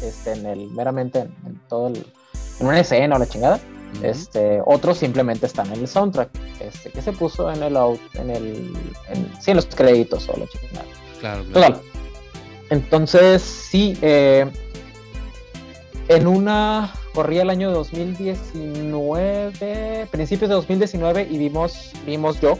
este, 0.01 0.33
en 0.33 0.45
el, 0.45 0.69
meramente 0.71 1.19
en, 1.19 1.59
todo 1.67 1.87
el, 1.87 2.05
en 2.59 2.67
una 2.67 2.79
escena 2.79 3.17
o 3.17 3.19
la 3.19 3.27
chingada 3.27 3.59
este, 4.01 4.61
otros 4.65 4.97
simplemente 4.97 5.45
están 5.45 5.71
en 5.73 5.81
el 5.81 5.87
soundtrack, 5.87 6.29
este, 6.59 6.89
que 6.89 7.01
se 7.01 7.13
puso 7.13 7.49
en 7.51 7.63
el 7.63 7.77
en 8.15 8.29
el 8.29 8.73
en, 9.09 9.31
los 9.55 9.65
créditos 9.67 10.27
o 10.29 10.37
la 10.37 10.45
Claro, 11.19 11.43
claro. 11.53 11.81
Entonces, 12.69 13.41
sí, 13.41 13.97
eh, 14.01 14.45
en 16.07 16.27
una 16.27 16.93
corría 17.13 17.41
el 17.43 17.49
año 17.49 17.71
2019, 17.71 20.07
principios 20.11 20.49
de 20.49 20.55
2019, 20.55 21.27
y 21.29 21.37
vimos, 21.37 21.91
vimos 22.05 22.41
yo 22.41 22.57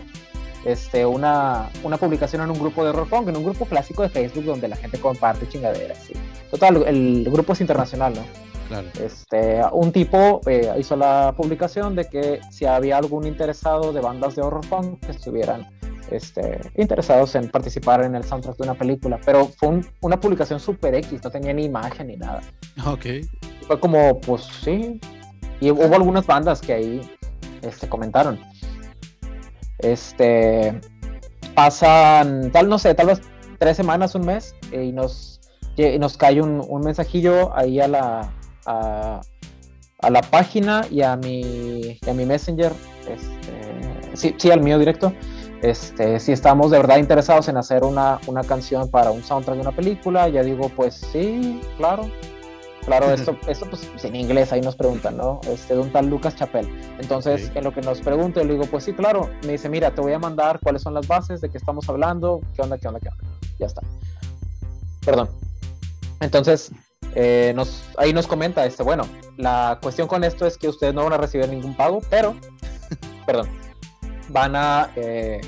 este, 0.66 1.05
una, 1.05 1.70
una 1.84 1.97
publicación 1.97 2.41
en 2.41 2.51
un 2.51 2.59
grupo 2.59 2.84
de 2.84 2.91
horror 2.91 3.07
en 3.28 3.36
un 3.36 3.43
grupo 3.43 3.66
clásico 3.66 4.01
de 4.01 4.09
Facebook 4.09 4.45
donde 4.45 4.68
la 4.68 4.76
gente 4.76 4.99
comparte 4.99 5.47
chingaderas. 5.47 5.99
¿sí? 5.99 6.14
Total, 6.49 6.84
el 6.88 7.28
grupo 7.30 7.53
es 7.53 7.61
internacional, 7.61 8.14
¿no? 8.14 8.43
Este, 8.99 9.61
un 9.72 9.91
tipo 9.91 10.41
eh, 10.47 10.74
hizo 10.80 10.95
la 10.95 11.34
publicación 11.38 11.95
de 11.95 12.05
que 12.05 12.39
si 12.49 12.66
había 12.66 12.97
algún 12.97 13.28
interesado 13.28 13.93
de 13.93 14.01
bandas 14.01 14.36
de 14.36 14.41
horror 14.41 14.68
punk 14.68 14.99
que 15.01 15.11
estuvieran 15.11 15.68
este, 16.09 16.59
interesados 16.76 17.36
en 17.36 17.49
participar 17.49 18.03
en 18.03 18.16
el 18.16 18.24
soundtrack 18.24 18.57
de 18.57 18.64
una 18.64 18.74
película, 18.74 19.20
pero 19.26 19.45
fue 19.45 19.82
una 20.01 20.20
publicación 20.20 20.59
super 20.59 20.95
X, 20.95 21.24
no 21.24 21.30
tenía 21.30 21.53
ni 21.53 21.66
imagen 21.66 22.07
ni 22.07 22.18
nada. 22.18 22.41
Ok. 22.86 23.05
Fue 23.68 23.80
como, 23.80 24.20
pues 24.22 24.43
sí. 24.64 24.99
Y 25.59 25.72
hubo 25.72 25.95
algunas 25.95 26.26
bandas 26.26 26.59
que 26.59 26.74
ahí 26.74 27.01
este, 27.61 27.88
comentaron. 27.88 28.39
Este, 29.84 30.79
pasan, 31.53 32.51
tal, 32.51 32.69
no 32.69 32.79
sé, 32.79 32.95
tal 32.95 33.07
vez 33.07 33.21
tres 33.59 33.77
semanas, 33.77 34.15
un 34.15 34.25
mes, 34.25 34.55
y 34.71 34.91
nos, 34.91 35.39
nos 35.99 36.17
cae 36.17 36.41
un, 36.41 36.63
un 36.67 36.81
mensajillo 36.81 37.55
ahí 37.55 37.79
a 37.79 37.88
la, 37.88 38.34
a, 38.65 39.21
la 40.09 40.21
página 40.21 40.86
y 40.89 41.01
a 41.01 41.15
mi, 41.15 41.99
a 42.09 42.13
mi 42.13 42.25
Messenger, 42.25 42.71
este, 43.07 44.17
sí, 44.17 44.36
sí, 44.38 44.51
al 44.51 44.61
mío 44.61 44.79
directo, 44.79 45.13
este, 45.61 46.19
si 46.19 46.34
estamos 46.34 46.71
de 46.71 46.77
verdad 46.77 46.97
interesados 46.97 47.47
en 47.47 47.57
hacer 47.57 47.84
una, 47.84 48.19
una 48.27 48.43
canción 48.43 48.89
para 48.89 49.11
un 49.11 49.23
soundtrack 49.23 49.55
de 49.55 49.61
una 49.61 49.71
película, 49.71 50.27
ya 50.27 50.43
digo, 50.43 50.69
pues 50.69 50.95
sí, 50.95 51.61
claro. 51.77 52.09
Claro, 52.86 53.11
esto, 53.11 53.38
esto 53.47 53.65
pues 53.69 54.03
en 54.03 54.15
inglés 54.15 54.51
ahí 54.51 54.59
nos 54.59 54.75
preguntan, 54.75 55.15
¿no? 55.15 55.39
Este, 55.47 55.73
de 55.73 55.79
un 55.79 55.91
tal 55.91 56.09
Lucas 56.09 56.36
Chapel. 56.36 56.67
Entonces, 56.99 57.49
en 57.55 57.63
lo 57.63 57.73
que 57.73 57.81
nos 57.81 58.01
pregunta, 58.01 58.41
yo 58.41 58.47
le 58.47 58.53
digo, 58.53 58.65
pues 58.65 58.84
sí, 58.84 58.93
claro. 58.93 59.29
Me 59.45 59.53
dice, 59.53 59.69
mira, 59.69 59.91
te 59.91 60.01
voy 60.01 60.13
a 60.13 60.19
mandar 60.19 60.59
cuáles 60.61 60.81
son 60.81 60.93
las 60.93 61.07
bases, 61.07 61.39
de 61.39 61.49
qué 61.49 61.57
estamos 61.57 61.88
hablando, 61.88 62.41
qué 62.55 62.61
onda, 62.61 62.77
qué 62.77 62.88
onda, 62.88 62.99
qué 62.99 63.09
onda. 63.09 63.23
Ya 63.59 63.67
está. 63.67 63.81
Perdón. 65.05 65.29
Entonces, 66.19 66.71
eh, 67.15 67.53
nos, 67.55 67.84
ahí 67.97 68.11
nos 68.11 68.27
comenta, 68.27 68.65
este, 68.65 68.84
bueno, 68.84 69.05
la 69.38 69.79
cuestión 69.81 70.07
con 70.07 70.23
esto 70.23 70.45
es 70.45 70.57
que 70.57 70.67
ustedes 70.67 70.93
no 70.93 71.03
van 71.03 71.13
a 71.13 71.17
recibir 71.17 71.47
ningún 71.47 71.75
pago, 71.75 72.01
pero, 72.09 72.36
perdón, 73.25 73.47
van 74.29 74.55
a, 74.55 74.89
eh, 74.95 75.41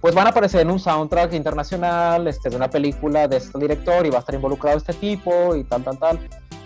pues 0.00 0.14
van 0.14 0.26
a 0.26 0.30
aparecer 0.30 0.60
en 0.60 0.70
un 0.70 0.78
soundtrack 0.78 1.32
internacional 1.32 2.26
este, 2.28 2.50
de 2.50 2.56
una 2.56 2.68
película 2.68 3.28
de 3.28 3.36
este 3.36 3.58
director 3.58 4.06
y 4.06 4.10
va 4.10 4.16
a 4.16 4.20
estar 4.20 4.34
involucrado 4.34 4.78
este 4.78 4.92
tipo 4.94 5.54
y 5.56 5.64
tal, 5.64 5.82
tal, 5.82 5.98
tal. 5.98 6.20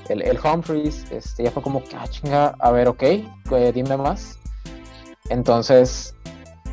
El, 0.08 0.22
el 0.22 0.38
Humphreys, 0.38 1.10
este, 1.10 1.44
ya 1.44 1.50
fue 1.50 1.62
como 1.62 1.82
ah, 1.96 2.06
chinga, 2.08 2.54
a 2.58 2.70
ver, 2.70 2.88
ok, 2.88 3.02
eh, 3.02 3.72
dime 3.74 3.96
más. 3.96 4.38
Entonces, 5.28 6.14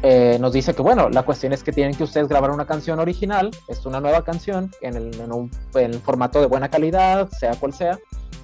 eh, 0.03 0.37
nos 0.39 0.53
dice 0.53 0.73
que, 0.73 0.81
bueno, 0.81 1.09
la 1.09 1.23
cuestión 1.23 1.53
es 1.53 1.63
que 1.63 1.71
tienen 1.71 1.95
que 1.95 2.03
ustedes 2.03 2.27
grabar 2.27 2.51
una 2.51 2.65
canción 2.65 2.99
original, 2.99 3.51
es 3.67 3.85
una 3.85 3.99
nueva 3.99 4.23
canción 4.23 4.69
en 4.81 4.95
el, 4.95 5.19
en 5.19 5.31
un, 5.31 5.51
en 5.75 5.93
formato 6.01 6.41
de 6.41 6.47
buena 6.47 6.69
calidad, 6.69 7.29
sea 7.29 7.55
cual 7.55 7.73
sea, 7.73 7.97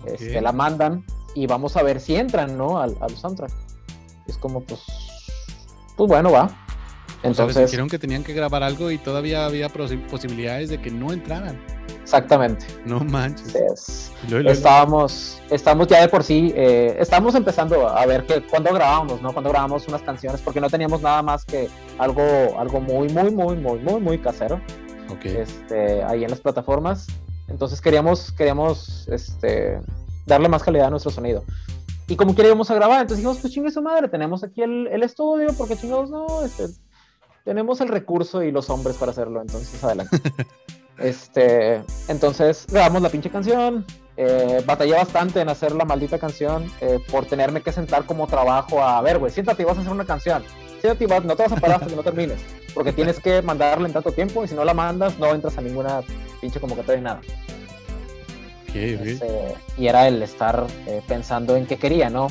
este, 0.06 0.40
la 0.42 0.54
mandan 0.54 1.04
y 1.36 1.48
vamos 1.48 1.76
a 1.76 1.84
ver 1.84 2.00
si 2.00 2.16
entran, 2.16 2.58
¿no? 2.58 2.80
Al, 2.80 2.96
al 3.02 3.16
soundtrack. 3.16 3.52
Es 4.28 4.38
como, 4.38 4.62
pues, 4.62 4.82
pues 5.98 6.08
bueno, 6.08 6.32
va. 6.32 6.50
Entonces. 7.24 7.66
dijeron 7.66 7.90
que 7.90 8.00
tenían 8.00 8.24
que 8.24 8.34
grabar 8.34 8.64
algo 8.64 8.92
y 8.92 8.98
todavía 8.98 9.46
había 9.46 9.70
posibilidades 9.70 10.70
de 10.70 10.82
que 10.82 10.92
no 10.92 11.12
entraran. 11.12 11.60
Exactamente. 12.10 12.66
No 12.86 13.02
manches. 13.02 14.12
estábamos, 14.48 15.40
estábamos 15.52 15.88
ya 15.88 16.02
de 16.02 16.10
por 16.10 16.24
sí, 16.24 16.52
eh, 16.56 16.98
estábamos 17.00 17.36
empezando 17.36 17.88
a 17.88 18.04
ver 18.08 18.26
que 18.26 18.42
cuando 18.48 18.74
grabamos, 18.74 19.22
¿no? 19.22 19.32
Cuando 19.32 19.52
grabamos 19.52 19.88
unas 19.88 20.02
canciones, 20.02 20.42
porque 20.42 20.60
no 20.60 20.72
teníamos 20.72 21.04
nada 21.04 21.22
más 21.22 21.46
que 21.46 21.70
algo, 22.00 22.24
algo 22.58 22.82
muy, 22.82 23.10
muy, 23.10 23.30
muy, 23.30 23.56
muy, 23.58 23.78
muy, 23.78 24.02
muy 24.02 24.18
casero. 24.18 24.60
Ok. 25.12 25.26
Este, 25.26 26.04
ahí 26.04 26.24
en 26.24 26.32
las 26.32 26.40
plataformas. 26.40 27.06
Entonces 27.48 27.80
queríamos, 27.80 28.32
queríamos, 28.32 29.08
este, 29.10 29.80
darle 30.26 30.50
más 30.50 30.64
calidad 30.64 30.88
a 30.88 30.90
nuestro 30.90 31.12
sonido. 31.12 31.44
Y 32.08 32.16
como 32.16 32.34
queríamos 32.34 32.72
a 32.72 32.74
grabar, 32.74 33.02
entonces 33.02 33.18
dijimos, 33.18 33.38
pues 33.40 33.54
chingue 33.54 33.70
su 33.70 33.84
madre, 33.84 34.08
tenemos 34.08 34.44
aquí 34.44 34.64
el, 34.64 34.88
el 34.88 35.04
estudio, 35.04 35.50
porque 35.56 35.78
chingados 35.78 36.10
no, 36.10 36.44
este, 36.44 36.70
tenemos 37.46 37.82
el 37.82 37.88
recurso 37.88 38.42
y 38.42 38.52
los 38.52 38.68
hombres 38.72 38.98
para 38.98 39.12
hacerlo, 39.12 39.42
entonces 39.42 39.84
adelante. 39.84 40.20
este, 41.02 41.82
entonces 42.08 42.66
grabamos 42.70 43.02
la 43.02 43.10
pinche 43.10 43.30
canción, 43.30 43.86
eh, 44.18 44.62
batallé 44.66 44.94
bastante 44.94 45.40
en 45.40 45.50
hacer 45.50 45.74
la 45.74 45.86
maldita 45.86 46.20
canción 46.20 46.70
eh, 46.82 47.00
por 47.10 47.26
tenerme 47.26 47.62
que 47.62 47.72
sentar 47.72 48.06
como 48.06 48.28
trabajo 48.28 48.84
a, 48.84 49.02
ver, 49.02 49.18
güey, 49.18 49.32
siéntate 49.32 49.64
y 49.64 49.66
vas 49.66 49.78
a 49.78 49.82
hacer 49.82 49.94
una 49.94 50.06
canción. 50.06 50.44
Siéntate 50.82 51.06
y 51.06 51.08
vas, 51.08 51.24
no 51.24 51.36
te 51.36 51.44
vas 51.44 51.52
a 51.54 51.56
parar 51.56 51.78
hasta 51.78 51.88
que 51.88 51.96
no 51.96 52.04
termines, 52.04 52.40
porque 52.74 52.94
tienes 52.94 53.20
que 53.20 53.42
mandarla 53.42 53.88
en 53.88 53.94
tanto 53.94 54.12
tiempo 54.12 54.44
y 54.44 54.48
si 54.48 54.56
no 54.56 54.66
la 54.66 54.74
mandas 54.74 55.18
no 55.20 55.34
entras 55.34 55.58
a 55.58 55.62
ninguna 55.62 56.02
pinche 56.42 56.60
convocatoria 56.60 56.98
ni 56.98 57.04
nada. 57.04 57.22
Este, 58.74 59.56
y 59.78 59.88
era 59.88 60.08
el 60.08 60.22
estar 60.22 60.68
eh, 60.86 61.02
pensando 61.08 61.56
en 61.56 61.66
qué 61.66 61.78
quería, 61.78 62.10
¿no? 62.10 62.28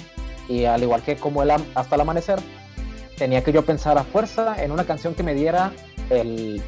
Y 0.49 0.67
al 0.67 0.83
igual 0.83 1.03
que 1.03 1.17
como 1.17 1.43
el, 1.43 1.51
hasta 1.51 1.95
el 1.95 2.01
amanecer, 2.01 2.39
tenía 3.17 3.43
que 3.43 3.53
yo 3.53 3.65
pensar 3.65 3.99
a 3.99 4.05
fuerza 4.05 4.63
en 4.63 4.71
una 4.71 4.85
canción 4.85 5.15
que 5.15 5.23
me 5.23 5.35
diera 5.35 5.73
el, 6.11 6.63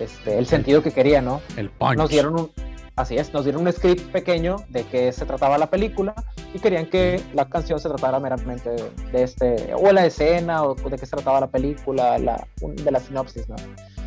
este, 0.00 0.38
el 0.38 0.46
sentido 0.46 0.82
que 0.82 0.90
quería, 0.90 1.20
¿no? 1.20 1.40
El 1.56 1.70
punch. 1.70 1.96
Nos 1.96 2.10
dieron 2.10 2.38
un, 2.38 2.50
así 2.96 3.16
es, 3.16 3.32
nos 3.32 3.44
dieron 3.44 3.66
un 3.66 3.72
script 3.72 4.10
pequeño 4.12 4.56
de 4.68 4.84
qué 4.84 5.12
se 5.12 5.26
trataba 5.26 5.58
la 5.58 5.70
película 5.70 6.14
y 6.54 6.58
querían 6.58 6.86
que 6.86 7.20
la 7.34 7.48
canción 7.48 7.78
se 7.80 7.88
tratara 7.88 8.18
meramente 8.20 8.70
de 9.12 9.22
este, 9.22 9.72
o 9.74 9.90
la 9.92 10.06
escena, 10.06 10.64
o 10.64 10.74
de 10.74 10.96
qué 10.96 11.06
se 11.06 11.12
trataba 11.12 11.40
la 11.40 11.48
película, 11.48 12.18
la, 12.18 12.46
de 12.60 12.90
la 12.90 13.00
sinopsis, 13.00 13.48
¿no? 13.48 13.56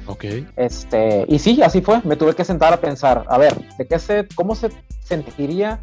Ok. 0.08 0.26
Este, 0.58 1.26
y 1.28 1.40
sí, 1.40 1.62
así 1.62 1.82
fue. 1.82 2.02
Me 2.04 2.16
tuve 2.16 2.36
que 2.36 2.44
sentar 2.44 2.74
a 2.74 2.82
pensar, 2.82 3.26
a 3.28 3.38
ver, 3.38 3.56
¿de 3.78 3.88
qué 3.88 4.00
se, 4.00 4.28
cómo 4.36 4.56
se 4.56 4.70
sentiría, 5.00 5.80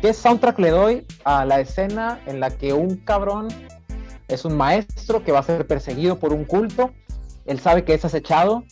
qué 0.00 0.12
soundtrack 0.12 0.58
le 0.58 0.70
doy 0.70 1.06
a 1.24 1.44
la 1.44 1.60
escena 1.60 2.20
en 2.26 2.40
la 2.40 2.50
que 2.50 2.72
un 2.72 2.96
cabrón 2.96 3.48
es 4.28 4.44
un 4.44 4.56
maestro 4.56 5.22
que 5.22 5.32
va 5.32 5.40
a 5.40 5.42
ser 5.42 5.66
perseguido 5.66 6.18
por 6.18 6.32
un 6.32 6.44
culto. 6.44 6.92
Él 7.44 7.60
sabe 7.60 7.84
que 7.84 7.94
es 7.94 8.04
acechado, 8.04 8.64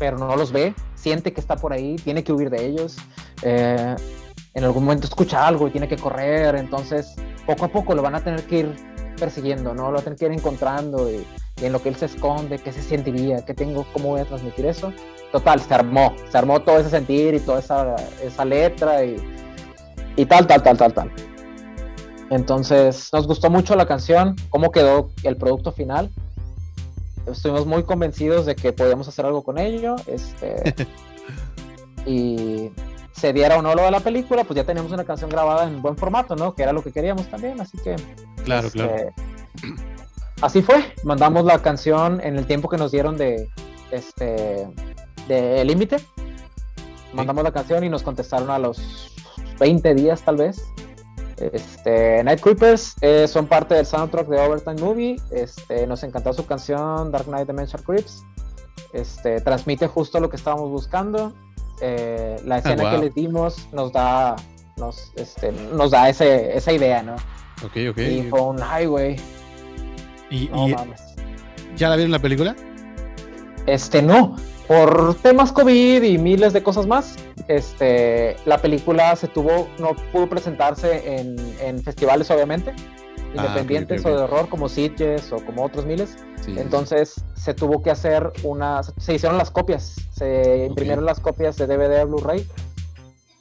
pero 0.00 0.18
no 0.18 0.34
los 0.34 0.50
ve. 0.50 0.74
Siente 0.96 1.32
que 1.32 1.40
está 1.40 1.56
por 1.56 1.72
ahí, 1.72 1.94
tiene 1.96 2.24
que 2.24 2.32
huir 2.32 2.50
de 2.50 2.66
ellos. 2.66 2.96
Eh, 3.42 3.94
en 4.54 4.64
algún 4.64 4.84
momento 4.84 5.06
escucha 5.06 5.46
algo 5.46 5.68
y 5.68 5.70
tiene 5.70 5.86
que 5.86 5.96
correr. 5.96 6.56
Entonces, 6.56 7.14
poco 7.46 7.66
a 7.66 7.68
poco 7.68 7.94
lo 7.94 8.02
van 8.02 8.16
a 8.16 8.24
tener 8.24 8.42
que 8.44 8.58
ir 8.60 8.76
persiguiendo, 9.18 9.74
¿no? 9.74 9.84
Lo 9.84 9.92
van 9.92 10.00
a 10.00 10.04
tener 10.04 10.18
que 10.18 10.24
ir 10.24 10.32
encontrando 10.32 11.08
y, 11.08 11.24
en 11.60 11.72
lo 11.72 11.82
que 11.82 11.90
él 11.90 11.96
se 11.96 12.06
esconde, 12.06 12.58
qué 12.58 12.72
se 12.72 12.82
sentiría, 12.82 13.44
qué 13.44 13.52
tengo, 13.52 13.86
cómo 13.92 14.08
voy 14.08 14.22
a 14.22 14.24
transmitir 14.24 14.64
eso. 14.64 14.92
Total, 15.30 15.60
se 15.60 15.74
armó, 15.74 16.14
se 16.30 16.38
armó 16.38 16.60
todo 16.60 16.78
ese 16.78 16.88
sentir 16.88 17.34
y 17.34 17.40
toda 17.40 17.60
esa, 17.60 17.94
esa 18.24 18.44
letra 18.46 19.04
y, 19.04 19.16
y 20.16 20.24
tal, 20.24 20.46
tal, 20.46 20.62
tal, 20.62 20.78
tal, 20.78 20.94
tal. 20.94 21.12
Entonces, 22.30 23.10
nos 23.12 23.26
gustó 23.26 23.50
mucho 23.50 23.76
la 23.76 23.86
canción, 23.86 24.36
cómo 24.48 24.70
quedó 24.70 25.10
el 25.24 25.36
producto 25.36 25.72
final. 25.72 26.10
Estuvimos 27.32 27.66
muy 27.66 27.82
convencidos 27.84 28.46
de 28.46 28.54
que 28.56 28.72
podíamos 28.72 29.08
hacer 29.08 29.26
algo 29.26 29.42
con 29.42 29.58
ello. 29.58 29.96
Este, 30.06 30.74
y 32.06 32.70
se 33.12 33.32
diera 33.32 33.58
o 33.58 33.62
no 33.62 33.74
lo 33.74 33.82
de 33.82 33.90
la 33.90 34.00
película, 34.00 34.44
pues 34.44 34.56
ya 34.56 34.64
teníamos 34.64 34.92
una 34.92 35.04
canción 35.04 35.30
grabada 35.30 35.64
en 35.64 35.82
buen 35.82 35.96
formato, 35.96 36.36
¿no? 36.36 36.54
Que 36.54 36.62
era 36.62 36.72
lo 36.72 36.82
que 36.82 36.92
queríamos 36.92 37.28
también, 37.28 37.60
así 37.60 37.76
que... 37.78 37.96
Claro, 38.44 38.68
este, 38.68 38.78
claro. 38.78 39.12
Así 40.40 40.62
fue, 40.62 40.94
mandamos 41.04 41.44
la 41.44 41.60
canción 41.60 42.18
en 42.24 42.38
el 42.38 42.46
tiempo 42.46 42.70
que 42.70 42.78
nos 42.78 42.92
dieron 42.92 43.18
de, 43.18 43.50
este, 43.90 44.66
de 45.28 45.64
límite. 45.66 45.98
Mandamos 47.12 47.44
la 47.44 47.52
canción 47.52 47.84
y 47.84 47.90
nos 47.90 48.02
contestaron 48.02 48.48
a 48.48 48.58
los 48.58 49.14
20 49.58 49.94
días 49.94 50.22
tal 50.22 50.36
vez. 50.36 50.64
Este, 51.40 52.22
Night 52.22 52.40
Creepers 52.40 52.94
eh, 53.00 53.26
son 53.26 53.46
parte 53.46 53.74
del 53.74 53.86
soundtrack 53.86 54.28
de 54.28 54.38
Overtime 54.38 54.80
Movie. 54.80 55.16
Este, 55.30 55.86
nos 55.86 56.02
encantó 56.02 56.32
su 56.32 56.46
canción 56.46 57.10
Dark 57.10 57.26
Knight 57.26 57.46
Dimension 57.46 57.82
Creeps. 57.82 58.22
Este, 58.92 59.40
transmite 59.40 59.86
justo 59.86 60.20
lo 60.20 60.28
que 60.28 60.36
estábamos 60.36 60.70
buscando. 60.70 61.32
Eh, 61.80 62.40
la 62.44 62.56
ah, 62.56 62.58
escena 62.58 62.90
que 62.90 62.98
le 62.98 63.10
dimos 63.10 63.68
nos 63.72 63.92
da, 63.92 64.36
nos, 64.76 65.12
este, 65.16 65.50
nos 65.52 65.90
da 65.90 66.10
ese, 66.10 66.56
esa 66.56 66.72
idea, 66.72 67.02
¿no? 67.02 67.14
Ok, 67.64 67.76
ok. 67.90 67.98
Y 67.98 68.22
fue 68.28 68.40
un 68.40 68.58
highway. 68.58 69.16
¿Y, 70.30 70.50
¿Ya 71.76 71.88
la 71.88 71.96
vieron 71.96 72.12
la 72.12 72.18
película? 72.18 72.54
Este, 73.66 74.02
no 74.02 74.36
por 74.70 75.16
temas 75.16 75.50
COVID 75.50 76.00
y 76.00 76.16
miles 76.16 76.52
de 76.52 76.62
cosas 76.62 76.86
más, 76.86 77.16
este, 77.48 78.36
la 78.44 78.58
película 78.58 79.16
se 79.16 79.26
tuvo, 79.26 79.66
no 79.80 79.96
pudo 80.12 80.28
presentarse 80.28 81.18
en, 81.18 81.82
festivales 81.82 82.30
obviamente, 82.30 82.72
ah, 82.76 83.32
independientes 83.34 84.06
o 84.06 84.10
de 84.10 84.22
horror 84.22 84.48
como 84.48 84.68
Sitges 84.68 85.32
o 85.32 85.44
como 85.44 85.64
otros 85.64 85.86
miles. 85.86 86.18
Entonces 86.46 87.16
se 87.34 87.52
tuvo 87.52 87.82
que 87.82 87.90
hacer 87.90 88.30
una, 88.44 88.84
se 88.84 89.14
hicieron 89.14 89.38
las 89.38 89.50
copias, 89.50 89.96
se 90.12 90.66
imprimieron 90.66 91.04
las 91.04 91.18
copias 91.18 91.56
de 91.56 91.66
DVD 91.66 92.06
Blu-ray 92.06 92.46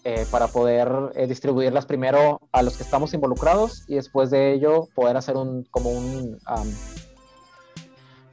eh, 0.06 0.26
para 0.32 0.48
poder 0.48 1.12
eh, 1.14 1.28
distribuirlas 1.28 1.86
primero 1.86 2.42
a 2.52 2.64
los 2.64 2.76
que 2.76 2.82
estamos 2.82 3.14
involucrados 3.14 3.84
y 3.88 3.94
después 3.94 4.32
de 4.32 4.54
ello 4.54 4.88
poder 4.96 5.16
hacer 5.16 5.38
un 5.38 5.64
como 5.70 5.92
un 5.92 6.40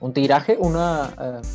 un 0.01 0.13
tiraje, 0.13 0.57
una 0.61 1.15
uh, 1.19 1.47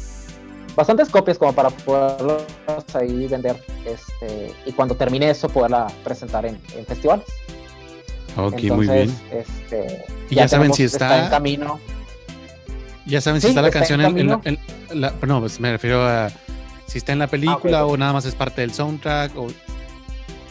bastantes 0.76 1.10
copias 1.10 1.38
como 1.38 1.54
para 1.54 1.70
poderlas 1.70 2.46
ahí 2.94 3.28
vender 3.28 3.62
este, 3.86 4.54
y 4.66 4.72
cuando 4.72 4.96
termine 4.96 5.30
eso 5.30 5.50
poderla 5.50 5.88
presentar 6.04 6.46
en, 6.46 6.60
festivales. 6.86 7.26
Ok, 8.38 8.64
muy 8.64 8.88
bien. 8.88 9.14
Este, 9.32 10.06
y 10.30 10.36
ya, 10.36 10.48
saben 10.48 10.74
si 10.74 10.84
está... 10.84 11.26
en 11.26 11.30
camino. 11.30 11.80
Ya 13.06 13.20
saben 13.20 13.42
si 13.42 13.48
está 13.48 13.62
la 13.62 13.72
canción 13.72 14.00
en, 14.02 14.28
la, 14.94 15.14
No, 15.28 15.40
pues 15.42 15.60
me 15.60 15.72
refiero 15.72 16.06
a 16.08 16.30
si 16.86 16.98
está 16.98 17.14
en 17.14 17.20
la 17.20 17.28
película 17.28 17.80
ah, 17.80 17.86
o 17.86 17.96
nada 17.96 18.14
más 18.14 18.26
es 18.26 18.36
parte 18.36 18.62
del 18.62 18.74
soundtrack 18.74 19.38
o... 19.38 19.48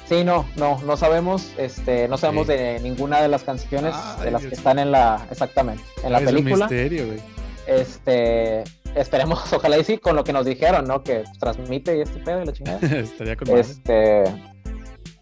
Sí, 0.09 0.25
no, 0.25 0.47
no, 0.57 0.81
no 0.85 0.97
sabemos, 0.97 1.53
este, 1.57 2.09
no 2.09 2.17
sabemos 2.17 2.47
de 2.47 2.81
ninguna 2.81 3.21
de 3.21 3.29
las 3.29 3.45
canciones 3.45 3.95
de 4.25 4.31
las 4.31 4.43
que 4.45 4.55
están 4.55 4.79
en 4.79 4.91
la, 4.91 5.27
exactamente, 5.31 5.85
en 6.03 6.13
la 6.13 6.19
película. 6.19 6.55
Un 6.55 6.61
misterio, 6.61 7.07
güey. 7.07 7.21
Este, 7.67 8.65
esperemos, 8.95 9.41
ojalá 9.53 9.79
y 9.79 9.85
sí, 9.85 9.99
con 9.99 10.17
lo 10.17 10.25
que 10.25 10.33
nos 10.33 10.47
dijeron, 10.47 10.87
¿no? 10.87 11.03
Que 11.03 11.25
transmite 11.39 11.99
y 11.99 12.01
este 12.03 12.19
pedo 12.21 12.43
y 12.43 12.47
la 12.47 12.53
chingada. 12.53 12.79
Estaría 12.99 13.37
con 13.37 13.49
Este, 13.57 14.25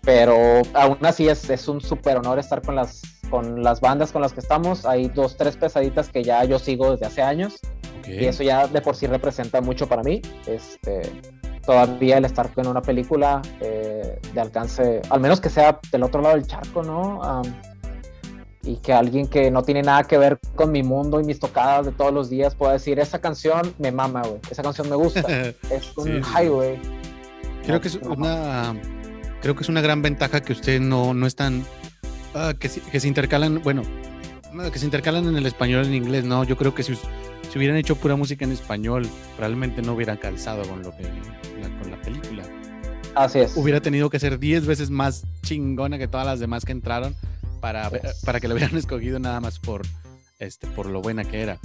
pero 0.03 0.63
aún 0.75 0.99
así 1.03 1.29
es, 1.29 1.49
es 1.51 1.69
un 1.69 1.81
súper 1.81 2.17
honor 2.17 2.39
estar 2.39 2.63
con 2.63 2.77
las, 2.77 3.03
con 3.31 3.63
las 3.63 3.81
bandas 3.81 4.13
con 4.13 4.23
las 4.23 4.33
que 4.33 4.41
estamos. 4.41 4.87
Hay 4.87 5.09
dos, 5.09 5.37
tres 5.37 5.57
pesaditas 5.57 6.09
que 6.09 6.23
ya 6.23 6.45
yo 6.45 6.59
sigo 6.59 6.93
desde 6.93 7.07
hace 7.07 7.23
años. 7.23 7.61
Y 8.07 8.25
eso 8.25 8.43
ya 8.43 8.67
de 8.67 8.81
por 8.81 8.97
sí 8.97 9.07
representa 9.07 9.61
mucho 9.61 9.87
para 9.87 10.03
mí. 10.03 10.23
Este, 10.47 11.03
todavía 11.67 12.17
el 12.17 12.25
estar 12.25 12.51
con 12.55 12.67
una 12.67 12.81
película 12.81 13.43
eh, 13.61 14.19
de 14.33 14.41
alcance, 14.41 15.03
al 15.11 15.21
menos 15.21 15.43
que 15.43 15.51
sea 15.51 15.79
del 15.93 16.03
otro 16.05 16.23
lado 16.23 16.37
del 16.37 16.47
charco, 16.47 16.83
¿no? 16.83 17.43
Y 18.69 18.77
que 18.77 18.93
alguien 18.93 19.27
que 19.27 19.51
no 19.51 19.63
tiene 19.63 19.83
nada 19.83 20.05
que 20.05 20.19
ver 20.19 20.39
con 20.55 20.71
mi 20.71 20.83
mundo 20.83 21.21
y 21.21 21.25
mis 21.25 21.41
tocadas 21.41 21.87
de 21.87 21.93
todos 21.93 22.13
los 22.13 22.29
días 22.29 22.55
pueda 22.55 22.75
decir, 22.75 22.99
esa 22.99 23.19
canción 23.19 23.75
me 23.79 23.91
mama, 23.91 24.21
güey, 24.23 24.41
esa 24.51 24.63
canción 24.63 24.91
me 24.91 24.97
gusta, 24.97 25.21
es 25.71 25.97
un 25.97 26.23
highway. 26.23 26.79
Creo 27.65 27.81
que 27.81 27.89
es 27.89 27.95
una, 27.97 28.75
creo 29.41 29.55
que 29.55 29.63
es 29.63 29.71
una 29.71 29.81
gran 29.81 30.03
ventaja 30.03 30.43
que 30.43 30.53
ustedes 30.53 30.83
no, 30.83 31.15
no 31.15 31.27
están, 31.27 31.65
ah, 32.35 32.53
que, 32.59 32.69
que, 32.69 33.01
se 33.01 33.09
intercalan, 33.09 33.63
bueno, 33.63 33.83
No, 34.53 34.71
que 34.71 34.79
se 34.79 34.85
intercalan 34.85 35.27
en 35.27 35.37
el 35.37 35.47
español 35.47 35.87
en 35.87 35.95
inglés, 35.95 36.25
no. 36.25 36.45
Yo 36.45 36.57
creo 36.59 36.75
que 36.75 36.83
si, 36.83 36.95
si 36.95 37.59
hubieran 37.59 37.77
hecho 37.79 37.97
pura 37.97 38.17
música 38.17 38.45
en 38.45 38.53
español, 38.53 39.09
probablemente 39.37 39.81
no 39.81 39.95
hubieran 39.95 40.19
calzado 40.19 40.63
con 40.69 40.83
lo 40.83 40.91
que 40.95 41.05
con 41.81 41.91
la 41.91 42.01
película. 42.03 42.43
Así 43.15 43.41
es. 43.41 43.57
Hubiera 43.57 43.81
tenido 43.81 44.11
que 44.11 44.19
ser 44.19 44.39
10 44.39 44.67
veces 44.67 44.91
más 44.91 45.27
chingona 45.43 45.99
que 45.99 46.07
todas 46.07 46.27
las 46.27 46.39
demás 46.39 46.65
que 46.65 46.73
entraron 46.73 47.15
para, 47.61 47.91
para 48.25 48.41
que 48.41 48.49
lo 48.49 48.55
hubieran 48.55 48.77
escogido 48.79 49.19
nada 49.19 49.41
más 49.41 49.59
por, 49.59 49.83
este, 50.39 50.67
por 50.69 50.87
lo 50.87 51.01
buena 51.01 51.25
que 51.25 51.43
era. 51.43 51.59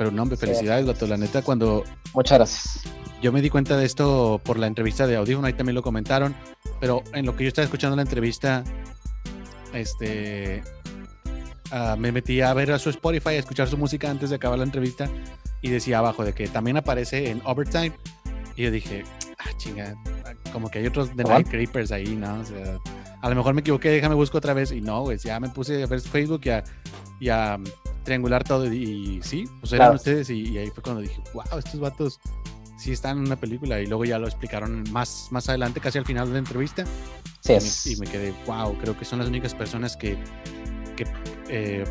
Pero 0.00 0.10
no, 0.10 0.22
hombre, 0.22 0.38
felicidades, 0.38 0.86
vato. 0.86 1.06
La 1.06 1.18
neta, 1.18 1.42
cuando. 1.42 1.84
Muchas 2.14 2.38
gracias. 2.38 2.80
Yo 3.20 3.32
me 3.32 3.42
di 3.42 3.50
cuenta 3.50 3.76
de 3.76 3.84
esto 3.84 4.40
por 4.42 4.58
la 4.58 4.66
entrevista 4.66 5.06
de 5.06 5.16
Audífono, 5.16 5.46
ahí 5.46 5.52
también 5.52 5.74
lo 5.74 5.82
comentaron. 5.82 6.34
Pero 6.80 7.02
en 7.12 7.26
lo 7.26 7.36
que 7.36 7.44
yo 7.44 7.48
estaba 7.48 7.64
escuchando 7.64 7.96
la 7.96 8.02
entrevista, 8.02 8.64
este. 9.74 10.62
Ah, 11.70 11.96
me 11.98 12.12
metí 12.12 12.40
a 12.40 12.54
ver 12.54 12.72
a 12.72 12.78
su 12.78 12.88
Spotify, 12.88 13.30
a 13.30 13.38
escuchar 13.40 13.68
su 13.68 13.76
música 13.76 14.10
antes 14.10 14.30
de 14.30 14.36
acabar 14.36 14.58
la 14.58 14.64
entrevista. 14.64 15.06
Y 15.60 15.68
decía 15.68 15.98
abajo 15.98 16.24
de 16.24 16.32
que 16.32 16.48
también 16.48 16.78
aparece 16.78 17.30
en 17.30 17.42
Overtime. 17.44 17.92
Y 18.56 18.62
yo 18.62 18.70
dije, 18.70 19.04
ah, 19.40 19.50
chinga, 19.56 19.94
como 20.52 20.70
que 20.70 20.78
hay 20.80 20.86
otros 20.86 21.14
de 21.16 21.24
Night 21.24 21.48
Creepers 21.48 21.92
ahí, 21.92 22.16
¿no? 22.16 22.40
O 22.40 22.44
sea, 22.44 22.78
a 23.20 23.28
lo 23.28 23.36
mejor 23.36 23.54
me 23.54 23.60
equivoqué, 23.60 23.90
déjame 23.90 24.14
busco 24.14 24.38
otra 24.38 24.54
vez. 24.54 24.72
Y 24.72 24.80
no, 24.80 25.02
güey, 25.02 25.18
ya 25.18 25.40
me 25.40 25.48
puse 25.48 25.82
a 25.82 25.86
ver 25.86 26.00
Facebook 26.00 26.42
y 27.20 27.28
a 27.28 27.58
triangular 28.04 28.44
todo. 28.44 28.72
Y, 28.72 29.20
sí, 29.22 29.44
pues 29.60 29.72
eran 29.72 29.94
ustedes. 29.94 30.30
Y, 30.30 30.56
ahí 30.58 30.70
fue 30.70 30.82
cuando 30.82 31.02
dije, 31.02 31.20
wow, 31.34 31.58
estos 31.58 31.80
vatos 31.80 32.20
sí 32.78 32.92
están 32.92 33.18
en 33.18 33.26
una 33.26 33.36
película 33.36 33.80
y 33.80 33.86
luego 33.86 34.04
ya 34.04 34.18
lo 34.18 34.26
explicaron 34.26 34.84
más, 34.90 35.28
más 35.30 35.48
adelante, 35.48 35.80
casi 35.80 35.98
al 35.98 36.06
final 36.06 36.28
de 36.28 36.32
la 36.34 36.38
entrevista. 36.38 36.84
Sí, 37.40 37.92
y, 37.92 37.96
me, 37.96 38.06
quedé, 38.06 38.34
wow, 38.46 38.76
creo 38.78 38.96
que 38.98 39.04
son 39.04 39.18
las 39.18 39.28
únicas 39.28 39.54
personas 39.54 39.96
que, 39.96 40.16
que, 40.96 41.06
eh, 41.48 41.84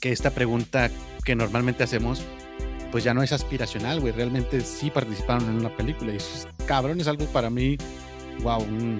que 0.00 0.12
esta 0.12 0.30
pregunta 0.30 0.90
que 1.24 1.34
normalmente 1.34 1.82
hacemos, 1.82 2.22
pues 2.90 3.04
ya 3.04 3.14
no 3.14 3.22
es 3.22 3.32
aspiracional, 3.32 4.00
güey, 4.00 4.12
realmente 4.12 4.60
sí 4.60 4.90
participaron 4.90 5.44
en 5.44 5.56
una 5.56 5.76
película 5.76 6.12
y 6.12 6.16
eso 6.16 6.30
es 6.34 6.66
cabrón, 6.66 7.00
es 7.00 7.08
algo 7.08 7.24
para 7.26 7.50
mí, 7.50 7.76
wow, 8.42 8.62
un, 8.62 8.98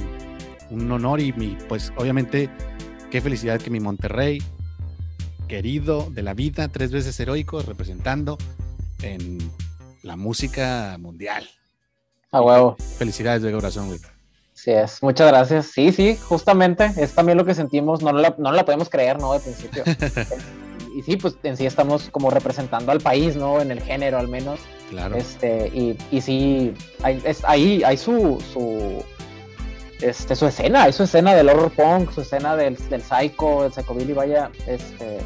un 0.70 0.92
honor 0.92 1.20
y 1.20 1.32
mi, 1.32 1.56
pues 1.68 1.92
obviamente 1.96 2.50
qué 3.10 3.20
felicidad 3.20 3.60
que 3.60 3.70
mi 3.70 3.80
Monterrey 3.80 4.42
querido 5.46 6.08
de 6.10 6.22
la 6.22 6.34
vida, 6.34 6.68
tres 6.68 6.90
veces 6.90 7.18
heroico, 7.20 7.62
representando 7.62 8.38
en 9.02 9.38
la 10.02 10.16
música 10.16 10.96
mundial. 10.98 11.48
A 12.30 12.40
huevo. 12.40 12.76
Felicidades 12.98 13.42
de 13.42 13.52
corazón, 13.52 13.86
güey. 13.88 14.00
Sí, 14.52 14.70
es. 14.70 15.02
Muchas 15.02 15.28
gracias. 15.28 15.66
Sí, 15.66 15.92
sí, 15.92 16.16
justamente 16.16 16.90
es 16.96 17.12
también 17.14 17.38
lo 17.38 17.44
que 17.44 17.54
sentimos. 17.54 18.02
No 18.02 18.12
la, 18.12 18.34
no 18.38 18.52
la 18.52 18.64
podemos 18.64 18.88
creer, 18.88 19.20
¿no? 19.20 19.32
De 19.32 19.40
principio. 19.40 19.84
y 20.94 21.02
sí, 21.02 21.16
pues 21.16 21.36
en 21.42 21.56
sí 21.56 21.66
estamos 21.66 22.08
como 22.10 22.30
representando 22.30 22.92
al 22.92 23.00
país, 23.00 23.34
¿no? 23.34 23.60
En 23.60 23.72
el 23.72 23.82
género 23.82 24.18
al 24.18 24.28
menos. 24.28 24.60
Claro. 24.90 25.16
Este, 25.16 25.68
y, 25.74 25.98
y 26.12 26.20
sí, 26.20 26.72
hay, 27.02 27.20
es, 27.24 27.44
ahí 27.44 27.82
hay 27.82 27.96
su, 27.96 28.40
su, 28.52 29.02
este, 30.00 30.36
su 30.36 30.46
escena, 30.46 30.86
es 30.86 30.94
su 30.94 31.02
escena 31.02 31.34
del 31.34 31.48
horror 31.48 31.72
punk, 31.72 32.12
su 32.12 32.20
escena 32.20 32.54
del, 32.54 32.76
del 32.88 33.02
psycho, 33.02 33.64
del 33.64 33.72
psychobilly, 33.72 34.12
vaya, 34.12 34.50
este, 34.68 35.18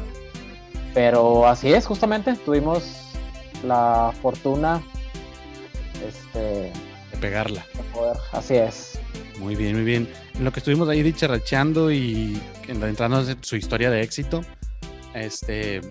pero 0.95 1.45
así 1.47 1.71
es, 1.71 1.85
justamente, 1.85 2.33
tuvimos 2.45 2.83
la 3.63 4.11
fortuna, 4.23 4.81
este, 6.07 6.71
de 7.11 7.17
pegarla. 7.21 7.63
De 7.75 7.83
poder, 7.93 8.17
así 8.31 8.55
es. 8.55 8.99
Muy 9.37 9.55
bien, 9.55 9.75
muy 9.75 9.85
bien. 9.85 10.09
En 10.33 10.45
lo 10.45 10.51
que 10.51 10.59
estuvimos 10.59 10.89
ahí 10.89 11.03
dicharrachando 11.03 11.91
y 11.91 12.41
entrando 12.67 13.21
en 13.21 13.43
su 13.43 13.55
historia 13.55 13.91
de 13.91 14.01
éxito, 14.01 14.41
este, 15.13 15.81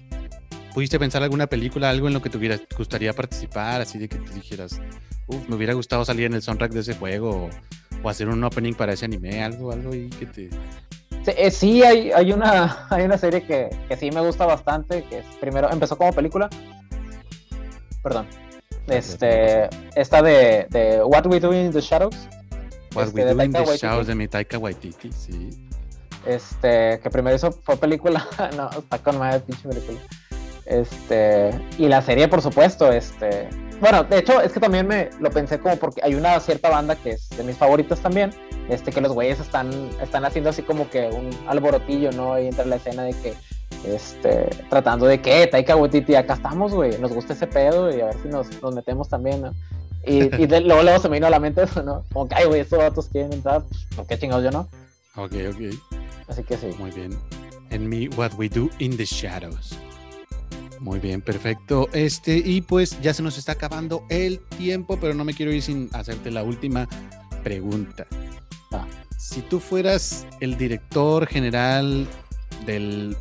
¿pudiste 0.75 0.99
pensar 0.99 1.23
alguna 1.23 1.47
película, 1.47 1.91
algo 1.91 2.09
en 2.09 2.14
lo 2.14 2.23
que 2.23 2.31
te 2.31 2.39
gustaría 2.77 3.12
participar, 3.12 3.81
así 3.81 3.99
de 3.99 4.09
que 4.09 4.19
te 4.19 4.33
dijeras, 4.33 4.81
uff, 5.27 5.49
me 5.49 5.57
hubiera 5.57 5.75
gustado 5.75 6.05
salir 6.05 6.27
en 6.27 6.35
el 6.35 6.43
soundtrack 6.43 6.73
de 6.73 6.81
ese 6.81 6.95
juego? 6.95 7.51
o 8.03 8.09
hacer 8.09 8.29
un 8.29 8.43
opening 8.45 8.75
para 8.75 8.93
ese 8.93 9.05
anime, 9.05 9.43
algo, 9.43 9.73
algo 9.73 9.93
ahí 9.93 10.09
que 10.11 10.27
te... 10.27 10.51
Sí, 11.51 11.83
eh, 11.83 11.87
hay, 11.87 12.11
hay, 12.12 12.33
una, 12.33 12.87
hay 12.91 13.05
una 13.05 13.19
serie 13.19 13.43
que, 13.43 13.69
que, 13.89 13.97
sí 13.97 14.11
me 14.11 14.21
gusta 14.21 14.47
bastante, 14.47 15.05
que 15.05 15.19
es, 15.19 15.27
primero 15.41 15.71
empezó 15.71 15.97
como 15.97 16.12
película, 16.12 16.49
perdón, 18.03 18.27
este, 18.87 19.69
esta 19.95 20.23
de, 20.23 20.66
de 20.71 21.03
What 21.03 21.27
We 21.27 21.41
Do 21.41 21.53
in 21.53 21.73
the 21.73 21.81
Shadows. 21.81 22.16
What 22.95 23.09
We 23.12 23.23
este, 23.23 23.35
Do 23.35 23.43
in 23.43 23.53
the 23.53 23.77
Shadows 23.77 24.07
de 24.07 24.14
mi 24.14 24.29
Taika 24.29 24.59
Waititi, 24.59 25.12
sí. 25.12 25.51
Este, 26.27 27.01
que 27.01 27.11
primero 27.11 27.37
hizo 27.37 27.53
fue 27.53 27.77
película, 27.77 28.27
no, 28.57 28.71
está 28.71 28.99
con 28.99 29.19
más 29.19 29.43
pinche 29.43 29.69
película. 29.69 29.99
Este, 30.66 31.51
y 31.79 31.89
la 31.89 32.03
serie, 32.03 32.29
por 32.29 32.43
supuesto, 32.43 32.93
este, 32.93 33.49
bueno, 33.81 34.05
de 34.05 34.19
hecho, 34.19 34.41
es 34.41 34.53
que 34.53 34.61
también 34.61 34.87
me 34.87 35.09
lo 35.21 35.31
pensé 35.31 35.59
como 35.59 35.77
porque 35.77 36.03
hay 36.03 36.14
una 36.14 36.39
cierta 36.41 36.69
banda 36.69 36.97
que 36.97 37.11
es 37.11 37.29
de 37.31 37.45
mis 37.45 37.57
favoritos 37.57 38.01
también, 38.01 38.31
este, 38.69 38.91
que 38.91 39.01
los 39.01 39.12
güeyes 39.12 39.41
están, 39.41 39.71
están 40.03 40.25
haciendo 40.25 40.51
así 40.51 40.62
como 40.62 40.91
que 40.91 41.09
un 41.09 41.31
alborotillo, 41.49 42.11
¿no? 42.12 42.39
Y 42.39 42.49
entra 42.49 42.64
la 42.64 42.77
escena 42.77 43.05
de 43.05 43.12
que, 43.14 43.35
este, 43.85 44.51
tratando 44.69 45.07
de 45.07 45.23
que, 45.23 45.47
Taika 45.47 45.77
Waititi, 45.77 46.16
acá 46.16 46.35
estamos, 46.35 46.75
güey, 46.75 46.99
nos 46.99 47.12
gusta 47.12 47.35
ese 47.35 47.47
pedo 47.47 47.95
y 47.97 48.01
a 48.01 48.07
ver 48.07 48.16
si 48.21 48.29
nos, 48.29 48.61
nos 48.61 48.75
metemos 48.75 49.09
también, 49.09 49.43
¿no? 49.43 49.55
Y, 50.05 50.25
y 50.43 50.47
luego, 50.47 50.83
luego 50.83 50.99
se 51.01 51.09
me 51.09 51.16
vino 51.16 51.29
a 51.29 51.31
la 51.31 51.41
mente 51.41 51.62
eso, 51.62 51.83
¿no? 51.83 52.05
Como 52.12 52.29
que, 52.29 52.35
ay, 52.35 52.47
güey, 52.47 52.61
estos 52.61 52.79
datos 52.79 53.09
quieren 53.09 53.33
entrar, 53.33 53.62
pues, 53.95 54.09
qué 54.09 54.19
chingados 54.19 54.45
yo 54.45 54.51
no? 54.51 54.69
Ok, 55.16 55.33
ok. 55.51 55.88
Así 56.29 56.43
que 56.43 56.57
sí. 56.57 56.68
Muy 56.79 56.91
bien. 56.91 57.18
En 57.70 57.89
mi 57.89 58.09
What 58.09 58.35
We 58.37 58.49
Do 58.49 58.70
in 58.79 58.97
the 58.97 59.05
Shadows. 59.05 59.79
Muy 60.81 61.01
bien, 61.01 61.20
perfecto. 61.20 61.89
Este, 61.93 62.37
y 62.37 62.61
pues 62.61 63.01
ya 63.01 63.12
se 63.12 63.22
nos 63.22 63.37
está 63.37 63.53
acabando 63.53 64.05
el 64.11 64.41
tiempo, 64.57 64.99
pero 65.01 65.14
no 65.14 65.24
me 65.24 65.35
quiero 65.35 65.53
ir 65.53 65.62
sin 65.62 65.91
hacerte 65.93 66.31
la 66.31 66.43
última 66.43 66.89
pregunta. 67.43 68.07
Ah, 68.72 68.87
si 69.16 69.41
tú 69.43 69.59
fueras 69.59 70.26
el 70.41 70.57
director 70.57 71.26
general 71.26 72.07
de 72.64 73.16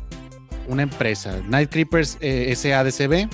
una 0.68 0.82
empresa, 0.82 1.40
Night 1.48 1.70
Creepers 1.70 2.18
eh, 2.20 2.54
SADCB, 2.54 3.28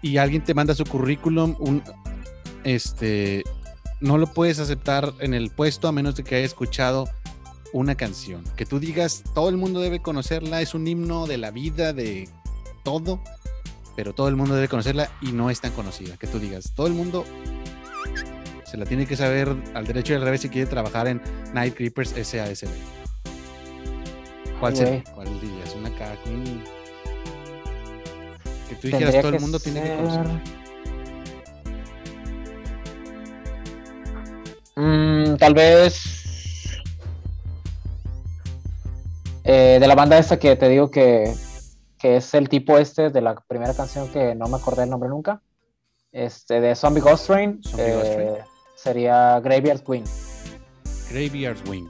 y 0.00 0.16
alguien 0.16 0.42
te 0.42 0.54
manda 0.54 0.74
su 0.74 0.84
currículum, 0.84 1.54
un, 1.60 1.82
este, 2.64 3.44
no 4.00 4.18
lo 4.18 4.26
puedes 4.26 4.58
aceptar 4.58 5.12
en 5.20 5.34
el 5.34 5.50
puesto 5.50 5.88
a 5.88 5.92
menos 5.92 6.16
de 6.16 6.24
que 6.24 6.36
haya 6.36 6.46
escuchado 6.46 7.08
una 7.72 7.94
canción. 7.94 8.44
Que 8.56 8.66
tú 8.66 8.78
digas, 8.78 9.24
todo 9.34 9.48
el 9.48 9.56
mundo 9.56 9.80
debe 9.80 10.00
conocerla, 10.00 10.60
es 10.60 10.74
un 10.74 10.86
himno 10.86 11.26
de 11.26 11.38
la 11.38 11.50
vida, 11.50 11.92
de 11.92 12.28
todo, 12.82 13.20
pero 13.96 14.14
todo 14.14 14.28
el 14.28 14.36
mundo 14.36 14.54
debe 14.54 14.68
conocerla 14.68 15.10
y 15.20 15.32
no 15.32 15.50
es 15.50 15.60
tan 15.60 15.72
conocida. 15.72 16.16
Que 16.16 16.26
tú 16.26 16.38
digas, 16.38 16.72
todo 16.74 16.86
el 16.86 16.94
mundo 16.94 17.24
se 18.64 18.76
la 18.76 18.86
tiene 18.86 19.06
que 19.06 19.16
saber 19.16 19.54
al 19.74 19.86
derecho 19.86 20.12
y 20.12 20.16
al 20.16 20.22
revés 20.22 20.42
si 20.42 20.48
quiere 20.48 20.68
trabajar 20.68 21.08
en 21.08 21.20
Night 21.52 21.74
Creepers 21.74 22.10
SASB. 22.10 22.68
¿Cuál 24.60 24.76
sería? 24.76 25.04
¿Cuál 25.14 25.28
dirías? 25.40 25.74
Una 25.74 25.90
cara 25.96 26.16
Que 28.68 28.74
tú 28.76 28.86
dijeras, 28.86 29.20
todo 29.20 29.34
el 29.34 29.40
mundo 29.40 29.58
tiene 29.58 29.82
que 29.82 29.96
conocerla. 29.96 30.42
Mm, 34.74 35.36
tal 35.36 35.52
vez 35.52 36.21
eh, 39.44 39.78
de 39.80 39.86
la 39.86 39.94
banda 39.94 40.18
esta 40.18 40.38
que 40.38 40.56
te 40.56 40.68
digo 40.68 40.90
que 40.90 41.32
que 42.02 42.16
es 42.16 42.34
el 42.34 42.48
tipo 42.48 42.78
este 42.78 43.10
de 43.10 43.20
la 43.20 43.36
primera 43.46 43.74
canción 43.74 44.08
que 44.08 44.34
no 44.34 44.48
me 44.48 44.56
acordé 44.56 44.82
el 44.82 44.90
nombre 44.90 45.08
nunca, 45.08 45.40
este, 46.10 46.60
de 46.60 46.74
Zombie 46.74 47.00
Ghost 47.00 47.28
Train, 47.28 47.60
eh, 47.78 48.38
sería 48.74 49.38
Graveyard 49.38 49.84
Queen. 49.84 50.02
Graveyard 51.08 51.62
Queen. 51.62 51.88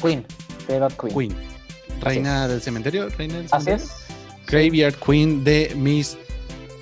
Queen, 0.00 0.24
Graveyard 0.68 0.96
Queen. 0.96 1.12
Queen. 1.12 1.36
Reina 2.00 2.46
del 2.46 2.62
cementerio, 2.62 3.08
reina 3.08 3.38
del 3.38 3.48
Así 3.50 3.70
es. 3.72 3.90
Graveyard 4.46 4.94
Queen 4.94 5.42
de 5.42 5.72
Miss 5.74 6.16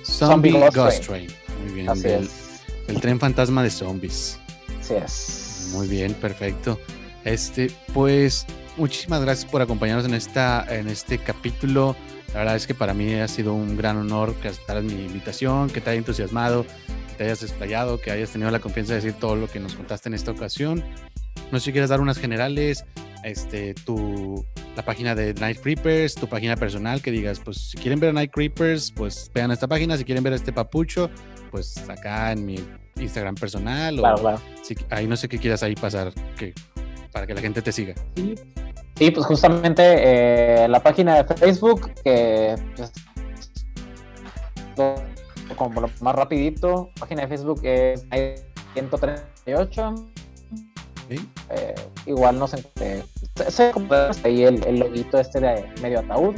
Zombie, 0.03 0.51
Ghost, 0.51 1.03
Train. 1.03 1.27
Muy 1.63 1.73
bien. 1.73 1.89
Así 1.89 2.07
es. 2.09 2.29
El 2.87 3.01
tren 3.01 3.19
fantasma 3.19 3.63
de 3.63 3.71
zombies. 3.71 4.39
Así 4.79 4.93
es. 4.93 5.69
Muy 5.73 5.87
bien, 5.87 6.13
perfecto. 6.13 6.79
Este, 7.23 7.71
pues, 7.91 8.45
muchísimas 8.77 9.21
gracias 9.21 9.49
por 9.49 9.61
acompañarnos 9.61 10.05
en 10.05 10.13
esta, 10.13 10.65
en 10.69 10.87
este 10.87 11.17
capítulo 11.17 11.95
la 12.35 12.39
verdad 12.39 12.57
es 12.57 12.67
que 12.67 12.75
para 12.75 12.93
mí 12.93 13.13
ha 13.13 13.29
sido 13.29 13.53
un 13.53 13.77
gran 13.77 13.95
honor 13.95 14.35
que 14.35 14.49
aceptaras 14.49 14.83
mi 14.83 15.05
invitación, 15.05 15.69
que 15.69 15.79
te 15.79 15.91
haya 15.91 15.99
entusiasmado, 15.99 16.65
que 16.65 17.15
te 17.17 17.23
hayas 17.23 17.39
desplayado, 17.39 18.01
que 18.01 18.11
hayas 18.11 18.31
tenido 18.31 18.51
la 18.51 18.59
confianza 18.59 18.91
de 18.91 18.97
decir 18.97 19.13
todo 19.13 19.37
lo 19.37 19.47
que 19.47 19.61
nos 19.61 19.73
contaste 19.73 20.09
en 20.09 20.15
esta 20.15 20.31
ocasión. 20.31 20.83
No 21.53 21.59
sé 21.59 21.65
si 21.67 21.71
quieres 21.71 21.89
dar 21.89 22.01
unas 22.01 22.17
generales, 22.17 22.83
este, 23.23 23.73
tu, 23.73 24.45
la 24.75 24.83
página 24.83 25.15
de 25.15 25.33
Night 25.35 25.61
Creepers, 25.61 26.15
tu 26.15 26.27
página 26.27 26.57
personal, 26.57 27.01
que 27.01 27.09
digas, 27.09 27.39
pues 27.39 27.69
si 27.69 27.77
quieren 27.77 28.01
ver 28.01 28.09
a 28.09 28.13
Night 28.13 28.31
Creepers, 28.33 28.91
pues 28.91 29.31
vean 29.33 29.51
esta 29.51 29.69
página, 29.69 29.95
si 29.95 30.03
quieren 30.03 30.21
ver 30.21 30.33
a 30.33 30.35
este 30.35 30.51
papucho, 30.51 31.09
pues 31.51 31.87
acá 31.89 32.33
en 32.33 32.45
mi 32.45 32.57
Instagram 32.99 33.35
personal, 33.35 33.97
o 33.97 34.01
claro, 34.01 34.41
ahí 34.89 35.07
no 35.07 35.15
sé 35.15 35.29
qué 35.29 35.37
quieras 35.37 35.63
ahí 35.63 35.75
pasar, 35.75 36.11
que, 36.37 36.53
para 37.13 37.25
que 37.25 37.33
la 37.33 37.39
gente 37.39 37.61
te 37.61 37.71
siga. 37.71 37.95
Sí, 38.17 38.35
Sí, 38.95 39.11
pues 39.11 39.25
justamente 39.25 39.83
eh, 40.63 40.67
la 40.67 40.81
página 40.81 41.21
de 41.21 41.35
Facebook, 41.35 41.91
que 42.03 42.55
pues, 42.75 42.91
como 45.57 45.81
lo 45.81 45.89
más 46.01 46.15
rapidito, 46.15 46.89
página 46.99 47.23
de 47.23 47.27
Facebook 47.27 47.59
es 47.63 48.05
138. 48.73 49.95
Eh, 51.09 51.75
igual 52.05 52.39
no 52.39 52.47
sé, 52.47 52.63
se 53.49 53.71
ahí 54.23 54.43
el, 54.43 54.65
el 54.65 54.79
loguito 54.79 55.19
este 55.19 55.39
de 55.39 55.65
medio 55.81 55.99
ataúd. 55.99 56.35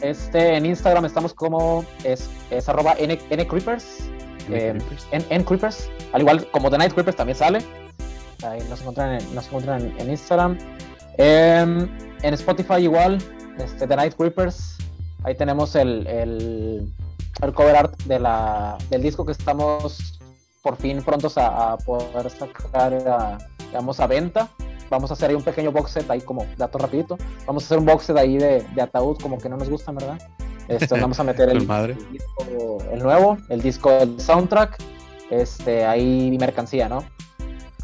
Este, 0.00 0.56
en 0.56 0.66
Instagram 0.66 1.04
estamos 1.04 1.34
como 1.34 1.84
es, 2.04 2.30
es 2.50 2.68
arroba 2.68 2.94
N, 2.98 3.18
Creepers. 3.18 4.08
N, 4.48 4.78
eh, 5.12 5.44
Creepers. 5.44 5.90
Al 6.12 6.22
igual 6.22 6.48
como 6.50 6.70
The 6.70 6.78
Night 6.78 6.92
Creepers 6.92 7.16
también 7.16 7.36
sale. 7.36 7.58
Ahí 8.44 8.60
nos 8.70 8.80
encuentran 8.80 9.20
en, 9.20 9.34
nos 9.34 9.46
encuentran 9.46 9.94
en, 9.98 10.10
Instagram. 10.10 10.56
Em, 11.18 11.88
en 12.22 12.34
Spotify 12.34 12.82
igual, 12.82 13.18
este, 13.58 13.86
The 13.86 13.96
Night 13.96 14.14
Creepers. 14.14 14.78
Ahí 15.24 15.34
tenemos 15.34 15.74
el, 15.74 16.06
el, 16.06 16.92
el, 17.42 17.52
cover 17.52 17.76
art 17.76 18.02
de 18.04 18.20
la, 18.20 18.78
del 18.88 19.02
disco 19.02 19.26
que 19.26 19.32
estamos 19.32 20.20
por 20.62 20.76
fin 20.76 21.02
prontos 21.02 21.36
a, 21.36 21.76
poder 21.78 22.30
sacar, 22.30 22.94
a, 22.94 23.38
digamos, 23.66 24.00
a 24.00 24.06
venta 24.06 24.48
vamos 24.90 25.10
a 25.10 25.14
hacer 25.14 25.30
ahí 25.30 25.36
un 25.36 25.42
pequeño 25.42 25.72
box 25.72 25.92
set 25.92 26.10
ahí 26.10 26.20
como 26.20 26.46
dato 26.56 26.78
rapidito. 26.78 27.18
Vamos 27.46 27.64
a 27.64 27.66
hacer 27.66 27.78
un 27.78 27.86
box 27.86 28.06
set 28.06 28.16
ahí 28.16 28.38
de, 28.38 28.64
de 28.74 28.82
ataúd 28.82 29.18
como 29.18 29.38
que 29.38 29.48
no 29.48 29.56
nos 29.56 29.68
gusta, 29.68 29.92
¿verdad? 29.92 30.18
Este, 30.68 30.98
vamos 31.00 31.18
a 31.18 31.24
meter 31.24 31.48
el, 31.50 31.60
disco, 31.60 32.78
el 32.92 33.02
nuevo, 33.02 33.38
el 33.48 33.60
disco 33.62 33.90
del 33.90 34.20
soundtrack, 34.20 34.78
este, 35.30 35.84
ahí 35.84 36.36
mercancía, 36.38 36.88
¿no? 36.88 37.04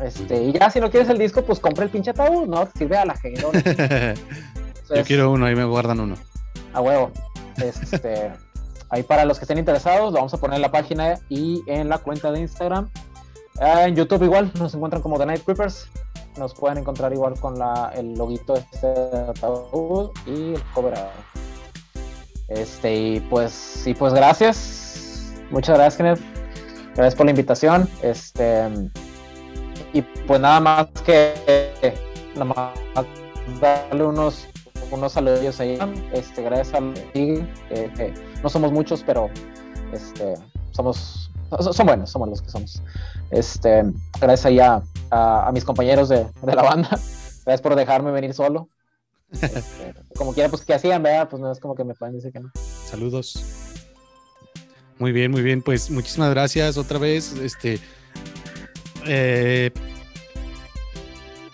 Este, 0.01 0.42
y 0.42 0.53
ya 0.53 0.70
si 0.70 0.80
no 0.80 0.90
quieres 0.90 1.09
el 1.09 1.18
disco, 1.18 1.42
pues 1.42 1.61
compra 1.61 1.84
el 1.84 1.90
pinche 1.90 2.11
ataúd, 2.11 2.47
¿no? 2.47 2.68
Sirve 2.76 2.97
a 2.97 3.05
la 3.05 3.16
gente. 3.16 3.42
Yo 4.95 5.05
quiero 5.05 5.30
uno, 5.30 5.47
ahí 5.47 5.55
me 5.55 5.64
guardan 5.64 6.01
uno. 6.01 6.16
A 6.72 6.80
huevo. 6.80 7.11
Este, 7.57 8.32
ahí 8.90 9.03
para 9.03 9.24
los 9.24 9.38
que 9.38 9.45
estén 9.45 9.59
interesados, 9.59 10.12
lo 10.12 10.18
vamos 10.18 10.34
a 10.34 10.38
poner 10.38 10.57
en 10.57 10.62
la 10.62 10.72
página 10.72 11.18
y 11.28 11.62
en 11.66 11.88
la 11.88 11.99
cuenta 11.99 12.32
de 12.32 12.40
Instagram. 12.40 12.90
Ah, 13.61 13.84
en 13.86 13.95
YouTube 13.95 14.24
igual, 14.24 14.51
nos 14.59 14.74
encuentran 14.74 15.01
como 15.01 15.18
The 15.18 15.26
Night 15.26 15.45
Creepers 15.45 15.88
nos 16.38 16.55
pueden 16.55 16.78
encontrar 16.78 17.12
igual 17.12 17.38
con 17.38 17.59
la, 17.59 17.92
el 17.95 18.14
loguito 18.14 18.55
este 18.55 18.88
ataúd 19.28 20.11
y 20.26 20.55
el 20.55 20.62
cover 20.74 20.95
Este, 22.49 22.95
y 22.95 23.20
pues, 23.20 23.86
y 23.86 23.95
pues 23.95 24.12
gracias. 24.14 25.32
Muchas 25.51 25.76
gracias, 25.76 25.97
Kenneth. 25.97 26.20
Gracias 26.95 27.14
por 27.14 27.26
la 27.26 27.30
invitación. 27.30 27.88
Este, 28.03 28.68
y 29.95 30.03
pues 30.03 30.40
nada 30.40 30.61
más 30.61 30.88
que 31.07 31.95
nada 32.34 32.45
más 32.45 33.07
darle 33.61 34.05
unos 34.05 34.49
unos 34.90 35.12
saludos 35.12 35.61
ahí. 35.61 35.78
Este, 36.12 36.42
gracias 36.42 36.74
a 36.74 37.12
ti. 37.12 37.47
no 38.42 38.49
somos 38.49 38.72
muchos, 38.72 39.03
pero 39.03 39.28
este, 39.92 40.34
somos, 40.72 41.30
son 41.72 41.86
buenos, 41.86 42.11
somos 42.11 42.28
los 42.28 42.42
que 42.42 42.51
somos. 42.51 42.82
Este, 43.30 43.84
gracias 44.20 44.47
ahí 44.47 44.61
a, 44.61 44.82
a, 45.11 45.51
mis 45.53 45.64
compañeros 45.64 46.09
de, 46.09 46.26
de, 46.42 46.55
la 46.55 46.62
banda. 46.62 46.88
Gracias 46.88 47.61
por 47.61 47.74
dejarme 47.74 48.11
venir 48.11 48.34
solo. 48.34 48.68
Este, 49.32 49.95
como 50.16 50.32
quiera, 50.32 50.49
pues 50.49 50.64
que 50.64 50.74
hacían, 50.74 51.03
¿verdad? 51.03 51.28
Pues 51.28 51.40
no 51.40 51.51
es 51.51 51.59
como 51.59 51.74
que 51.74 51.84
me 51.84 51.95
pueden 51.95 52.14
decir 52.14 52.32
que 52.32 52.40
no. 52.40 52.51
Saludos. 52.86 53.42
Muy 54.99 55.12
bien, 55.12 55.30
muy 55.30 55.42
bien. 55.42 55.61
Pues 55.61 55.90
muchísimas 55.90 56.30
gracias 56.30 56.76
otra 56.76 56.99
vez. 56.99 57.34
Este. 57.34 57.80
Eh, 59.07 59.70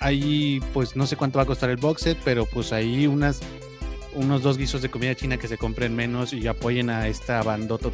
ahí, 0.01 0.61
pues 0.72 0.96
no 0.96 1.07
sé 1.07 1.16
cuánto 1.16 1.38
va 1.38 1.44
a 1.44 1.46
costar 1.46 1.70
el 1.70 1.76
box 1.76 2.03
set, 2.03 2.18
pero 2.24 2.46
pues 2.46 2.72
ahí 2.72 3.07
unas 3.07 3.40
unos 4.12 4.42
dos 4.42 4.59
guisos 4.59 4.82
de 4.82 4.90
comida 4.90 5.14
china 5.14 5.36
que 5.36 5.46
se 5.46 5.57
compren 5.57 5.94
menos 5.94 6.32
y 6.32 6.48
apoyen 6.48 6.90
a 6.90 7.07
esta 7.07 7.42
bandota 7.44 7.90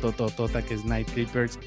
que 0.63 0.75
es 0.75 0.85
Night 0.87 1.11
Creepers 1.13 1.59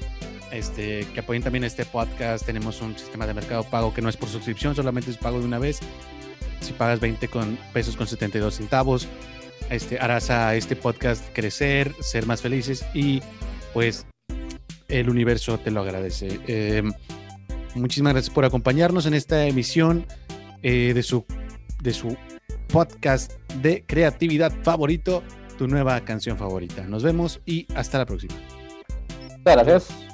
este, 0.50 1.06
que 1.14 1.20
apoyen 1.20 1.42
también 1.42 1.64
este 1.64 1.84
podcast. 1.84 2.44
Tenemos 2.44 2.80
un 2.80 2.96
sistema 2.96 3.26
de 3.26 3.34
mercado 3.34 3.64
pago 3.64 3.94
que 3.94 4.02
no 4.02 4.08
es 4.08 4.16
por 4.16 4.28
suscripción, 4.28 4.74
solamente 4.74 5.10
es 5.10 5.16
pago 5.16 5.38
de 5.38 5.44
una 5.44 5.58
vez. 5.58 5.80
Si 6.60 6.72
pagas 6.72 7.00
20 7.00 7.28
con, 7.28 7.58
pesos 7.72 7.96
con 7.96 8.06
72 8.06 8.54
centavos, 8.54 9.08
este, 9.70 9.98
harás 9.98 10.30
a 10.30 10.54
este 10.56 10.76
podcast 10.76 11.24
crecer, 11.32 11.94
ser 12.00 12.26
más 12.26 12.42
felices 12.42 12.84
y 12.92 13.20
pues 13.72 14.06
el 14.88 15.08
universo 15.08 15.58
te 15.58 15.70
lo 15.70 15.80
agradece. 15.80 16.40
Em, 16.46 16.92
muchísimas 17.74 18.12
gracias 18.12 18.32
por 18.34 18.44
acompañarnos 18.44 19.06
en 19.06 19.14
esta 19.14 19.46
emisión 19.46 20.06
eh, 20.62 20.92
de, 20.94 21.02
su, 21.02 21.24
de 21.82 21.92
su 21.92 22.16
podcast 22.68 23.32
de 23.62 23.84
creatividad 23.86 24.52
favorito, 24.62 25.22
tu 25.58 25.68
nueva 25.68 26.00
canción 26.02 26.36
favorita. 26.36 26.84
Nos 26.84 27.02
vemos 27.02 27.40
y 27.46 27.66
hasta 27.74 27.98
la 27.98 28.06
próxima. 28.06 28.34
Gracias. 29.44 30.09